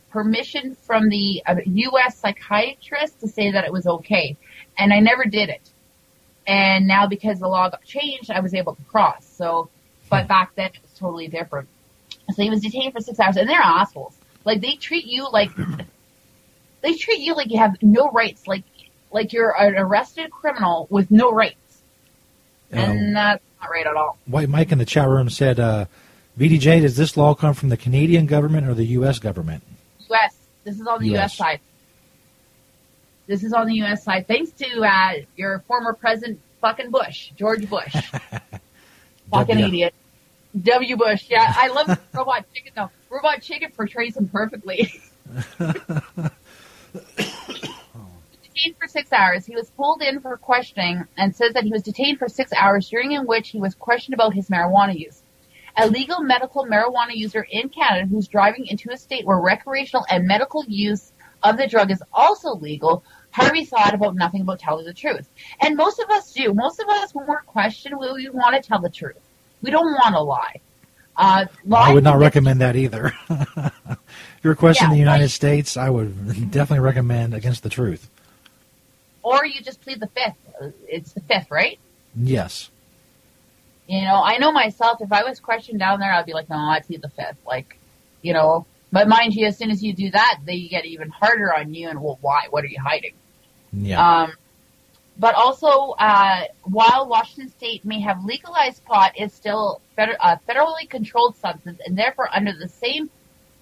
permission 0.10 0.76
from 0.76 1.10
the 1.10 1.44
uh, 1.46 1.56
U.S. 1.66 2.18
psychiatrist 2.18 3.20
to 3.20 3.28
say 3.28 3.52
that 3.52 3.66
it 3.66 3.72
was 3.72 3.86
okay, 3.86 4.38
and 4.78 4.94
I 4.94 5.00
never 5.00 5.26
did 5.26 5.50
it. 5.50 5.70
And 6.48 6.88
now 6.88 7.08
because 7.08 7.40
the 7.40 7.48
law 7.48 7.70
got 7.70 7.84
changed, 7.84 8.32
I 8.32 8.40
was 8.40 8.54
able 8.54 8.76
to 8.76 8.84
cross. 8.84 9.26
So 9.26 9.70
but 10.10 10.28
back 10.28 10.56
then 10.56 10.68
it 10.68 10.82
was 10.82 10.94
totally 10.98 11.28
different. 11.28 11.68
So 12.32 12.42
he 12.42 12.50
was 12.50 12.62
detained 12.62 12.94
for 12.94 13.02
six 13.02 13.20
hours, 13.20 13.38
and 13.38 13.50
they're 13.50 13.60
assholes. 13.62 14.16
Like 14.44 14.62
they 14.62 14.76
treat 14.76 15.06
you 15.06 15.30
like 15.32 15.52
they 16.82 16.94
treat 16.94 17.20
you 17.20 17.36
like 17.36 17.52
you 17.52 17.60
have 17.60 17.82
no 17.82 18.10
rights, 18.10 18.48
like 18.48 18.64
like 19.12 19.34
you're 19.34 19.56
an 19.60 19.76
arrested 19.76 20.32
criminal 20.32 20.88
with 20.90 21.10
no 21.12 21.32
rights, 21.32 21.58
and 22.72 23.16
that's 23.16 23.44
not 23.62 23.70
right 23.70 23.86
at 23.86 23.96
all. 23.96 24.18
White 24.26 24.50
Mike 24.50 24.72
in 24.72 24.78
the 24.78 24.86
chat 24.86 25.08
room 25.08 25.30
said, 25.30 25.60
uh, 25.60 25.86
"VDJ, 26.38 26.82
does 26.82 26.98
this 26.98 27.18
law 27.18 27.34
come 27.34 27.54
from 27.54 27.70
the 27.70 27.78
Canadian 27.78 28.26
government 28.26 28.68
or 28.68 28.74
the 28.74 28.86
U.S. 28.86 29.20
government?" 29.20 29.64
U.S. 30.10 30.36
This 30.64 30.80
is 30.80 30.88
on 30.88 31.02
the 31.02 31.08
U.S. 31.10 31.34
US. 31.34 31.38
side. 31.38 31.60
This 33.28 33.44
is 33.44 33.54
on 33.54 33.68
the 33.68 33.76
U.S. 33.76 34.04
side. 34.04 34.28
Thanks 34.28 34.52
to 34.52 34.84
uh, 34.84 35.14
your 35.36 35.60
former 35.68 35.94
president, 35.94 36.40
fucking 36.62 36.92
Bush, 36.92 37.32
George 37.38 37.70
Bush. 37.70 37.94
fucking 39.32 39.58
W. 39.58 39.66
idiot. 39.66 39.94
W. 40.62 40.96
Bush. 40.96 41.26
Yeah, 41.30 41.52
I 41.56 41.68
love 41.70 42.00
Robot 42.14 42.46
Chicken 42.54 42.72
though. 42.76 42.90
Robot 43.10 43.42
Chicken 43.42 43.72
portrays 43.72 44.16
him 44.16 44.28
perfectly. 44.30 44.94
detained 48.56 48.76
for 48.80 48.88
six 48.88 49.12
hours. 49.12 49.46
He 49.46 49.56
was 49.56 49.70
pulled 49.72 50.02
in 50.02 50.20
for 50.22 50.38
questioning 50.38 51.04
and 51.18 51.36
says 51.36 51.54
that 51.54 51.64
he 51.64 51.72
was 51.72 51.84
detained 51.84 52.20
for 52.20 52.28
six 52.30 52.52
hours, 52.54 52.90
during 52.90 53.12
in 53.12 53.26
which 53.26 53.50
he 53.50 53.60
was 53.60 53.76
questioned 53.76 54.14
about 54.14 54.34
his 54.34 54.50
marijuana 54.50 54.98
use. 54.98 55.22
a 55.78 55.88
legal 55.88 56.22
medical 56.22 56.66
marijuana 56.66 57.14
user 57.14 57.46
in 57.52 57.68
Canada 57.70 58.08
who's 58.08 58.28
driving 58.30 58.66
into 58.68 58.90
a 58.92 58.98
state 58.98 59.26
where 59.26 59.40
recreational 59.40 60.06
and 60.10 60.26
medical 60.26 60.64
use 60.68 61.12
of 61.44 61.58
the 61.58 61.68
drug 61.68 61.92
is 61.92 62.02
also 62.14 62.56
legal, 62.56 63.04
Harvey 63.32 63.66
thought 63.66 63.94
about 63.94 64.16
nothing 64.16 64.42
about 64.42 64.58
telling 64.58 64.86
the 64.86 64.94
truth. 64.94 65.28
And 65.62 65.76
most 65.76 66.00
of 66.00 66.10
us 66.10 66.32
do. 66.32 66.54
Most 66.54 66.80
of 66.80 66.88
us, 66.88 67.14
when 67.14 67.28
we're 67.28 67.42
questioned, 67.42 68.00
we, 68.00 68.10
we 68.14 68.30
want 68.30 68.56
to 68.56 68.66
tell 68.68 68.80
the 68.80 68.90
truth. 68.90 69.20
We 69.62 69.70
don't 69.70 69.92
want 69.92 70.16
to 70.16 70.22
lie. 70.22 70.62
Uh, 71.18 71.46
I 71.74 71.94
would 71.94 72.04
not 72.06 72.20
recommend 72.20 72.62
that 72.62 72.76
either. 72.78 73.14
if 73.30 74.00
you're 74.44 74.56
questioning 74.56 74.92
Yeah, 74.92 74.96
the 74.96 75.00
United 75.00 75.24
like- 75.26 75.32
States, 75.32 75.76
I 75.78 75.90
would 75.90 76.16
definitely 76.52 76.80
recommend 76.86 77.34
against 77.34 77.64
the 77.64 77.70
truth. 77.70 78.10
Or 79.26 79.44
you 79.46 79.60
just 79.62 79.82
plead 79.82 80.00
the 80.00 80.08
fifth. 80.08 80.38
Uh, 80.62 80.70
It's 80.88 81.12
the 81.14 81.22
fifth, 81.22 81.50
right? 81.50 81.80
Yes. 82.16 82.70
You 83.88 84.02
know, 84.02 84.22
I 84.24 84.38
know 84.38 84.52
myself. 84.52 85.02
If 85.02 85.12
I 85.12 85.24
was 85.24 85.40
questioned 85.40 85.80
down 85.80 86.00
there, 86.00 86.14
I'd 86.14 86.26
be 86.28 86.34
like, 86.34 86.50
no, 86.50 86.56
I 86.58 86.80
plead 86.82 87.02
the 87.02 87.10
fifth. 87.10 87.38
Like, 87.46 87.78
you 88.22 88.34
know. 88.34 88.66
But 88.92 89.08
mind 89.08 89.34
you, 89.34 89.48
as 89.48 89.58
soon 89.58 89.72
as 89.72 89.84
you 89.84 89.94
do 89.94 90.12
that, 90.12 90.40
they 90.46 90.62
get 90.68 90.86
even 90.86 91.10
harder 91.10 91.54
on 91.54 91.74
you. 91.74 91.90
And 91.90 92.02
well, 92.02 92.18
why? 92.22 92.44
What 92.52 92.64
are 92.64 92.68
you 92.68 92.80
hiding? 92.82 93.14
Yeah. 93.74 94.00
Um, 94.24 94.34
but 95.18 95.34
also, 95.36 95.92
uh, 95.98 96.44
while 96.64 97.08
Washington 97.08 97.50
State 97.50 97.84
may 97.84 98.00
have 98.02 98.24
legalized 98.24 98.86
pot, 98.86 99.14
it's 99.16 99.34
still 99.34 99.82
feder- 99.96 100.18
a 100.22 100.38
federally 100.48 100.88
controlled 100.90 101.36
substance 101.38 101.80
and 101.86 101.98
therefore 101.98 102.30
under 102.34 102.54
the 102.54 102.68
same 102.70 103.10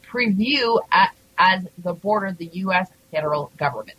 preview 0.06 0.80
at, 0.92 1.16
as 1.38 1.66
the 1.78 1.94
border 1.94 2.28
of 2.28 2.38
the 2.38 2.50
U.S. 2.66 2.90
federal 3.12 3.52
government. 3.58 3.98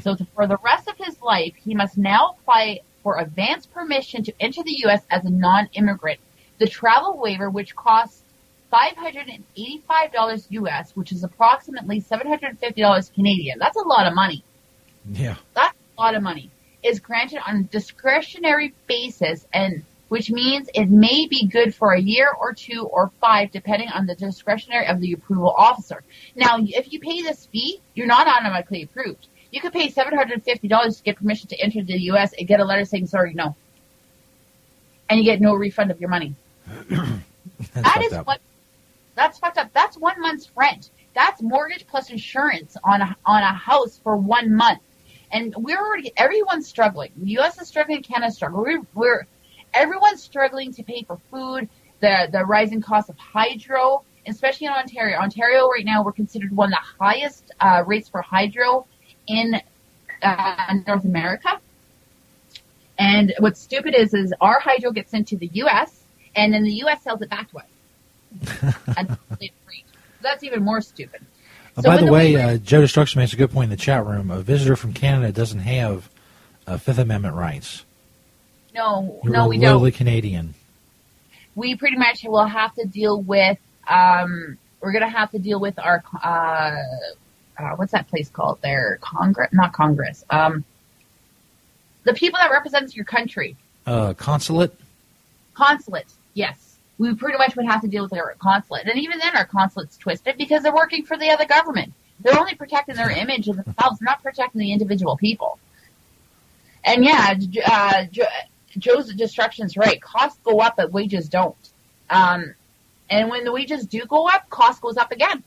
So 0.00 0.16
for 0.34 0.46
the 0.46 0.56
rest 0.64 0.88
of 0.88 0.96
his 0.98 1.20
life, 1.22 1.54
he 1.56 1.74
must 1.74 1.98
now 1.98 2.36
apply 2.40 2.80
for 3.02 3.18
advance 3.18 3.66
permission 3.66 4.22
to 4.24 4.32
enter 4.40 4.62
the 4.62 4.74
U.S. 4.84 5.02
as 5.10 5.24
a 5.24 5.30
non-immigrant. 5.30 6.20
The 6.58 6.68
travel 6.68 7.18
waiver, 7.18 7.50
which 7.50 7.74
costs 7.76 8.22
$585 8.72 10.46
U.S., 10.50 10.92
which 10.96 11.12
is 11.12 11.24
approximately 11.24 12.00
$750 12.00 13.14
Canadian. 13.14 13.58
That's 13.58 13.76
a 13.76 13.86
lot 13.86 14.06
of 14.06 14.14
money 14.14 14.44
Yeah. 15.10 15.36
that's 15.54 15.76
a 15.98 16.00
lot 16.00 16.14
of 16.14 16.22
money, 16.22 16.50
is 16.82 17.00
granted 17.00 17.40
on 17.46 17.56
a 17.56 17.62
discretionary 17.64 18.72
basis 18.86 19.46
and 19.52 19.84
which 20.08 20.30
means 20.30 20.68
it 20.74 20.90
may 20.90 21.26
be 21.26 21.46
good 21.46 21.74
for 21.74 21.92
a 21.92 22.00
year 22.00 22.28
or 22.38 22.52
two 22.52 22.82
or 22.92 23.10
five 23.20 23.50
depending 23.50 23.88
on 23.88 24.04
the 24.06 24.14
discretionary 24.14 24.86
of 24.86 25.00
the 25.00 25.12
approval 25.14 25.50
officer. 25.56 26.02
Now, 26.36 26.58
if 26.60 26.92
you 26.92 27.00
pay 27.00 27.22
this 27.22 27.46
fee, 27.46 27.80
you're 27.94 28.06
not 28.06 28.28
automatically 28.28 28.82
approved. 28.82 29.26
You 29.52 29.60
could 29.60 29.74
pay 29.74 29.88
$750 29.90 30.96
to 30.96 31.02
get 31.04 31.16
permission 31.16 31.48
to 31.48 31.60
enter 31.60 31.82
the 31.82 31.98
U.S. 32.04 32.32
and 32.36 32.48
get 32.48 32.58
a 32.58 32.64
letter 32.64 32.86
saying, 32.86 33.06
sorry, 33.06 33.34
no. 33.34 33.54
And 35.10 35.20
you 35.20 35.26
get 35.26 35.42
no 35.42 35.54
refund 35.54 35.90
of 35.90 36.00
your 36.00 36.08
money. 36.08 36.34
that 36.88 38.02
is 38.02 38.14
up. 38.14 38.26
what, 38.26 38.40
that's 39.14 39.38
fucked 39.38 39.58
up. 39.58 39.70
That's 39.74 39.98
one 39.98 40.18
month's 40.22 40.50
rent. 40.56 40.88
That's 41.14 41.42
mortgage 41.42 41.86
plus 41.86 42.08
insurance 42.08 42.78
on 42.82 43.02
a, 43.02 43.14
on 43.26 43.42
a 43.42 43.52
house 43.52 44.00
for 44.02 44.16
one 44.16 44.54
month. 44.54 44.80
And 45.30 45.54
we're 45.54 45.78
already, 45.78 46.12
everyone's 46.16 46.66
struggling. 46.66 47.12
The 47.18 47.32
U.S. 47.32 47.60
is 47.60 47.68
struggling, 47.68 48.02
Canada's 48.02 48.36
struggling. 48.36 48.64
We're, 48.64 48.86
we're, 48.94 49.26
everyone's 49.74 50.22
struggling 50.22 50.72
to 50.72 50.82
pay 50.82 51.02
for 51.02 51.18
food, 51.30 51.68
the, 52.00 52.28
the 52.32 52.42
rising 52.46 52.80
cost 52.80 53.10
of 53.10 53.18
hydro, 53.18 54.02
especially 54.26 54.68
in 54.68 54.72
Ontario. 54.72 55.18
Ontario 55.18 55.68
right 55.68 55.84
now, 55.84 56.02
we're 56.02 56.12
considered 56.12 56.56
one 56.56 56.72
of 56.72 56.78
the 56.78 57.04
highest, 57.04 57.50
uh, 57.60 57.84
rates 57.86 58.08
for 58.08 58.22
hydro 58.22 58.86
in, 59.26 59.60
uh, 60.22 60.74
North 60.86 61.04
America. 61.04 61.60
And 62.98 63.34
what's 63.38 63.60
stupid 63.60 63.94
is, 63.96 64.14
is 64.14 64.32
our 64.40 64.60
hydro 64.60 64.92
gets 64.92 65.10
sent 65.10 65.28
to 65.28 65.36
the 65.36 65.50
U.S. 65.54 66.04
and 66.36 66.52
then 66.52 66.62
the 66.62 66.72
U.S. 66.74 67.02
sells 67.02 67.22
it 67.22 67.30
back 67.30 67.50
to 67.50 67.58
us. 67.58 68.74
and 68.96 69.16
it's 69.40 69.54
free. 69.66 69.84
So 69.88 70.22
that's 70.22 70.44
even 70.44 70.62
more 70.62 70.80
stupid. 70.80 71.20
Uh, 71.76 71.82
So 71.82 71.88
by 71.88 71.96
the 71.96 72.06
the 72.06 72.12
way, 72.12 72.36
uh, 72.36 72.58
Joe 72.58 72.80
Destruction 72.80 73.20
makes 73.20 73.32
a 73.32 73.36
good 73.36 73.50
point 73.50 73.64
in 73.64 73.70
the 73.70 73.82
chat 73.82 74.06
room. 74.06 74.30
A 74.30 74.40
visitor 74.40 74.76
from 74.76 74.92
Canada 74.92 75.32
doesn't 75.32 75.60
have 75.60 76.08
uh, 76.66 76.76
Fifth 76.76 76.98
Amendment 76.98 77.34
rights. 77.34 77.84
No, 78.74 79.20
You're 79.22 79.32
no, 79.32 79.48
we 79.48 79.58
don't. 79.58 79.92
Canadian. 79.92 80.54
We 81.54 81.76
pretty 81.76 81.98
much 81.98 82.24
will 82.24 82.46
have 82.46 82.74
to 82.76 82.86
deal 82.86 83.20
with. 83.20 83.58
Um, 83.86 84.56
we're 84.80 84.92
gonna 84.92 85.10
have 85.10 85.30
to 85.32 85.38
deal 85.38 85.60
with 85.60 85.78
our. 85.78 86.02
Uh, 87.58 87.70
what's 87.76 87.92
that 87.92 88.08
place 88.08 88.28
called? 88.30 88.58
There, 88.62 88.98
Congress, 89.00 89.50
not 89.52 89.72
Congress. 89.72 90.24
Um, 90.30 90.64
the 92.04 92.14
people 92.14 92.38
that 92.40 92.50
represents 92.50 92.96
your 92.96 93.04
country, 93.04 93.56
Uh, 93.86 94.14
consulate? 94.14 94.72
consulate. 95.54 96.06
Yes, 96.34 96.76
we 96.98 97.14
pretty 97.14 97.36
much 97.38 97.54
would 97.56 97.66
have 97.66 97.82
to 97.82 97.88
deal 97.88 98.02
with 98.04 98.12
our 98.14 98.34
consulate, 98.38 98.86
and 98.88 98.98
even 98.98 99.18
then, 99.18 99.36
our 99.36 99.44
consulate's 99.44 99.96
twisted 99.96 100.36
because 100.38 100.62
they're 100.62 100.74
working 100.74 101.04
for 101.04 101.16
the 101.16 101.30
other 101.30 101.44
government. 101.44 101.92
They're 102.20 102.38
only 102.38 102.54
protecting 102.54 102.94
their 102.96 103.10
image 103.10 103.48
and 103.48 103.58
themselves, 103.64 104.00
not 104.00 104.22
protecting 104.22 104.60
the 104.60 104.72
individual 104.72 105.16
people. 105.16 105.58
And 106.84 107.04
yeah, 107.04 107.34
uh, 107.66 108.04
Jo- 108.10 108.24
Joe's 108.78 109.12
destruction's 109.14 109.76
right. 109.76 110.00
Costs 110.00 110.38
go 110.44 110.60
up, 110.60 110.76
but 110.76 110.90
wages 110.92 111.28
don't. 111.28 111.56
Um, 112.10 112.54
and 113.10 113.28
when 113.28 113.44
the 113.44 113.52
wages 113.52 113.86
do 113.86 114.04
go 114.06 114.28
up, 114.28 114.48
cost 114.50 114.80
goes 114.80 114.96
up 114.96 115.12
again. 115.12 115.42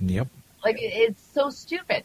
Yep. 0.00 0.28
Like 0.64 0.76
it's 0.80 1.22
so 1.32 1.50
stupid. 1.50 2.04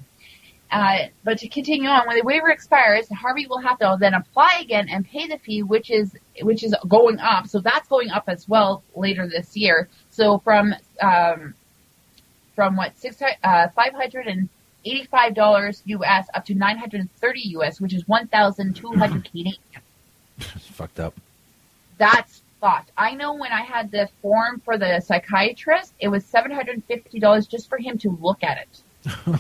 Uh, 0.72 1.08
but 1.24 1.38
to 1.38 1.48
continue 1.48 1.88
on, 1.88 2.08
when 2.08 2.18
the 2.18 2.24
waiver 2.24 2.50
expires, 2.50 3.08
Harvey 3.10 3.46
will 3.46 3.60
have 3.60 3.78
to 3.78 3.96
then 4.00 4.16
apply 4.16 4.60
again 4.60 4.88
and 4.90 5.08
pay 5.08 5.28
the 5.28 5.38
fee, 5.38 5.62
which 5.62 5.92
is 5.92 6.16
which 6.42 6.64
is 6.64 6.76
going 6.88 7.20
up. 7.20 7.48
So 7.48 7.60
that's 7.60 7.88
going 7.88 8.10
up 8.10 8.24
as 8.28 8.50
well 8.50 8.84
later 8.96 9.28
this 9.28 9.56
year. 9.56 9.88
So 10.10 10.40
from 10.40 10.74
um, 11.00 11.54
from 12.56 12.76
what 12.76 12.98
six 12.98 13.22
uh, 13.22 13.68
five 13.70 13.94
hundred 13.94 14.28
and 14.28 14.50
eighty 14.86 15.04
five 15.06 15.36
dollars 15.36 15.84
US 15.86 16.28
up 16.34 16.46
to 16.46 16.56
nine 16.56 16.78
hundred 16.78 17.02
and 17.02 17.16
thirty 17.16 17.42
US, 17.58 17.80
which 17.80 17.94
is 17.94 18.08
one 18.08 18.28
thousand 18.28 18.76
two 18.76 18.92
hundred 18.94 19.26
Canadian. 19.30 19.58
It's 20.40 20.68
fucked 20.68 21.00
up. 21.00 21.14
That's 21.98 22.42
fucked. 22.64 22.92
I 22.98 23.14
know 23.14 23.34
when 23.34 23.52
I 23.52 23.62
had 23.62 23.92
the 23.92 24.08
form 24.22 24.62
for 24.64 24.78
the 24.78 25.02
psychiatrist, 25.02 25.94
it 26.00 26.08
was 26.08 26.24
seven 26.24 26.50
hundred 26.50 26.76
and 26.76 26.86
fifty 26.86 27.20
dollars 27.20 27.46
just 27.46 27.68
for 27.68 27.78
him 27.78 27.98
to 28.00 28.18
look 28.22 28.42
at 28.42 28.58
it. 28.58 29.36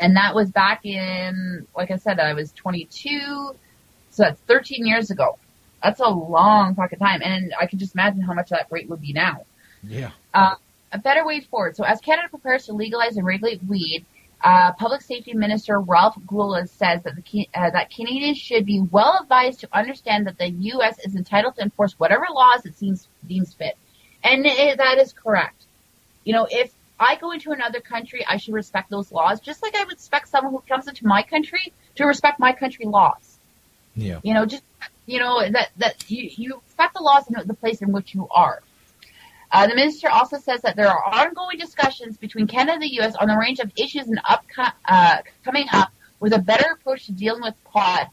and 0.00 0.16
that 0.16 0.34
was 0.34 0.50
back 0.50 0.84
in, 0.84 1.66
like 1.76 1.92
I 1.92 1.96
said, 1.96 2.18
I 2.18 2.34
was 2.34 2.50
twenty 2.52 2.86
two, 2.86 3.54
so 4.10 4.24
that's 4.24 4.40
thirteen 4.42 4.84
years 4.84 5.12
ago. 5.12 5.38
That's 5.80 6.00
a 6.00 6.08
long 6.08 6.74
fucking 6.74 6.98
time, 6.98 7.20
and 7.22 7.54
I 7.60 7.66
can 7.66 7.78
just 7.78 7.94
imagine 7.94 8.20
how 8.22 8.34
much 8.34 8.48
that 8.48 8.66
rate 8.70 8.88
would 8.88 9.00
be 9.00 9.12
now. 9.12 9.44
Yeah. 9.84 10.10
Uh, 10.32 10.56
a 10.90 10.98
better 10.98 11.24
way 11.24 11.40
forward. 11.40 11.76
So 11.76 11.84
as 11.84 12.00
Canada 12.00 12.28
prepares 12.28 12.66
to 12.66 12.72
legalize 12.72 13.16
and 13.16 13.26
regulate 13.26 13.62
weed, 13.64 14.06
uh, 14.44 14.72
Public 14.72 15.00
Safety 15.00 15.32
Minister 15.32 15.80
Ralph 15.80 16.16
Goodale 16.26 16.66
says 16.66 17.02
that 17.02 17.16
the 17.16 17.48
uh, 17.54 17.70
that 17.70 17.90
Canadians 17.90 18.36
should 18.36 18.66
be 18.66 18.80
well 18.80 19.18
advised 19.22 19.60
to 19.60 19.68
understand 19.72 20.26
that 20.26 20.36
the 20.36 20.50
U.S. 20.50 20.98
is 20.98 21.16
entitled 21.16 21.56
to 21.56 21.62
enforce 21.62 21.98
whatever 21.98 22.26
laws 22.30 22.66
it 22.66 22.76
seems 22.76 23.08
deems 23.26 23.54
fit, 23.54 23.76
and 24.22 24.44
it, 24.44 24.76
that 24.76 24.98
is 24.98 25.14
correct. 25.14 25.64
You 26.24 26.34
know, 26.34 26.46
if 26.50 26.70
I 27.00 27.16
go 27.16 27.32
into 27.32 27.52
another 27.52 27.80
country, 27.80 28.24
I 28.28 28.36
should 28.36 28.52
respect 28.52 28.90
those 28.90 29.10
laws, 29.10 29.40
just 29.40 29.62
like 29.62 29.74
I 29.74 29.84
would 29.84 29.94
expect 29.94 30.28
someone 30.28 30.52
who 30.52 30.62
comes 30.68 30.88
into 30.88 31.06
my 31.06 31.22
country 31.22 31.72
to 31.96 32.04
respect 32.04 32.38
my 32.38 32.52
country 32.52 32.84
laws. 32.84 33.38
Yeah. 33.96 34.20
You 34.22 34.34
know, 34.34 34.44
just 34.44 34.62
you 35.06 35.20
know 35.20 35.40
that 35.50 35.70
that 35.78 36.10
you 36.10 36.30
you 36.36 36.60
respect 36.66 36.94
the 36.94 37.02
laws 37.02 37.26
in 37.28 37.48
the 37.48 37.54
place 37.54 37.80
in 37.80 37.92
which 37.92 38.14
you 38.14 38.28
are. 38.30 38.62
Uh, 39.52 39.66
the 39.66 39.74
minister 39.74 40.08
also 40.08 40.38
says 40.38 40.62
that 40.62 40.76
there 40.76 40.88
are 40.88 41.04
ongoing 41.04 41.58
discussions 41.58 42.16
between 42.16 42.46
Canada 42.46 42.72
and 42.72 42.82
the 42.82 42.92
U.S. 42.94 43.14
on 43.14 43.28
the 43.28 43.36
range 43.36 43.60
of 43.60 43.70
issues 43.76 44.06
and 44.08 44.20
up 44.28 44.44
uh, 44.86 45.18
coming 45.44 45.66
up 45.72 45.92
with 46.20 46.32
a 46.32 46.38
better 46.38 46.72
approach 46.72 47.06
to 47.06 47.12
dealing 47.12 47.42
with 47.42 47.54
pot 47.64 48.10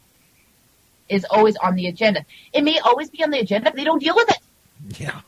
is 1.08 1.26
always 1.28 1.56
on 1.56 1.74
the 1.74 1.86
agenda. 1.86 2.24
It 2.52 2.64
may 2.64 2.78
always 2.78 3.10
be 3.10 3.22
on 3.22 3.30
the 3.30 3.38
agenda, 3.38 3.70
but 3.70 3.76
they 3.76 3.84
don't 3.84 4.00
deal 4.00 4.14
with 4.14 4.30
it. 4.30 5.00
Yeah. 5.00 5.20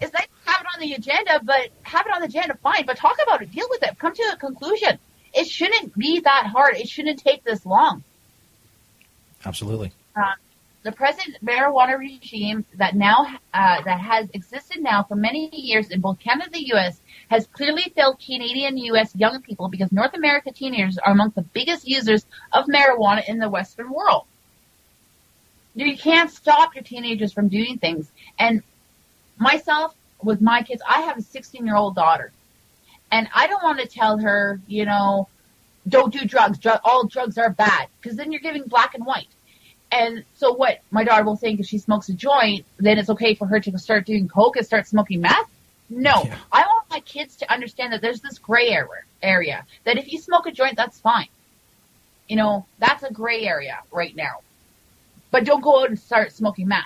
It's 0.00 0.12
nice 0.12 0.26
to 0.26 0.50
have 0.50 0.60
it 0.60 0.66
on 0.74 0.80
the 0.80 0.92
agenda, 0.94 1.40
but 1.42 1.68
have 1.82 2.06
it 2.06 2.12
on 2.12 2.20
the 2.20 2.26
agenda, 2.26 2.56
fine, 2.62 2.84
but 2.86 2.96
talk 2.96 3.16
about 3.22 3.42
it, 3.42 3.50
deal 3.50 3.66
with 3.70 3.82
it, 3.82 3.98
come 3.98 4.14
to 4.14 4.22
a 4.34 4.36
conclusion. 4.36 4.98
It 5.32 5.46
shouldn't 5.46 5.96
be 5.96 6.20
that 6.20 6.46
hard. 6.46 6.76
It 6.76 6.88
shouldn't 6.88 7.20
take 7.20 7.44
this 7.44 7.64
long. 7.64 8.02
Absolutely. 9.44 9.92
Uh, 10.14 10.34
the 10.82 10.92
present 10.92 11.36
marijuana 11.44 11.98
regime 11.98 12.64
that 12.78 12.94
now 12.94 13.26
uh, 13.52 13.82
that 13.82 14.00
has 14.00 14.28
existed 14.32 14.80
now 14.80 15.02
for 15.02 15.14
many 15.14 15.50
years 15.52 15.90
in 15.90 16.00
both 16.00 16.18
Canada 16.18 16.44
and 16.46 16.54
the 16.54 16.68
U.S. 16.68 17.00
has 17.28 17.46
clearly 17.48 17.92
failed 17.94 18.18
Canadian 18.24 18.78
U.S. 18.78 19.14
young 19.14 19.42
people 19.42 19.68
because 19.68 19.92
North 19.92 20.14
America 20.14 20.50
teenagers 20.50 20.96
are 20.98 21.12
among 21.12 21.32
the 21.36 21.42
biggest 21.42 21.86
users 21.86 22.24
of 22.52 22.64
marijuana 22.66 23.28
in 23.28 23.38
the 23.38 23.50
Western 23.50 23.90
world. 23.90 24.24
You 25.74 25.96
can't 25.96 26.30
stop 26.30 26.74
your 26.74 26.82
teenagers 26.82 27.32
from 27.32 27.48
doing 27.48 27.78
things. 27.78 28.10
And 28.38 28.62
myself, 29.38 29.94
with 30.22 30.40
my 30.40 30.62
kids, 30.62 30.82
I 30.88 31.02
have 31.02 31.18
a 31.18 31.22
16 31.22 31.66
year 31.66 31.76
old 31.76 31.94
daughter, 31.94 32.32
and 33.12 33.28
I 33.34 33.46
don't 33.48 33.62
want 33.62 33.80
to 33.80 33.86
tell 33.86 34.18
her, 34.18 34.60
you 34.66 34.86
know, 34.86 35.28
don't 35.86 36.12
do 36.12 36.24
drugs. 36.24 36.58
Dr- 36.58 36.80
all 36.84 37.06
drugs 37.06 37.36
are 37.36 37.50
bad 37.50 37.88
because 38.00 38.16
then 38.16 38.32
you're 38.32 38.40
giving 38.40 38.64
black 38.64 38.94
and 38.94 39.04
white 39.04 39.28
And 39.92 40.24
so 40.34 40.52
what 40.54 40.80
my 40.90 41.04
daughter 41.04 41.24
will 41.24 41.36
think 41.36 41.60
if 41.60 41.66
she 41.66 41.78
smokes 41.78 42.08
a 42.08 42.14
joint, 42.14 42.64
then 42.78 42.98
it's 42.98 43.10
okay 43.10 43.34
for 43.34 43.46
her 43.46 43.58
to 43.60 43.78
start 43.78 44.06
doing 44.06 44.28
coke 44.28 44.56
and 44.56 44.64
start 44.64 44.86
smoking 44.86 45.20
meth? 45.20 45.50
No. 45.88 46.28
I 46.52 46.60
want 46.62 46.86
my 46.90 47.00
kids 47.00 47.36
to 47.36 47.52
understand 47.52 47.92
that 47.92 48.00
there's 48.00 48.20
this 48.20 48.38
gray 48.38 48.68
area, 48.68 49.02
area. 49.22 49.66
That 49.84 49.98
if 49.98 50.12
you 50.12 50.20
smoke 50.20 50.46
a 50.46 50.52
joint, 50.52 50.76
that's 50.76 51.00
fine. 51.00 51.28
You 52.28 52.36
know, 52.36 52.66
that's 52.78 53.02
a 53.02 53.12
gray 53.12 53.42
area 53.44 53.80
right 53.90 54.14
now. 54.14 54.42
But 55.32 55.44
don't 55.44 55.60
go 55.60 55.82
out 55.82 55.88
and 55.88 55.98
start 55.98 56.32
smoking 56.32 56.68
meth. 56.68 56.84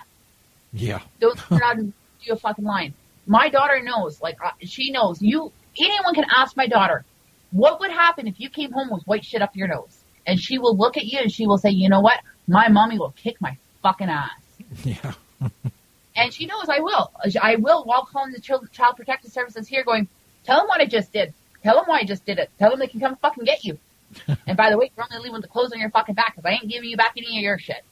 Yeah. 0.73 1.01
Don't 1.21 1.39
turn 1.39 1.63
out 1.63 1.77
and 1.77 1.93
do 2.27 2.33
a 2.33 2.37
fucking 2.37 2.65
line. 2.65 2.95
My 3.27 3.51
daughter 3.51 3.83
knows, 3.83 4.21
like, 4.23 4.39
uh, 4.43 4.51
she 4.63 4.91
knows. 4.91 5.21
You, 5.21 5.53
anyone 5.79 6.15
can 6.15 6.25
ask 6.35 6.57
my 6.57 6.67
daughter, 6.67 7.05
what 7.51 7.81
would 7.81 7.91
happen 7.91 8.27
if 8.27 8.41
you 8.41 8.49
came 8.49 8.73
home 8.73 8.91
with 8.91 9.05
white 9.05 9.25
shit 9.25 9.43
up 9.43 9.55
your 9.55 9.69
nose? 9.69 9.99
And 10.27 10.41
she 10.41 10.59
will 10.59 10.77
look 10.77 10.97
at 10.97 11.05
you 11.05 11.19
and 11.19 11.31
she 11.31 11.47
will 11.47 11.59
say, 11.59 11.71
you 11.71 11.89
know 11.91 12.01
what? 12.01 12.19
My 12.47 12.69
mommy 12.69 12.99
will 12.99 13.15
kick 13.17 13.41
my 13.41 13.57
fucking 13.83 14.09
ass. 14.09 14.31
Yeah. 14.85 15.13
And 16.17 16.33
she 16.33 16.47
knows 16.47 16.69
I 16.69 16.79
will. 16.79 17.11
I 17.43 17.57
will 17.57 17.85
while 17.85 18.05
calling 18.05 18.33
the 18.33 18.41
Child, 18.41 18.71
Child 18.71 18.97
Protective 18.97 19.33
Services 19.33 19.67
here 19.67 19.83
going, 19.83 20.09
tell 20.45 20.59
them 20.59 20.69
what 20.69 20.81
I 20.81 20.87
just 20.87 21.13
did. 21.13 21.35
Tell 21.63 21.75
them 21.75 21.87
why 21.87 21.99
I 21.99 22.05
just 22.05 22.25
did 22.25 22.39
it. 22.39 22.51
Tell 22.59 22.71
them 22.71 22.79
they 22.79 22.87
can 22.87 23.01
come 23.01 23.17
fucking 23.17 23.45
get 23.45 23.65
you. 23.65 23.79
and 24.47 24.57
by 24.57 24.71
the 24.71 24.79
way, 24.79 24.93
you're 24.97 25.07
only 25.11 25.25
leaving 25.25 25.41
the 25.41 25.49
clothes 25.49 25.73
on 25.73 25.81
your 25.81 25.91
fucking 25.91 26.15
back 26.15 26.37
because 26.37 26.49
I 26.49 26.53
ain't 26.53 26.69
giving 26.69 26.89
you 26.89 26.97
back 26.97 27.15
any 27.17 27.39
of 27.39 27.43
your 27.43 27.59
shit. 27.59 27.85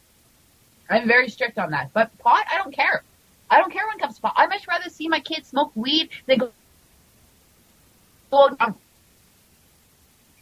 I'm 0.88 1.08
very 1.08 1.28
strict 1.30 1.58
on 1.58 1.70
that. 1.70 1.90
But 1.92 2.16
pot, 2.18 2.44
I 2.52 2.58
don't 2.58 2.72
care. 2.72 3.02
I 3.50 3.58
don't 3.58 3.72
care 3.72 3.86
when 3.86 3.96
it 3.96 4.00
comes 4.00 4.16
to 4.16 4.22
pot. 4.22 4.34
I'd 4.36 4.48
much 4.48 4.68
rather 4.68 4.88
see 4.88 5.08
my 5.08 5.20
kids 5.20 5.48
smoke 5.48 5.72
weed 5.74 6.10
than 6.26 6.38
go. 6.38 6.52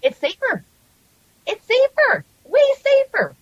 it's 0.02 0.18
safer. 0.18 0.64
It's 1.46 1.64
safer. 1.64 2.24
Way 2.44 2.60
safer. 2.82 3.34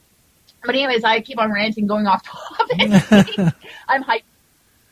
But 0.69 0.75
anyways, 0.75 1.03
I 1.03 1.23
keep 1.23 1.39
on 1.39 1.51
ranting, 1.51 1.87
going 1.87 2.07
off 2.07 2.23
topic. 2.25 3.55
I'm 3.89 4.03
hype, 4.03 4.23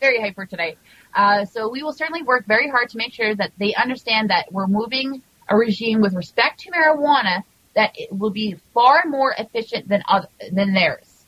very 0.01 0.19
hyper 0.19 0.47
today. 0.47 0.79
Uh, 1.15 1.45
so 1.45 1.69
we 1.69 1.83
will 1.83 1.93
certainly 1.93 2.23
work 2.23 2.47
very 2.47 2.71
hard 2.71 2.89
to 2.89 2.97
make 2.97 3.13
sure 3.13 3.35
that 3.35 3.53
they 3.59 3.75
understand 3.75 4.31
that 4.31 4.51
we're 4.51 4.69
moving 4.69 5.21
a 5.51 5.55
regime 5.55 6.01
with 6.01 6.15
respect 6.15 6.61
to 6.61 6.71
marijuana 6.71 7.45
that 7.75 7.91
it 7.95 8.11
will 8.11 8.31
be 8.31 8.57
far 8.73 9.05
more 9.07 9.35
efficient 9.39 9.87
than 9.87 10.03
other, 10.09 10.29
than 10.51 10.73
theirs. 10.73 11.27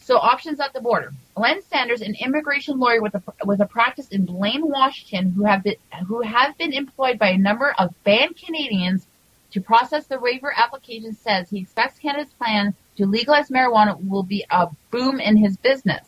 So 0.00 0.18
options 0.18 0.60
at 0.60 0.74
the 0.74 0.82
border. 0.82 1.10
Len 1.34 1.62
Saunders, 1.62 2.02
an 2.02 2.14
immigration 2.20 2.78
lawyer 2.78 3.00
with 3.00 3.14
a 3.14 3.22
with 3.46 3.60
a 3.60 3.66
practice 3.66 4.08
in 4.08 4.26
Blaine, 4.26 4.68
Washington, 4.68 5.30
who 5.30 5.44
have 5.44 5.62
been 5.62 5.76
who 6.08 6.20
have 6.20 6.58
been 6.58 6.74
employed 6.74 7.18
by 7.18 7.30
a 7.30 7.38
number 7.38 7.74
of 7.78 7.94
banned 8.04 8.36
Canadians 8.36 9.06
to 9.52 9.62
process 9.62 10.04
the 10.08 10.20
waiver 10.20 10.52
application, 10.54 11.14
says 11.14 11.48
he 11.48 11.60
expects 11.60 11.98
Canada's 11.98 12.30
plan 12.34 12.74
to 12.96 13.06
legalize 13.06 13.48
marijuana 13.48 13.96
will 14.02 14.22
be 14.22 14.44
a 14.50 14.68
boom 14.90 15.20
in 15.20 15.36
his 15.36 15.56
business. 15.56 16.06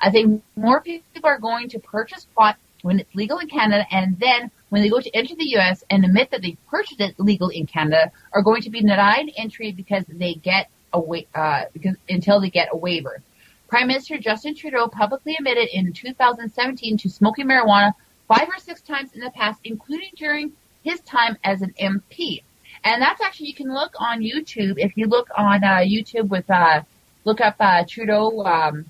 I 0.00 0.10
think 0.10 0.42
more 0.56 0.80
people 0.80 1.02
are 1.24 1.38
going 1.38 1.68
to 1.70 1.78
purchase 1.78 2.26
pot 2.36 2.56
when 2.82 3.00
it's 3.00 3.14
legal 3.14 3.38
in 3.38 3.48
Canada, 3.48 3.84
and 3.90 4.18
then 4.20 4.50
when 4.68 4.82
they 4.82 4.88
go 4.88 5.00
to 5.00 5.10
enter 5.16 5.34
the 5.34 5.48
U.S. 5.50 5.82
and 5.90 6.04
admit 6.04 6.30
that 6.30 6.42
they 6.42 6.56
purchased 6.70 7.00
it 7.00 7.18
legal 7.18 7.48
in 7.48 7.66
Canada, 7.66 8.12
are 8.32 8.42
going 8.42 8.62
to 8.62 8.70
be 8.70 8.80
denied 8.80 9.32
entry 9.36 9.72
because 9.72 10.04
they 10.08 10.34
get 10.34 10.70
a 10.92 11.00
wa- 11.00 11.18
uh, 11.34 11.64
because 11.72 11.96
until 12.08 12.40
they 12.40 12.50
get 12.50 12.68
a 12.72 12.76
waiver. 12.76 13.20
Prime 13.68 13.88
Minister 13.88 14.16
Justin 14.18 14.54
Trudeau 14.54 14.88
publicly 14.88 15.34
admitted 15.38 15.68
in 15.72 15.92
2017 15.92 16.96
to 16.98 17.10
smoking 17.10 17.46
marijuana 17.46 17.92
five 18.26 18.48
or 18.48 18.58
six 18.58 18.80
times 18.80 19.12
in 19.12 19.20
the 19.20 19.30
past, 19.30 19.60
including 19.64 20.10
during 20.16 20.52
his 20.82 21.00
time 21.00 21.36
as 21.44 21.62
an 21.62 21.74
MP. 21.80 22.42
And 22.84 23.02
that's 23.02 23.20
actually, 23.20 23.48
you 23.48 23.54
can 23.54 23.72
look 23.72 23.94
on 23.98 24.20
YouTube. 24.20 24.74
If 24.78 24.96
you 24.96 25.06
look 25.06 25.28
on 25.36 25.64
uh, 25.64 25.78
YouTube 25.78 26.28
with, 26.28 26.48
uh, 26.50 26.82
look 27.24 27.40
up 27.40 27.56
uh, 27.60 27.84
Trudeau, 27.88 28.44
um, 28.44 28.86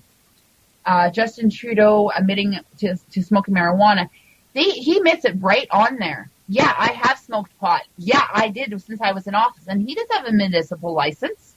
uh, 0.85 1.09
Justin 1.09 1.49
Trudeau 1.49 2.11
admitting 2.15 2.59
to, 2.79 2.95
to 3.11 3.23
smoking 3.23 3.53
marijuana, 3.53 4.09
they, 4.53 4.63
he 4.63 4.97
admits 4.97 5.25
it 5.25 5.35
right 5.39 5.67
on 5.71 5.97
there. 5.97 6.29
Yeah, 6.47 6.73
I 6.77 6.93
have 6.93 7.19
smoked 7.19 7.57
pot. 7.59 7.83
Yeah, 7.97 8.25
I 8.33 8.49
did 8.49 8.69
since 8.81 9.01
I 9.01 9.11
was 9.11 9.27
in 9.27 9.35
office. 9.35 9.65
And 9.67 9.87
he 9.87 9.93
does 9.95 10.07
have 10.11 10.25
a 10.25 10.31
municipal 10.31 10.93
license. 10.93 11.55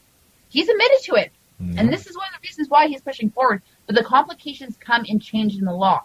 He's 0.51 0.68
admitted 0.68 0.99
to 1.05 1.14
it. 1.14 1.33
And 1.78 1.93
this 1.93 2.09
is 2.09 2.16
one 2.16 2.26
of 2.35 2.41
the 2.43 2.49
reasons 2.49 2.68
why 2.68 2.89
he's 2.89 3.01
pushing 3.01 3.30
forward. 3.30 3.62
But 3.87 3.95
the 3.95 4.03
complications 4.03 4.76
come 4.80 5.05
in 5.05 5.20
changing 5.20 5.64
the 5.64 5.72
law. 5.72 6.03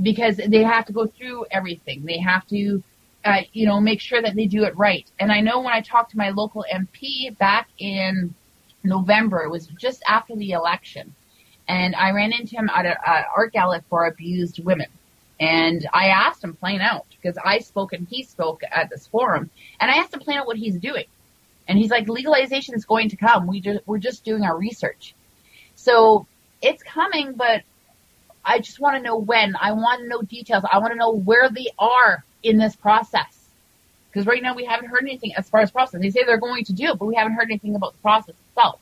Because 0.00 0.38
they 0.38 0.62
have 0.62 0.86
to 0.86 0.92
go 0.92 1.06
through 1.06 1.44
everything. 1.50 2.04
They 2.04 2.18
have 2.18 2.46
to, 2.48 2.82
uh, 3.24 3.42
you 3.52 3.66
know, 3.66 3.80
make 3.80 4.00
sure 4.00 4.20
that 4.20 4.34
they 4.34 4.46
do 4.46 4.64
it 4.64 4.76
right. 4.76 5.06
And 5.18 5.30
I 5.30 5.40
know 5.40 5.60
when 5.60 5.72
I 5.72 5.80
talked 5.80 6.10
to 6.12 6.18
my 6.18 6.30
local 6.30 6.64
MP 6.72 7.36
back 7.38 7.68
in 7.78 8.34
November, 8.82 9.42
it 9.42 9.50
was 9.50 9.66
just 9.66 10.02
after 10.08 10.34
the 10.34 10.50
election, 10.52 11.14
and 11.68 11.94
I 11.94 12.10
ran 12.10 12.32
into 12.32 12.56
him 12.56 12.68
at 12.68 12.86
an 12.86 12.96
art 13.06 13.52
gallery 13.52 13.80
for 13.88 14.06
abused 14.06 14.62
women. 14.64 14.88
And 15.38 15.88
I 15.92 16.08
asked 16.08 16.44
him 16.44 16.54
plain 16.54 16.80
out, 16.80 17.06
because 17.10 17.38
I 17.42 17.58
spoke 17.60 17.92
and 17.92 18.06
he 18.08 18.22
spoke 18.22 18.62
at 18.70 18.90
this 18.90 19.06
forum, 19.06 19.50
and 19.80 19.90
I 19.90 19.96
asked 19.96 20.14
him 20.14 20.20
plain 20.20 20.38
out 20.38 20.46
what 20.46 20.56
he's 20.56 20.76
doing. 20.76 21.06
And 21.68 21.78
he's 21.78 21.90
like, 21.90 22.08
legalization 22.08 22.74
is 22.74 22.84
going 22.84 23.10
to 23.10 23.16
come. 23.16 23.46
We 23.46 23.60
just, 23.60 23.86
we're 23.86 23.98
just 23.98 24.24
doing 24.24 24.42
our 24.42 24.56
research. 24.56 25.14
So 25.76 26.26
it's 26.60 26.82
coming, 26.82 27.34
but 27.34 27.62
I 28.44 28.58
just 28.58 28.80
want 28.80 28.96
to 28.96 29.02
know 29.02 29.16
when. 29.16 29.54
I 29.60 29.72
want 29.72 30.02
to 30.02 30.08
know 30.08 30.22
details. 30.22 30.64
I 30.70 30.78
want 30.78 30.92
to 30.92 30.98
know 30.98 31.12
where 31.12 31.48
they 31.48 31.68
are 31.78 32.24
in 32.42 32.58
this 32.58 32.76
process. 32.76 33.38
Because 34.10 34.26
right 34.26 34.42
now 34.42 34.54
we 34.54 34.64
haven't 34.64 34.88
heard 34.88 35.02
anything 35.02 35.34
as 35.36 35.48
far 35.48 35.60
as 35.60 35.70
process. 35.70 36.00
They 36.00 36.10
say 36.10 36.24
they're 36.24 36.38
going 36.38 36.64
to 36.64 36.72
do 36.72 36.90
it, 36.90 36.98
but 36.98 37.06
we 37.06 37.14
haven't 37.14 37.34
heard 37.34 37.50
anything 37.50 37.76
about 37.76 37.94
the 37.94 38.02
process 38.02 38.34
itself. 38.50 38.80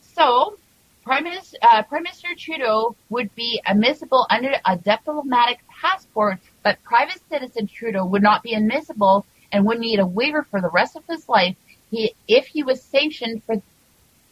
So, 0.00 0.58
Prime 1.04 1.24
Minister, 1.24 1.56
uh, 1.62 1.82
Prime 1.82 2.02
Minister 2.02 2.28
Trudeau 2.36 2.96
would 3.10 3.34
be 3.34 3.62
admissible 3.64 4.26
under 4.28 4.54
a 4.66 4.76
diplomatic 4.76 5.60
passport, 5.68 6.38
but 6.64 6.82
private 6.82 7.20
citizen 7.30 7.68
Trudeau 7.68 8.04
would 8.06 8.22
not 8.22 8.42
be 8.42 8.54
admissible 8.54 9.24
and 9.52 9.64
would 9.66 9.78
need 9.78 10.00
a 10.00 10.06
waiver 10.06 10.42
for 10.42 10.60
the 10.60 10.68
rest 10.70 10.96
of 10.96 11.04
his 11.06 11.28
life 11.28 11.54
he, 11.90 12.14
if 12.26 12.46
he 12.46 12.62
was 12.62 12.82
sanctioned 12.82 13.42
for 13.44 13.62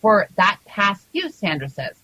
for 0.01 0.29
that 0.37 0.59
past 0.67 1.07
use, 1.13 1.35
Saunders 1.35 1.75
says. 1.75 1.97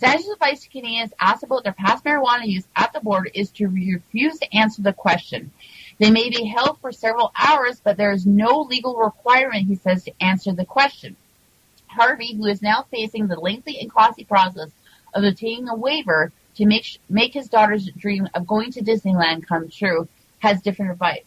Saunders' 0.00 0.28
advice 0.28 0.62
to 0.62 0.68
Canadians 0.68 1.12
asked 1.18 1.42
about 1.42 1.64
their 1.64 1.72
past 1.72 2.04
marijuana 2.04 2.46
use 2.46 2.68
at 2.76 2.92
the 2.92 3.00
border 3.00 3.30
is 3.34 3.50
to 3.50 3.66
refuse 3.66 4.38
to 4.38 4.56
answer 4.56 4.80
the 4.80 4.92
question. 4.92 5.50
They 5.98 6.12
may 6.12 6.30
be 6.30 6.44
held 6.44 6.78
for 6.80 6.92
several 6.92 7.32
hours, 7.36 7.80
but 7.82 7.96
there 7.96 8.12
is 8.12 8.24
no 8.24 8.60
legal 8.60 8.96
requirement, 8.96 9.66
he 9.66 9.74
says, 9.74 10.04
to 10.04 10.12
answer 10.22 10.52
the 10.52 10.64
question. 10.64 11.16
Harvey, 11.88 12.36
who 12.36 12.46
is 12.46 12.62
now 12.62 12.86
facing 12.92 13.26
the 13.26 13.40
lengthy 13.40 13.80
and 13.80 13.92
costly 13.92 14.22
process 14.22 14.70
of 15.14 15.24
obtaining 15.24 15.68
a 15.68 15.74
waiver 15.74 16.30
to 16.54 16.66
make, 16.66 17.00
make 17.08 17.34
his 17.34 17.48
daughter's 17.48 17.90
dream 17.90 18.28
of 18.34 18.46
going 18.46 18.70
to 18.72 18.84
Disneyland 18.84 19.48
come 19.48 19.68
true, 19.68 20.06
has 20.38 20.62
different 20.62 20.92
advice. 20.92 21.24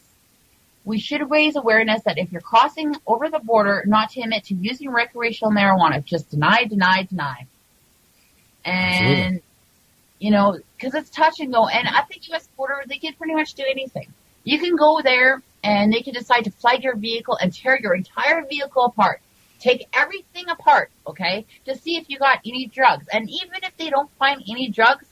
We 0.85 0.97
should 0.97 1.29
raise 1.29 1.57
awareness 1.57 2.03
that 2.03 2.17
if 2.17 2.31
you're 2.31 2.39
crossing 2.39 2.95
over 3.05 3.27
the 3.27 3.39
border, 3.39 3.83
not 3.85 4.11
to 4.11 4.21
admit 4.21 4.45
to 4.45 4.55
using 4.55 4.89
recreational 4.89 5.51
marijuana. 5.51 6.03
Just 6.03 6.31
deny, 6.31 6.63
deny, 6.63 7.03
deny. 7.03 7.47
And, 8.63 9.05
Absolutely. 9.05 9.43
you 10.19 10.31
know, 10.31 10.59
cause 10.79 10.93
it's 10.93 11.09
touch 11.09 11.39
and 11.39 11.51
go. 11.51 11.67
And 11.67 11.87
at 11.87 12.07
the 12.09 12.19
U.S. 12.29 12.47
border, 12.55 12.83
they 12.87 12.97
can 12.97 13.13
pretty 13.13 13.33
much 13.33 13.53
do 13.53 13.63
anything. 13.69 14.07
You 14.43 14.59
can 14.59 14.75
go 14.75 15.01
there 15.03 15.41
and 15.63 15.93
they 15.93 16.01
can 16.01 16.13
decide 16.13 16.45
to 16.45 16.51
flag 16.51 16.83
your 16.83 16.95
vehicle 16.95 17.37
and 17.41 17.53
tear 17.53 17.79
your 17.79 17.93
entire 17.93 18.45
vehicle 18.45 18.85
apart. 18.85 19.21
Take 19.59 19.87
everything 19.93 20.49
apart, 20.49 20.89
okay, 21.05 21.45
to 21.65 21.77
see 21.77 21.95
if 21.97 22.09
you 22.09 22.17
got 22.17 22.39
any 22.45 22.65
drugs. 22.65 23.05
And 23.13 23.29
even 23.29 23.59
if 23.61 23.77
they 23.77 23.91
don't 23.91 24.09
find 24.17 24.41
any 24.49 24.69
drugs, 24.69 25.05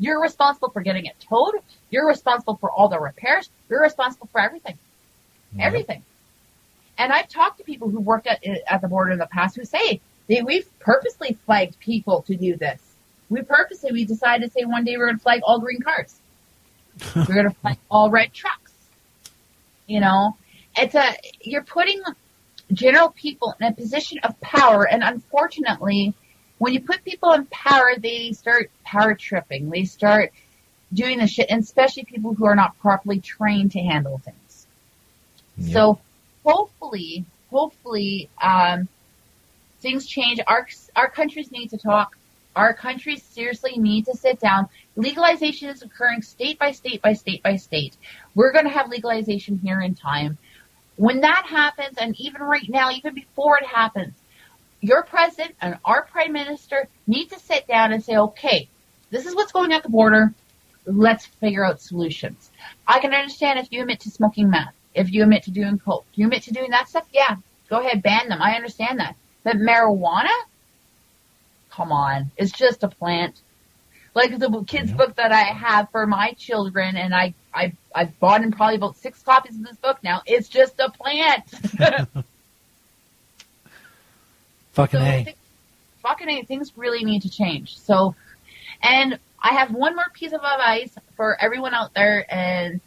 you're 0.00 0.20
responsible 0.20 0.70
for 0.70 0.80
getting 0.80 1.06
it 1.06 1.14
towed. 1.20 1.54
You're 1.90 2.08
responsible 2.08 2.56
for 2.56 2.68
all 2.68 2.88
the 2.88 2.98
repairs. 2.98 3.48
You're 3.70 3.82
responsible 3.82 4.28
for 4.32 4.40
everything. 4.40 4.74
Mm-hmm. 4.74 5.60
Everything. 5.60 6.02
And 6.98 7.12
I've 7.12 7.28
talked 7.28 7.58
to 7.58 7.64
people 7.64 7.88
who 7.88 8.00
worked 8.00 8.26
at, 8.26 8.44
at 8.44 8.80
the 8.80 8.88
border 8.88 9.12
in 9.12 9.18
the 9.18 9.26
past 9.26 9.54
who 9.56 9.64
say 9.64 10.00
they, 10.26 10.42
we've 10.42 10.66
purposely 10.80 11.34
flagged 11.46 11.78
people 11.78 12.22
to 12.22 12.34
do 12.34 12.56
this. 12.56 12.80
We 13.32 13.42
purposely, 13.42 13.92
we 13.92 14.04
decided 14.04 14.46
to 14.46 14.52
say 14.52 14.64
one 14.64 14.84
day 14.84 14.96
we're 14.96 15.06
going 15.06 15.18
to 15.18 15.22
flag 15.22 15.40
all 15.44 15.60
green 15.60 15.80
cars. 15.80 16.14
we're 17.16 17.34
going 17.34 17.48
to 17.48 17.56
flag 17.60 17.78
all 17.90 18.10
red 18.10 18.32
trucks. 18.32 18.72
You 19.86 20.00
know, 20.00 20.36
it's 20.76 20.94
a, 20.94 21.14
you're 21.40 21.64
putting 21.64 22.02
general 22.72 23.10
people 23.10 23.54
in 23.60 23.66
a 23.66 23.72
position 23.72 24.18
of 24.22 24.40
power 24.40 24.86
and 24.88 25.02
unfortunately, 25.02 26.14
when 26.58 26.74
you 26.74 26.80
put 26.80 27.02
people 27.04 27.32
in 27.32 27.46
power, 27.46 27.94
they 27.98 28.30
start 28.32 28.70
power 28.84 29.14
tripping. 29.14 29.68
They 29.68 29.84
start 29.84 30.30
doing 30.92 31.18
the 31.18 31.26
shit, 31.26 31.50
and 31.50 31.60
especially 31.60 32.04
people 32.04 32.34
who 32.34 32.44
are 32.44 32.54
not 32.54 32.78
properly 32.78 33.18
trained 33.18 33.72
to 33.72 33.80
handle 33.80 34.18
things. 34.18 34.66
So 35.72 35.98
hopefully, 36.44 37.24
hopefully, 37.50 38.30
um, 38.40 38.86
things 39.80 40.06
change. 40.06 40.38
Our 40.46 40.68
our 40.94 41.10
countries 41.10 41.50
need 41.50 41.70
to 41.70 41.78
talk. 41.78 42.16
Our 42.54 42.74
countries 42.74 43.22
seriously 43.22 43.78
need 43.78 44.06
to 44.06 44.16
sit 44.16 44.38
down. 44.38 44.68
Legalization 44.96 45.70
is 45.70 45.82
occurring 45.82 46.22
state 46.22 46.58
by 46.58 46.72
state 46.72 47.00
by 47.00 47.14
state 47.14 47.42
by 47.42 47.56
state. 47.56 47.96
We're 48.34 48.52
going 48.52 48.66
to 48.66 48.70
have 48.70 48.90
legalization 48.90 49.58
here 49.58 49.80
in 49.80 49.94
time. 49.94 50.38
When 50.96 51.22
that 51.22 51.46
happens, 51.46 51.96
and 51.98 52.14
even 52.18 52.42
right 52.42 52.68
now, 52.68 52.90
even 52.90 53.14
before 53.14 53.56
it 53.58 53.66
happens, 53.66 54.14
your 54.80 55.02
president 55.02 55.54
and 55.60 55.78
our 55.84 56.02
prime 56.02 56.32
minister 56.32 56.88
need 57.06 57.28
to 57.28 57.38
sit 57.38 57.66
down 57.66 57.92
and 57.92 58.04
say, 58.04 58.16
okay, 58.16 58.68
this 59.10 59.26
is 59.26 59.34
what's 59.34 59.52
going 59.52 59.72
at 59.72 59.82
the 59.82 59.88
border. 59.88 60.34
Let's 60.84 61.24
figure 61.24 61.64
out 61.64 61.80
solutions. 61.80 62.50
I 62.86 62.98
can 62.98 63.14
understand 63.14 63.60
if 63.60 63.68
you 63.70 63.80
admit 63.80 64.00
to 64.00 64.10
smoking 64.10 64.50
meth, 64.50 64.74
if 64.94 65.10
you 65.12 65.22
admit 65.22 65.44
to 65.44 65.50
doing 65.50 65.78
coke, 65.78 66.04
you 66.14 66.26
admit 66.26 66.42
to 66.44 66.52
doing 66.52 66.72
that 66.72 66.88
stuff. 66.88 67.06
Yeah, 67.12 67.36
go 67.70 67.80
ahead, 67.80 68.02
ban 68.02 68.28
them. 68.28 68.42
I 68.42 68.56
understand 68.56 68.98
that. 68.98 69.16
But 69.44 69.56
marijuana, 69.56 70.34
come 71.74 71.90
on, 71.90 72.30
it's 72.36 72.52
just 72.52 72.82
a 72.82 72.88
plant. 72.88 73.40
Like 74.14 74.38
the 74.38 74.64
kids 74.66 74.92
book 74.92 75.16
that 75.16 75.32
I 75.32 75.40
have 75.40 75.90
for 75.90 76.06
my 76.06 76.32
children, 76.32 76.96
and 76.96 77.14
I 77.14 77.34
I 77.54 77.72
I've 77.94 78.18
bought 78.20 78.42
in 78.42 78.52
probably 78.52 78.76
about 78.76 78.96
six 78.96 79.22
copies 79.22 79.56
of 79.56 79.64
this 79.64 79.76
book 79.76 79.98
now. 80.04 80.20
It's 80.26 80.48
just 80.48 80.78
a 80.80 80.90
plant. 80.90 81.44
Fucking 84.72 85.00
So 85.00 85.06
A. 85.06 85.34
fucking 86.02 86.28
A, 86.28 86.42
things 86.44 86.72
really 86.76 87.04
need 87.04 87.22
to 87.22 87.30
change. 87.30 87.78
So, 87.78 88.14
and 88.82 89.18
I 89.42 89.54
have 89.54 89.72
one 89.72 89.94
more 89.94 90.06
piece 90.12 90.32
of 90.32 90.40
advice 90.42 90.94
for 91.16 91.36
everyone 91.40 91.74
out 91.74 91.94
there, 91.94 92.26
and 92.32 92.80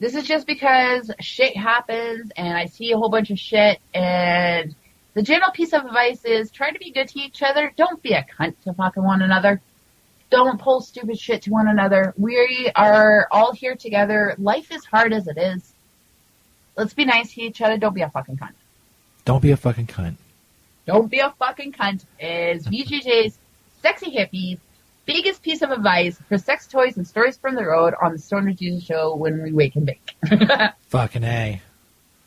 this 0.00 0.14
is 0.14 0.24
just 0.24 0.46
because 0.46 1.10
shit 1.20 1.56
happens, 1.56 2.30
and 2.36 2.56
I 2.56 2.66
see 2.66 2.92
a 2.92 2.96
whole 2.96 3.10
bunch 3.10 3.30
of 3.30 3.38
shit, 3.38 3.80
and 3.94 4.74
the 5.18 5.24
general 5.24 5.50
piece 5.50 5.72
of 5.72 5.84
advice 5.84 6.24
is 6.24 6.48
try 6.52 6.70
to 6.70 6.78
be 6.78 6.92
good 6.92 7.08
to 7.08 7.18
each 7.18 7.42
other. 7.42 7.72
Don't 7.76 8.00
be 8.00 8.12
a 8.12 8.24
cunt 8.38 8.54
to 8.62 8.72
fucking 8.72 9.02
one 9.02 9.20
another. 9.20 9.60
Don't 10.30 10.60
pull 10.60 10.80
stupid 10.80 11.18
shit 11.18 11.42
to 11.42 11.50
one 11.50 11.66
another. 11.66 12.14
We 12.16 12.70
are 12.76 13.26
all 13.32 13.52
here 13.52 13.74
together. 13.74 14.36
Life 14.38 14.70
is 14.70 14.84
hard 14.84 15.12
as 15.12 15.26
it 15.26 15.36
is. 15.36 15.72
Let's 16.76 16.94
be 16.94 17.04
nice 17.04 17.34
to 17.34 17.42
each 17.42 17.60
other. 17.60 17.78
Don't 17.78 17.96
be 17.96 18.02
a 18.02 18.08
fucking 18.08 18.36
cunt. 18.36 18.52
Don't 19.24 19.42
be 19.42 19.50
a 19.50 19.56
fucking 19.56 19.88
cunt. 19.88 20.18
Don't 20.86 21.10
be 21.10 21.18
a 21.18 21.34
fucking 21.36 21.72
cunt 21.72 22.04
is 22.20 22.68
VDJ's 22.68 23.36
Sexy 23.82 24.14
Hippies 24.16 24.60
biggest 25.04 25.42
piece 25.42 25.62
of 25.62 25.72
advice 25.72 26.16
for 26.28 26.38
sex 26.38 26.68
toys 26.68 26.96
and 26.96 27.08
stories 27.08 27.36
from 27.36 27.56
the 27.56 27.64
road 27.64 27.94
on 28.00 28.12
the 28.12 28.18
Stoner 28.18 28.52
Jesus 28.52 28.84
show 28.84 29.16
when 29.16 29.42
we 29.42 29.52
wake 29.52 29.74
and 29.74 29.86
bake. 29.86 30.14
Fucking 30.90 31.24
A. 31.24 31.62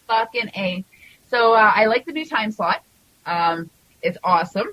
fucking 0.07 0.49
A. 0.57 0.83
So 1.32 1.53
uh, 1.53 1.71
I 1.73 1.86
like 1.86 2.05
the 2.05 2.11
new 2.11 2.25
time 2.25 2.51
slot. 2.51 2.84
Um, 3.25 3.69
it's 4.01 4.17
awesome. 4.21 4.67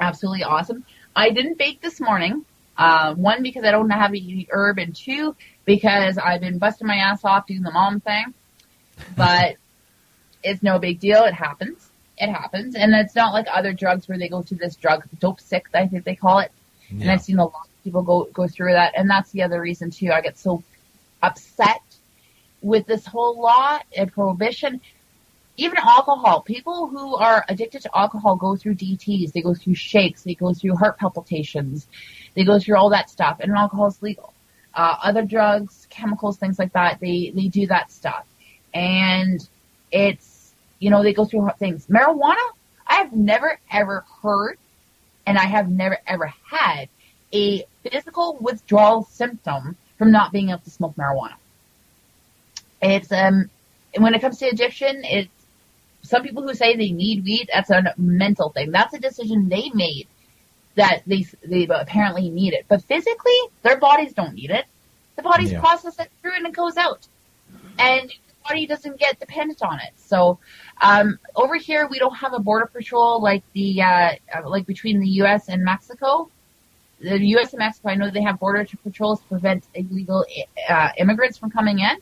Absolutely 0.00 0.42
awesome. 0.42 0.84
I 1.14 1.30
didn't 1.30 1.58
bake 1.58 1.82
this 1.82 2.00
morning. 2.00 2.46
Uh, 2.78 3.14
one, 3.14 3.42
because 3.42 3.64
I 3.64 3.70
don't 3.70 3.90
have 3.90 4.10
any 4.10 4.48
herb, 4.50 4.78
and 4.78 4.96
two, 4.96 5.36
because 5.66 6.16
I've 6.16 6.40
been 6.40 6.56
busting 6.56 6.86
my 6.86 6.96
ass 6.96 7.22
off 7.24 7.46
doing 7.46 7.60
the 7.60 7.70
mom 7.70 8.00
thing. 8.00 8.32
But 9.14 9.56
it's 10.42 10.62
no 10.62 10.78
big 10.78 10.98
deal. 10.98 11.24
It 11.24 11.34
happens. 11.34 11.90
It 12.16 12.30
happens. 12.30 12.74
And 12.74 12.94
it's 12.94 13.14
not 13.14 13.34
like 13.34 13.46
other 13.52 13.74
drugs 13.74 14.08
where 14.08 14.18
they 14.18 14.28
go 14.28 14.40
through 14.40 14.58
this 14.58 14.76
drug, 14.76 15.04
dope 15.20 15.40
sick, 15.40 15.66
I 15.74 15.86
think 15.88 16.04
they 16.04 16.16
call 16.16 16.38
it. 16.38 16.50
And 16.90 17.10
I've 17.10 17.22
seen 17.22 17.38
a 17.38 17.44
lot 17.44 17.54
of 17.54 17.84
people 17.84 18.02
go, 18.02 18.24
go 18.32 18.48
through 18.48 18.72
that. 18.72 18.94
And 18.96 19.08
that's 19.10 19.30
the 19.30 19.42
other 19.42 19.60
reason 19.60 19.90
too. 19.90 20.10
I 20.10 20.22
get 20.22 20.38
so 20.38 20.62
upset 21.22 21.82
with 22.62 22.86
this 22.86 23.06
whole 23.06 23.40
law 23.40 23.78
and 23.96 24.12
prohibition. 24.12 24.80
Even 25.62 25.78
alcohol. 25.78 26.42
People 26.42 26.88
who 26.88 27.14
are 27.14 27.44
addicted 27.48 27.82
to 27.82 27.90
alcohol 27.96 28.34
go 28.34 28.56
through 28.56 28.74
DTs. 28.74 29.32
They 29.32 29.42
go 29.42 29.54
through 29.54 29.76
shakes. 29.76 30.24
They 30.24 30.34
go 30.34 30.52
through 30.52 30.74
heart 30.74 30.98
palpitations. 30.98 31.86
They 32.34 32.44
go 32.44 32.58
through 32.58 32.76
all 32.78 32.90
that 32.90 33.08
stuff. 33.08 33.38
And 33.38 33.52
alcohol 33.52 33.86
is 33.86 34.02
legal. 34.02 34.34
Uh, 34.74 34.96
other 35.04 35.22
drugs, 35.22 35.86
chemicals, 35.88 36.36
things 36.36 36.58
like 36.58 36.72
that, 36.72 36.98
they, 36.98 37.30
they 37.32 37.46
do 37.46 37.68
that 37.68 37.92
stuff. 37.92 38.26
And 38.74 39.46
it's, 39.92 40.52
you 40.80 40.90
know, 40.90 41.04
they 41.04 41.12
go 41.12 41.26
through 41.26 41.48
things. 41.60 41.86
Marijuana, 41.86 42.44
I 42.84 42.96
have 42.96 43.12
never 43.12 43.58
ever 43.70 44.04
heard 44.20 44.58
and 45.26 45.38
I 45.38 45.44
have 45.46 45.70
never 45.70 45.98
ever 46.06 46.32
had 46.50 46.88
a 47.32 47.64
physical 47.82 48.36
withdrawal 48.40 49.04
symptom 49.04 49.76
from 49.96 50.10
not 50.10 50.32
being 50.32 50.50
able 50.50 50.60
to 50.60 50.70
smoke 50.70 50.96
marijuana. 50.96 51.36
It's 52.80 53.12
um 53.12 53.48
when 53.96 54.14
it 54.14 54.20
comes 54.20 54.38
to 54.38 54.48
addiction, 54.48 55.02
it's 55.04 55.41
some 56.02 56.22
people 56.22 56.42
who 56.42 56.54
say 56.54 56.76
they 56.76 56.90
need 56.92 57.24
weed. 57.24 57.48
That's 57.52 57.70
a 57.70 57.94
mental 57.96 58.50
thing. 58.50 58.70
That's 58.72 58.94
a 58.94 59.00
decision 59.00 59.48
they 59.48 59.70
made 59.74 60.08
that 60.76 61.02
they 61.06 61.26
they 61.44 61.66
apparently 61.70 62.30
need 62.30 62.54
it. 62.54 62.66
But 62.68 62.82
physically, 62.84 63.36
their 63.62 63.78
bodies 63.78 64.12
don't 64.14 64.34
need 64.34 64.50
it. 64.50 64.66
The 65.16 65.22
bodies 65.22 65.52
Yeah. 65.52 65.60
process 65.60 65.98
it 65.98 66.10
through 66.20 66.34
and 66.36 66.46
it 66.46 66.54
goes 66.54 66.76
out, 66.76 67.06
and 67.78 68.08
the 68.10 68.34
body 68.48 68.66
doesn't 68.66 68.98
get 68.98 69.18
dependent 69.20 69.62
on 69.62 69.78
it. 69.80 69.92
So 69.96 70.40
um, 70.82 71.18
over 71.36 71.56
here, 71.56 71.88
we 71.90 71.98
don't 71.98 72.16
have 72.16 72.32
a 72.34 72.40
border 72.40 72.66
patrol 72.66 73.22
like 73.22 73.44
the 73.54 73.82
uh, 73.82 74.10
uh, 74.34 74.48
like 74.48 74.66
between 74.66 75.00
the 75.00 75.08
U.S. 75.22 75.48
and 75.48 75.64
Mexico. 75.64 76.30
The 77.00 77.18
U.S. 77.36 77.52
and 77.52 77.58
Mexico, 77.58 77.90
I 77.90 77.96
know 77.96 78.10
they 78.10 78.22
have 78.22 78.38
border 78.38 78.64
patrols 78.84 79.20
to 79.22 79.26
prevent 79.28 79.68
illegal 79.74 80.24
uh, 80.68 80.90
immigrants 80.98 81.36
from 81.38 81.50
coming 81.50 81.80
in. 81.80 81.96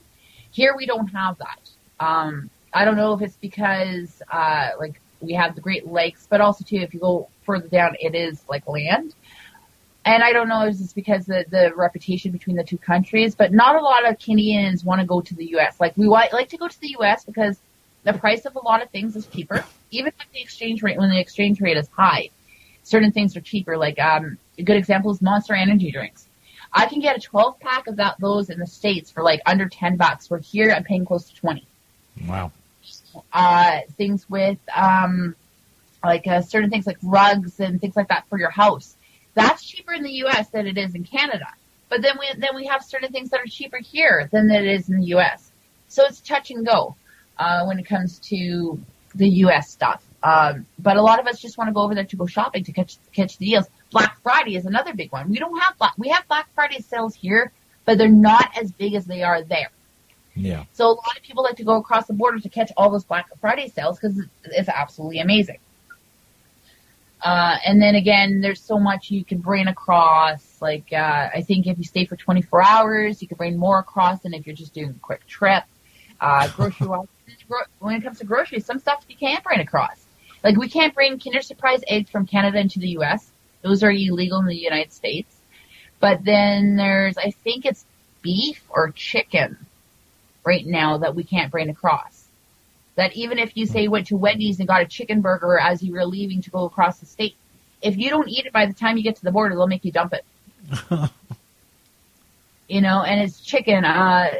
Here, 0.51 0.75
we 0.77 0.87
don't 0.87 1.09
have 1.09 1.39
that. 1.39 1.71
Um, 2.05 2.51
I 2.73 2.85
don't 2.85 2.97
know 2.97 3.15
if 3.15 3.23
it's 3.23 3.37
because 3.37 4.23
uh, 4.31 4.71
like 4.79 5.01
we 5.21 5.33
have 5.35 5.55
the 5.55 5.61
Great 5.61 5.87
Lakes, 5.87 6.27
but 6.29 6.41
also 6.41 6.65
too, 6.65 6.77
if 6.77 6.95
you 6.95 7.01
go 7.01 7.29
further 7.43 7.69
down, 7.69 7.97
it 8.01 8.15
is 8.15 8.43
like 8.49 8.67
land. 8.69 9.15
And 10.05 10.23
I 10.23 10.33
don't 10.33 10.49
know 10.49 10.67
if 10.67 10.81
it's 10.81 10.93
because 10.93 11.27
the 11.27 11.45
the 11.51 11.73
reputation 11.75 12.31
between 12.31 12.57
the 12.57 12.65
two 12.65 12.79
countries, 12.79 13.35
but 13.35 13.53
not 13.53 13.77
a 13.77 13.81
lot 13.81 14.09
of 14.09 14.19
Canadians 14.19 14.85
want 14.85 15.01
to 15.01 15.07
go 15.07 15.21
to 15.21 15.35
the 15.35 15.47
U.S. 15.51 15.79
Like 15.81 15.97
we 15.97 16.09
want, 16.09 16.33
like 16.33 16.49
to 16.51 16.57
go 16.57 16.69
to 16.69 16.81
the 16.81 16.91
U.S. 17.01 17.25
because 17.25 17.59
the 18.05 18.15
price 18.15 18.47
of 18.47 18.57
a 18.57 18.61
lot 18.61 18.83
of 18.83 18.91
things 18.91 19.15
is 19.17 19.27
cheaper, 19.27 19.65
even 19.91 20.13
if 20.19 20.33
the 20.33 20.41
exchange 20.41 20.83
rate 20.83 20.97
when 20.97 21.11
the 21.11 21.21
exchange 21.21 21.61
rate 21.61 21.77
is 21.77 21.89
high. 21.89 22.31
Certain 22.83 23.13
things 23.13 23.37
are 23.37 23.43
cheaper. 23.43 23.77
Like 23.77 23.99
um, 23.99 24.39
a 24.59 24.63
good 24.63 24.77
example 24.77 25.11
is 25.11 25.21
Monster 25.21 25.55
Energy 25.55 25.91
drinks. 25.91 26.27
I 26.73 26.87
can 26.87 27.01
get 27.01 27.17
a 27.17 27.21
12 27.21 27.59
pack 27.59 27.89
of 27.89 27.97
that 27.97 28.19
those 28.21 28.49
in 28.49 28.59
the 28.59 28.67
states 28.67 29.11
for 29.11 29.23
like 29.23 29.41
under 29.45 29.69
10 29.69 29.97
bucks. 29.97 30.31
We're 30.31 30.39
here 30.39 30.73
I'm 30.73 30.85
paying 30.85 31.05
close 31.05 31.29
to 31.29 31.35
20 31.35 31.67
Wow. 32.27 32.53
Uh, 33.33 33.81
things 33.97 34.29
with 34.29 34.59
um, 34.75 35.35
like 36.03 36.27
uh, 36.27 36.43
certain 36.43 36.71
things 36.71 36.87
like 36.87 36.99
rugs 37.03 37.61
and 37.61 37.81
things 37.81 37.97
like 37.97 38.09
that 38.09 38.29
for 38.29 38.39
your 38.39 38.51
house. 38.51 38.97
That's 39.35 39.65
cheaper 39.65 39.93
in 39.93 40.03
the 40.03 40.13
U.S. 40.25 40.49
than 40.49 40.67
it 40.67 40.77
is 40.77 40.95
in 40.95 41.05
Canada. 41.05 41.47
But 41.89 42.03
then 42.03 42.17
we 42.19 42.29
then 42.39 42.55
we 42.55 42.67
have 42.67 42.85
certain 42.85 43.13
things 43.13 43.31
that 43.31 43.41
are 43.41 43.47
cheaper 43.47 43.79
here 43.79 44.29
than 44.33 44.51
it 44.51 44.65
is 44.65 44.89
in 44.89 45.01
the 45.01 45.07
U.S. 45.07 45.51
So 45.89 46.05
it's 46.05 46.21
touch 46.21 46.51
and 46.51 46.65
go 46.65 46.95
uh, 47.39 47.65
when 47.65 47.79
it 47.79 47.87
comes 47.87 48.19
to 48.31 48.81
the 49.15 49.29
U.S. 49.29 49.71
stuff. 49.71 50.03
Um, 50.23 50.67
but 50.79 50.97
a 50.97 51.03
lot 51.03 51.19
of 51.19 51.27
us 51.27 51.41
just 51.41 51.57
want 51.57 51.69
to 51.69 51.73
go 51.73 51.81
over 51.81 51.95
there 51.95 52.05
to 52.05 52.17
go 52.17 52.27
shopping 52.27 52.65
to 52.65 52.73
catch 52.73 52.97
catch 53.13 53.39
the 53.39 53.47
deals. 53.47 53.67
Black 53.91 54.21
Friday 54.23 54.57
is 54.57 54.67
another 54.67 54.95
big 54.95 55.11
one. 55.13 55.31
We 55.31 55.39
don't 55.39 55.59
have 55.59 55.77
black 55.79 55.95
we 55.99 56.09
have 56.11 56.27
Black 56.29 56.49
Friday 56.55 56.81
sales 56.81 57.15
here, 57.15 57.53
but 57.85 57.99
they're 57.99 58.09
not 58.09 58.51
as 58.61 58.71
big 58.71 58.95
as 58.95 59.07
they 59.07 59.23
are 59.23 59.43
there. 59.43 59.71
Yeah. 60.35 60.65
So 60.73 60.87
a 60.87 60.95
lot 60.95 61.17
of 61.17 61.23
people 61.23 61.43
like 61.43 61.57
to 61.57 61.65
go 61.65 61.77
across 61.77 62.07
the 62.07 62.13
border 62.13 62.39
to 62.39 62.49
catch 62.49 62.71
all 62.77 62.91
those 62.91 63.05
Black 63.05 63.27
Friday 63.41 63.69
sales 63.69 63.99
because 63.99 64.23
it's 64.45 64.69
absolutely 64.69 65.21
amazing. 65.21 65.59
Uh, 67.23 67.57
and 67.67 67.83
then 67.83 67.95
again, 67.95 68.41
there's 68.41 68.61
so 68.61 68.79
much 68.79 69.11
you 69.11 69.25
can 69.25 69.39
bring 69.39 69.69
across. 69.69 70.61
Like, 70.63 70.93
uh, 70.93 71.29
I 71.35 71.43
think 71.43 71.67
if 71.67 71.77
you 71.77 71.85
stay 71.85 72.07
for 72.07 72.17
24 72.17 72.63
hours, 72.63 73.21
you 73.21 73.29
can 73.29 73.37
bring 73.37 73.59
more 73.59 73.79
across 73.79 74.21
than 74.21 74.33
if 74.33 74.47
you're 74.47 74.57
just 74.57 74.73
doing 74.73 74.91
a 74.91 75.01
quick 75.01 75.27
trip. 75.27 75.65
Uh, 76.21 76.49
grocery 76.49 76.87
when 77.79 77.97
it 77.97 78.03
comes 78.03 78.19
to 78.19 78.25
groceries, 78.25 78.65
some 78.65 78.79
stuff 78.79 79.05
you 79.09 79.17
can't 79.17 79.43
bring 79.45 79.61
across. 79.61 80.03
Like, 80.43 80.57
we 80.57 80.69
can't 80.71 80.95
bring 80.95 81.19
Kinder 81.19 81.43
Surprise 81.43 81.83
eggs 81.87 82.09
from 82.09 82.27
Canada 82.27 82.59
into 82.59 82.79
the 82.79 82.89
U.S. 82.91 83.31
Those 83.61 83.83
are 83.83 83.91
illegal 83.91 84.39
in 84.39 84.47
the 84.47 84.57
United 84.57 84.93
States. 84.93 85.35
But 85.99 86.25
then 86.25 86.77
there's, 86.77 87.19
I 87.19 87.31
think 87.31 87.67
it's 87.67 87.85
beef 88.23 88.63
or 88.71 88.91
chicken 88.91 89.59
right 90.45 90.67
now 90.67 90.99
that 90.99 91.15
we 91.15 91.25
can't 91.25 91.51
bring 91.51 91.69
across. 91.69 92.27
That 92.97 93.15
even 93.15 93.39
if 93.39 93.57
you 93.57 93.67
say 93.67 93.83
you 93.85 93.91
went 93.91 94.09
to 94.09 94.17
Wendy's 94.17 94.59
and 94.59 94.69
got 94.69 94.83
a 94.83 94.87
chicken 94.87 95.21
burger 95.21 95.59
as 95.59 95.83
you 95.83 95.93
were 95.93 96.05
leaving 96.05 96.43
to 96.43 96.51
go 96.51 96.65
across 96.65 96.99
the 96.99 97.07
state, 97.07 97.37
if 97.83 97.97
you 97.97 98.11
don't 98.11 98.29
eat 98.29 98.47
it 98.47 98.53
by 98.53 98.67
the 98.67 98.75
time 98.75 98.97
you 98.97 99.03
get 99.03 99.17
to 99.17 99.25
the 99.25 99.33
border, 99.33 99.55
they'll 99.55 99.67
make 99.67 99.85
you 99.85 99.93
dump 99.93 100.13
it. 100.13 100.25
you 102.69 102.81
know, 102.81 103.03
and 103.03 103.21
it's 103.23 103.41
chicken. 103.41 103.85
Uh, 103.85 104.31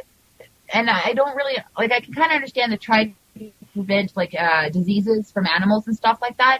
and 0.73 0.89
I 0.89 1.13
don't 1.13 1.35
really 1.35 1.57
like. 1.77 1.91
I 1.91 1.99
can 2.01 2.13
kind 2.13 2.31
of 2.31 2.35
understand 2.35 2.71
the 2.71 2.77
try 2.77 3.13
to 3.37 3.51
prevent 3.73 4.15
like 4.15 4.35
uh, 4.37 4.69
diseases 4.69 5.31
from 5.31 5.47
animals 5.47 5.87
and 5.87 5.95
stuff 5.95 6.19
like 6.21 6.37
that. 6.37 6.59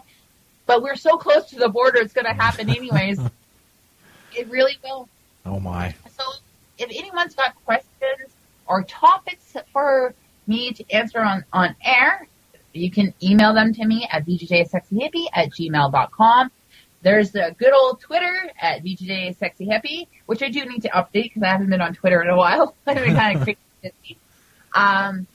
But 0.66 0.82
we're 0.82 0.96
so 0.96 1.18
close 1.18 1.50
to 1.50 1.58
the 1.58 1.70
border, 1.70 2.00
it's 2.00 2.14
going 2.14 2.26
to 2.26 2.34
happen 2.34 2.70
anyways. 2.70 3.20
it 4.36 4.50
really 4.50 4.78
will. 4.84 5.08
Oh 5.46 5.60
my. 5.60 5.94
So 6.18 6.24
if 6.78 6.90
anyone's 6.90 7.36
got 7.36 7.56
questions 7.66 8.31
or 8.68 8.84
topics 8.84 9.56
for 9.72 10.14
me 10.48 10.72
to 10.74 10.92
answer 10.92 11.20
on, 11.20 11.44
on 11.54 11.76
air, 11.84 12.28
you 12.74 12.92
can 12.92 13.14
email 13.22 13.54
them 13.54 13.74
to 13.74 13.86
me 13.86 14.08
at 14.10 14.26
vjsexyhippie 14.26 15.26
at 15.34 15.50
gmail.com. 15.50 16.52
There's 17.04 17.32
the 17.32 17.56
good 17.58 17.74
old 17.74 18.00
Twitter 18.00 18.50
at 18.60 18.84
vjsexyhippie, 18.84 20.08
which 20.28 20.44
I 20.44 20.50
do 20.50 20.66
need 20.66 20.84
to 20.84 20.90
update 20.90 21.24
because 21.24 21.44
I 21.44 21.48
haven't 21.48 21.70
been 21.70 21.82
on 21.82 21.94
Twitter 21.94 22.22
in 22.22 22.30
a 22.30 22.38
while. 22.38 22.76
I've 22.88 22.98
been 22.98 23.16
kind 23.16 23.38
of 23.38 23.44
crazy. 23.44 24.18
Um, 24.74 25.28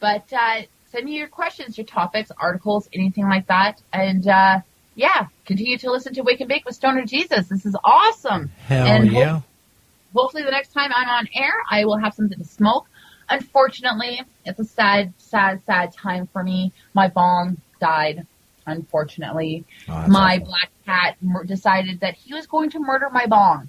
but 0.00 0.32
uh, 0.32 0.62
send 0.90 1.04
me 1.04 1.16
your 1.16 1.28
questions, 1.28 1.76
your 1.76 1.86
topics, 1.86 2.32
articles, 2.36 2.88
anything 2.92 3.28
like 3.28 3.46
that. 3.48 3.80
And 3.92 4.26
uh, 4.26 4.60
yeah, 4.94 5.26
continue 5.44 5.78
to 5.78 5.90
listen 5.90 6.14
to 6.14 6.22
Wake 6.22 6.40
and 6.40 6.48
Bake 6.48 6.64
with 6.64 6.74
Stoner 6.74 7.04
Jesus. 7.04 7.48
This 7.48 7.66
is 7.66 7.76
awesome. 7.84 8.50
Hell 8.66 8.86
and 8.86 9.12
yeah. 9.12 9.38
ho- 9.38 9.44
hopefully, 10.14 10.42
the 10.42 10.50
next 10.50 10.72
time 10.72 10.90
I'm 10.94 11.08
on 11.08 11.28
air, 11.34 11.52
I 11.70 11.84
will 11.84 11.98
have 11.98 12.14
something 12.14 12.38
to 12.38 12.44
smoke. 12.44 12.86
Unfortunately, 13.28 14.20
it's 14.44 14.58
a 14.60 14.64
sad, 14.64 15.12
sad, 15.18 15.62
sad 15.64 15.92
time 15.92 16.26
for 16.32 16.42
me. 16.42 16.72
My 16.94 17.08
bong 17.08 17.56
died. 17.80 18.26
Unfortunately, 18.66 19.64
Oh, 19.88 20.06
my 20.08 20.36
awful. 20.36 20.46
black 20.46 20.70
cat 20.86 21.16
mur- 21.20 21.44
decided 21.44 22.00
that 22.00 22.14
he 22.14 22.32
was 22.32 22.46
going 22.46 22.70
to 22.70 22.78
murder 22.78 23.08
my 23.10 23.26
bong. 23.26 23.68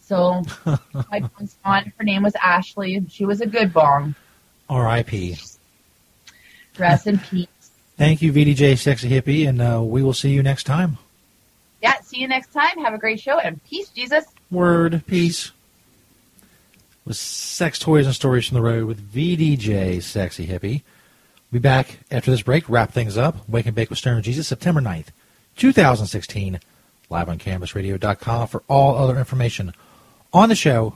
So 0.00 0.42
my 1.10 1.20
bong's 1.20 1.56
gone. 1.64 1.92
Her 1.98 2.04
name 2.04 2.22
was 2.22 2.34
Ashley. 2.42 3.04
She 3.08 3.24
was 3.26 3.40
a 3.40 3.46
good 3.46 3.72
bong. 3.72 4.14
R.I.P. 4.70 5.36
Rest 6.78 7.06
in 7.06 7.18
peace. 7.18 7.48
Thank 7.96 8.22
you, 8.22 8.32
VDJ 8.32 8.78
Sexy 8.78 9.08
Hippie, 9.08 9.48
and 9.48 9.60
uh, 9.62 9.80
we 9.82 10.02
will 10.02 10.14
see 10.14 10.30
you 10.30 10.42
next 10.42 10.64
time. 10.64 10.98
Yeah, 11.82 12.00
see 12.00 12.18
you 12.18 12.26
next 12.28 12.52
time. 12.52 12.78
Have 12.82 12.94
a 12.94 12.98
great 12.98 13.20
show 13.20 13.38
and 13.38 13.62
peace, 13.64 13.90
Jesus. 13.90 14.24
Word, 14.54 15.04
peace. 15.06 15.50
With 17.04 17.16
sex 17.16 17.78
toys 17.78 18.06
and 18.06 18.14
stories 18.14 18.46
from 18.48 18.54
the 18.54 18.62
road 18.62 18.86
with 18.86 19.12
VDJ 19.12 20.02
Sexy 20.02 20.46
Hippie. 20.46 20.82
Be 21.52 21.58
back 21.58 21.98
after 22.10 22.30
this 22.30 22.42
break, 22.42 22.68
wrap 22.68 22.92
things 22.92 23.18
up. 23.18 23.48
Wake 23.48 23.66
and 23.66 23.74
Bake 23.74 23.90
with 23.90 23.98
Stoner 23.98 24.20
Jesus, 24.20 24.48
September 24.48 24.80
9th, 24.80 25.08
2016. 25.56 26.58
Live 27.10 27.28
on 27.28 27.38
CannabisRadio.com 27.38 28.48
for 28.48 28.62
all 28.66 28.96
other 28.96 29.18
information 29.18 29.74
on 30.32 30.48
the 30.48 30.54
show. 30.54 30.94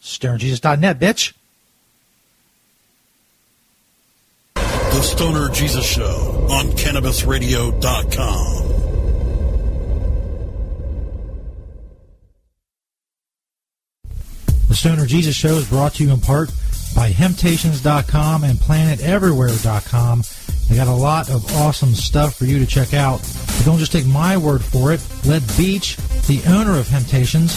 StonerJesus.net, 0.00 0.98
bitch. 0.98 1.34
The 4.54 5.02
Stoner 5.02 5.48
Jesus 5.50 5.86
Show 5.86 6.46
on 6.50 6.66
CannabisRadio.com. 6.72 8.67
Stoner 14.78 15.06
Jesus 15.06 15.34
Show 15.34 15.56
is 15.56 15.68
brought 15.68 15.94
to 15.94 16.04
you 16.04 16.12
in 16.12 16.20
part 16.20 16.52
by 16.94 17.10
Hemptations.com 17.10 18.44
and 18.44 18.56
PlanetEverywhere.com. 18.58 20.22
They 20.68 20.76
got 20.76 20.86
a 20.86 20.92
lot 20.92 21.28
of 21.30 21.44
awesome 21.56 21.94
stuff 21.94 22.36
for 22.36 22.44
you 22.44 22.60
to 22.60 22.66
check 22.66 22.94
out. 22.94 23.18
But 23.18 23.64
don't 23.64 23.78
just 23.78 23.90
take 23.90 24.06
my 24.06 24.36
word 24.36 24.62
for 24.62 24.92
it. 24.92 25.04
Let 25.26 25.42
Beach, 25.56 25.96
the 26.28 26.40
owner 26.46 26.78
of 26.78 26.86
Hemptations, 26.86 27.56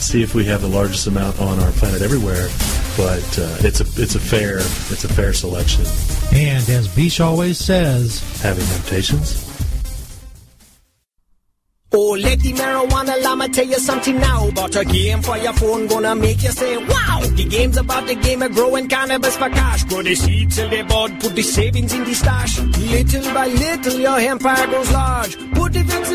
see 0.00 0.22
if 0.22 0.34
we 0.34 0.44
have 0.46 0.62
the 0.62 0.68
largest 0.68 1.06
amount 1.06 1.40
on 1.40 1.58
our 1.60 1.72
planet 1.72 2.02
everywhere. 2.02 2.48
But 2.96 3.38
uh, 3.38 3.56
it's 3.60 3.80
a 3.80 4.02
it's 4.02 4.14
a 4.14 4.20
fair 4.20 4.58
it's 4.58 5.04
a 5.04 5.08
fair 5.08 5.32
selection. 5.32 5.84
And 6.32 6.68
as 6.68 6.88
Beach 6.94 7.20
always 7.20 7.58
says, 7.58 8.20
having 8.40 8.64
Hemptations. 8.64 9.46
Oh, 11.92 12.12
let 12.12 12.38
the 12.38 12.52
marijuana 12.52 13.20
llama 13.20 13.48
tell 13.48 13.66
you 13.66 13.78
something 13.80 14.16
now 14.20 14.46
about 14.46 14.76
a 14.76 14.84
game 14.84 15.22
for 15.22 15.36
your 15.38 15.52
phone 15.54 15.88
gonna 15.88 16.14
make 16.14 16.40
you 16.40 16.50
say, 16.50 16.76
wow! 16.76 17.20
The 17.34 17.44
game's 17.44 17.76
about 17.78 18.06
the 18.06 18.14
game 18.14 18.42
of 18.42 18.52
growing 18.52 18.88
cannabis 18.88 19.36
for 19.36 19.48
cash. 19.48 19.82
Grow 19.84 20.00
the 20.02 20.14
seeds 20.14 20.54
till 20.54 20.68
they 20.68 20.82
bud, 20.82 21.20
put 21.20 21.34
the 21.34 21.42
savings 21.42 21.92
in 21.92 22.04
the 22.04 22.14
stash. 22.14 22.60
Little 22.60 23.34
by 23.34 23.48
little, 23.48 23.98
your 23.98 24.18
empire 24.20 24.66
grows 24.68 24.92
large. 24.92 25.36
Put 25.52 25.72
different 25.72 26.06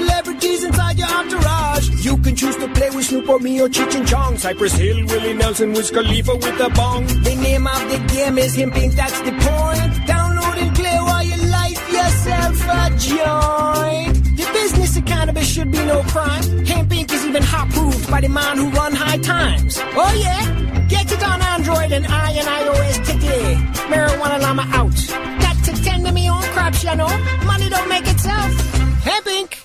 celebrities 0.46 0.64
inside 0.64 0.98
your 0.98 1.08
entourage. 1.08 2.06
You 2.06 2.18
can 2.18 2.36
choose 2.36 2.56
to 2.58 2.68
play 2.74 2.90
with 2.90 3.06
Snoop 3.06 3.30
or 3.30 3.40
me 3.40 3.62
or 3.62 3.70
Cheech 3.70 3.96
and 3.96 4.08
Chong. 4.08 4.38
Cypress 4.38 4.74
Hill, 4.74 5.06
Willie 5.06 5.34
Nelson, 5.34 5.74
Wiz 5.74 5.92
Khalifa 5.92 6.36
with 6.36 6.60
a 6.60 6.70
bong. 6.70 7.06
The 7.08 7.36
name 7.36 7.68
of 7.68 7.82
the 7.92 8.00
game 8.14 8.38
is 8.38 8.56
Hemp 8.56 8.74
Inc., 8.74 8.94
that's 8.94 9.20
the 9.22 9.32
point. 9.32 9.92
Download 10.08 10.58
and 10.62 10.76
play 10.76 10.98
while 11.08 11.24
you 11.24 11.38
light 11.50 11.80
yourself 11.92 12.56
a 12.64 12.84
joint. 13.10 14.38
The 14.38 14.50
business 14.54 14.98
of 14.98 15.06
cannabis 15.06 15.48
should 15.48 15.72
be 15.72 15.84
no 15.86 16.02
crime. 16.04 16.66
Hemp 16.66 16.92
Inc. 16.92 17.12
is 17.12 17.26
even 17.26 17.44
hot 17.44 17.70
proved 17.70 18.10
by 18.10 18.22
the 18.22 18.30
man 18.30 18.58
who 18.58 18.70
run 18.70 18.94
high 18.94 19.18
times. 19.18 19.80
Oh 19.80 20.14
yeah? 20.26 20.44
Get 20.88 21.12
it 21.12 21.24
on 21.24 21.42
Android 21.42 21.92
and 21.92 22.06
I 22.06 22.32
and 22.32 22.48
iOS 22.48 22.98
today. 23.12 23.56
Marijuana 23.90 24.40
Llama 24.42 24.66
out. 24.80 24.98
Got 25.42 25.58
to 25.66 25.84
tend 25.84 26.06
to 26.06 26.12
me 26.12 26.30
own 26.30 26.44
crops, 26.54 26.84
you 26.84 26.96
know. 26.96 27.10
Money 27.46 27.70
don't 27.70 27.90
make 27.90 28.08
itself. 28.08 28.52
Hemp 29.04 29.26
Inc. 29.26 29.65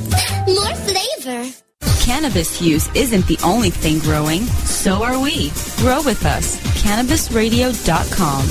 more. 1.25 1.45
Cannabis 1.99 2.61
use 2.61 2.89
isn't 2.95 3.27
the 3.27 3.37
only 3.43 3.69
thing 3.69 3.99
growing, 3.99 4.41
so 4.41 5.03
are 5.03 5.19
we. 5.19 5.51
Grow 5.77 6.01
with 6.03 6.25
us. 6.25 6.59
CannabisRadio.com. 6.81 8.45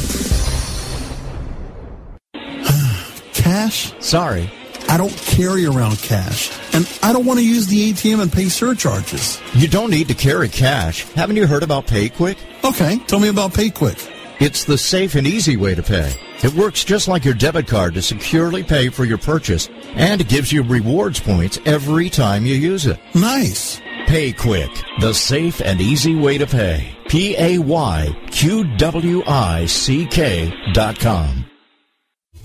Cash? 3.33 3.93
Sorry. 4.01 4.51
I 4.89 4.97
don't 4.97 5.17
carry 5.17 5.67
around 5.67 5.99
cash, 5.99 6.51
and 6.75 6.89
I 7.01 7.13
don't 7.13 7.25
want 7.25 7.39
to 7.39 7.47
use 7.47 7.69
the 7.69 7.93
ATM 7.93 8.23
and 8.23 8.33
pay 8.33 8.49
surcharges. 8.49 9.41
You 9.55 9.69
don't 9.69 9.89
need 9.89 10.09
to 10.09 10.15
carry 10.15 10.49
cash. 10.49 11.05
Haven't 11.13 11.37
you 11.37 11.47
heard 11.47 11.63
about 11.63 11.87
PayQwick? 11.87 12.37
Okay, 12.65 12.99
tell 13.07 13.21
me 13.21 13.29
about 13.29 13.53
PayQwick. 13.53 14.10
It's 14.41 14.65
the 14.65 14.79
safe 14.79 15.17
and 15.17 15.27
easy 15.27 15.59
way 15.59 15.75
to 15.75 15.83
pay. 15.83 16.19
It 16.43 16.55
works 16.55 16.83
just 16.83 17.09
like 17.09 17.27
your 17.27 17.35
debit 17.35 17.67
card 17.67 17.93
to 17.93 18.01
securely 18.01 18.63
pay 18.63 18.89
for 18.89 19.05
your 19.05 19.19
purchase, 19.19 19.69
and 19.95 20.27
gives 20.29 20.51
you 20.51 20.63
rewards 20.63 21.21
points 21.21 21.59
every 21.67 22.09
time 22.09 22.47
you 22.47 22.55
use 22.55 22.87
it. 22.87 22.99
Nice. 23.15 23.81
PayQwick, 24.07 25.01
the 25.01 25.13
safe 25.13 25.61
and 25.61 25.79
easy 25.79 26.15
way 26.15 26.39
to 26.39 26.47
pay. 26.47 26.97
P 27.09 27.37
A 27.37 27.59
Y 27.59 28.17
Q 28.31 28.65
W 28.79 29.23
I 29.27 29.67
C 29.67 30.07
K 30.07 30.73
dot 30.73 30.99
com. 30.99 31.50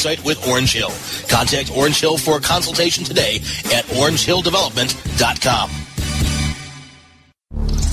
website 0.00 0.24
with 0.24 0.46
Orange 0.48 0.72
Hill. 0.72 0.92
Contact 1.28 1.76
Orange 1.76 2.00
Hill 2.00 2.18
for 2.18 2.36
a 2.36 2.40
consultation 2.40 3.04
today 3.04 3.36
at 3.72 3.84
orangehilldevelopment.com. 3.86 5.70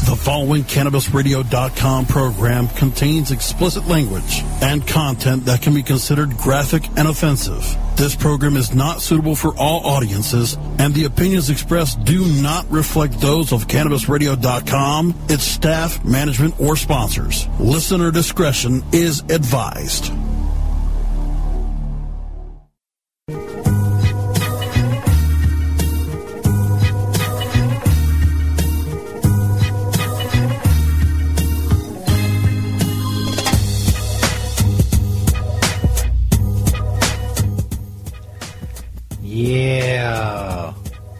The 0.07 0.15
following 0.15 0.63
CannabisRadio.com 0.63 2.05
program 2.05 2.69
contains 2.69 3.31
explicit 3.31 3.87
language 3.87 4.41
and 4.61 4.87
content 4.87 5.43
that 5.45 5.61
can 5.61 5.73
be 5.73 5.83
considered 5.83 6.37
graphic 6.37 6.87
and 6.95 7.09
offensive. 7.09 7.75
This 7.97 8.15
program 8.15 8.55
is 8.55 8.73
not 8.73 9.01
suitable 9.01 9.35
for 9.35 9.53
all 9.57 9.85
audiences, 9.85 10.57
and 10.79 10.93
the 10.93 11.05
opinions 11.05 11.49
expressed 11.49 12.01
do 12.05 12.25
not 12.41 12.69
reflect 12.71 13.19
those 13.19 13.51
of 13.51 13.67
CannabisRadio.com, 13.67 15.13
its 15.27 15.43
staff, 15.43 16.03
management, 16.05 16.57
or 16.61 16.77
sponsors. 16.77 17.47
Listener 17.59 18.09
discretion 18.11 18.83
is 18.93 19.21
advised. 19.29 20.13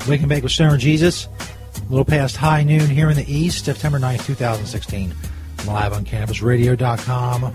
Wake 0.08 0.22
and 0.22 0.30
Bake 0.30 0.44
with 0.44 0.54
Stoner 0.54 0.78
Jesus. 0.78 1.28
A 1.76 1.90
little 1.90 2.06
past 2.06 2.38
high 2.38 2.64
noon 2.64 2.90
here 2.90 3.10
in 3.10 3.18
the 3.18 3.30
East, 3.30 3.66
September 3.66 4.00
9th, 4.00 4.26
2016. 4.26 5.14
I'm 5.60 5.68
Live 5.68 5.92
on 5.92 6.06
CannabisRadio.com. 6.06 7.54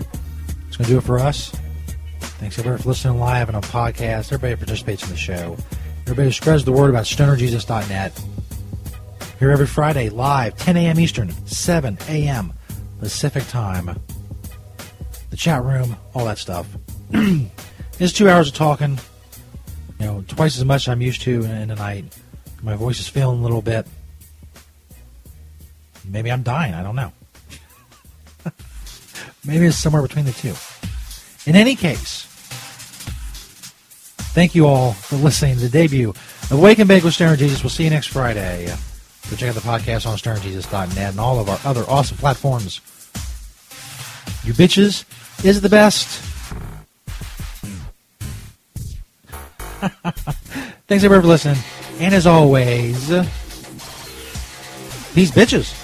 It's 0.67 0.77
going 0.77 0.85
to 0.85 0.91
do 0.91 0.97
it 0.99 1.03
for 1.03 1.17
us. 1.17 1.49
Thanks 2.19 2.59
everybody 2.59 2.83
for 2.83 2.89
listening 2.89 3.19
live 3.19 3.49
and 3.49 3.55
on 3.55 3.63
podcast. 3.63 4.31
Everybody 4.31 4.55
participates 4.55 5.01
in 5.03 5.09
the 5.09 5.17
show. 5.17 5.57
Everybody 6.03 6.31
spreads 6.31 6.63
the 6.63 6.71
word 6.71 6.91
about 6.91 7.05
stonerjesus.net. 7.05 8.23
Here 9.39 9.49
every 9.49 9.67
Friday, 9.67 10.09
live, 10.09 10.55
10 10.57 10.77
a.m. 10.77 10.99
Eastern, 10.99 11.31
7 11.47 11.97
a.m. 12.07 12.53
Pacific 12.99 13.47
time. 13.47 13.99
The 15.31 15.37
chat 15.37 15.63
room, 15.63 15.97
all 16.13 16.25
that 16.25 16.37
stuff. 16.37 16.67
it's 17.99 18.13
two 18.13 18.29
hours 18.29 18.49
of 18.49 18.53
talking 18.53 18.99
you 19.99 20.05
know, 20.05 20.23
twice 20.27 20.57
as 20.57 20.65
much 20.65 20.83
as 20.83 20.89
I'm 20.89 21.01
used 21.01 21.21
to 21.23 21.43
in 21.43 21.71
a 21.71 21.75
night. 21.75 22.05
My 22.63 22.75
voice 22.77 22.99
is 23.01 23.09
failing 23.09 23.39
a 23.39 23.43
little 23.43 23.61
bit. 23.61 23.85
Maybe 26.07 26.31
I'm 26.31 26.43
dying. 26.43 26.73
I 26.73 26.81
don't 26.81 26.95
know. 26.95 27.11
Maybe 29.45 29.65
it's 29.65 29.77
somewhere 29.77 30.01
between 30.01 30.23
the 30.23 30.31
two. 30.31 30.53
In 31.45 31.57
any 31.57 31.75
case, 31.75 32.25
thank 34.33 34.55
you 34.55 34.65
all 34.65 34.93
for 34.93 35.17
listening 35.17 35.55
to 35.55 35.59
the 35.59 35.69
debut 35.69 36.09
of 36.09 36.59
Wake 36.59 36.79
and 36.79 36.87
Bake 36.87 37.03
with 37.03 37.13
Stoner 37.13 37.35
Jesus. 37.35 37.61
We'll 37.63 37.69
see 37.69 37.83
you 37.83 37.89
next 37.89 38.07
Friday. 38.07 38.73
Go 39.29 39.35
check 39.35 39.49
out 39.49 39.55
the 39.55 39.61
podcast 39.61 40.07
on 40.07 40.17
stonerjesus.net 40.17 41.11
and 41.11 41.19
all 41.19 41.39
of 41.39 41.49
our 41.49 41.59
other 41.65 41.83
awesome 41.89 42.17
platforms. 42.17 42.79
You 44.45 44.53
bitches 44.53 45.03
is 45.45 45.59
the 45.59 45.69
best. 45.69 46.07
Thanks 50.87 51.03
everybody 51.03 51.21
for 51.21 51.27
listening. 51.27 51.57
And 51.99 52.13
as 52.13 52.25
always, 52.25 53.07
these 55.13 55.31
bitches. 55.31 55.82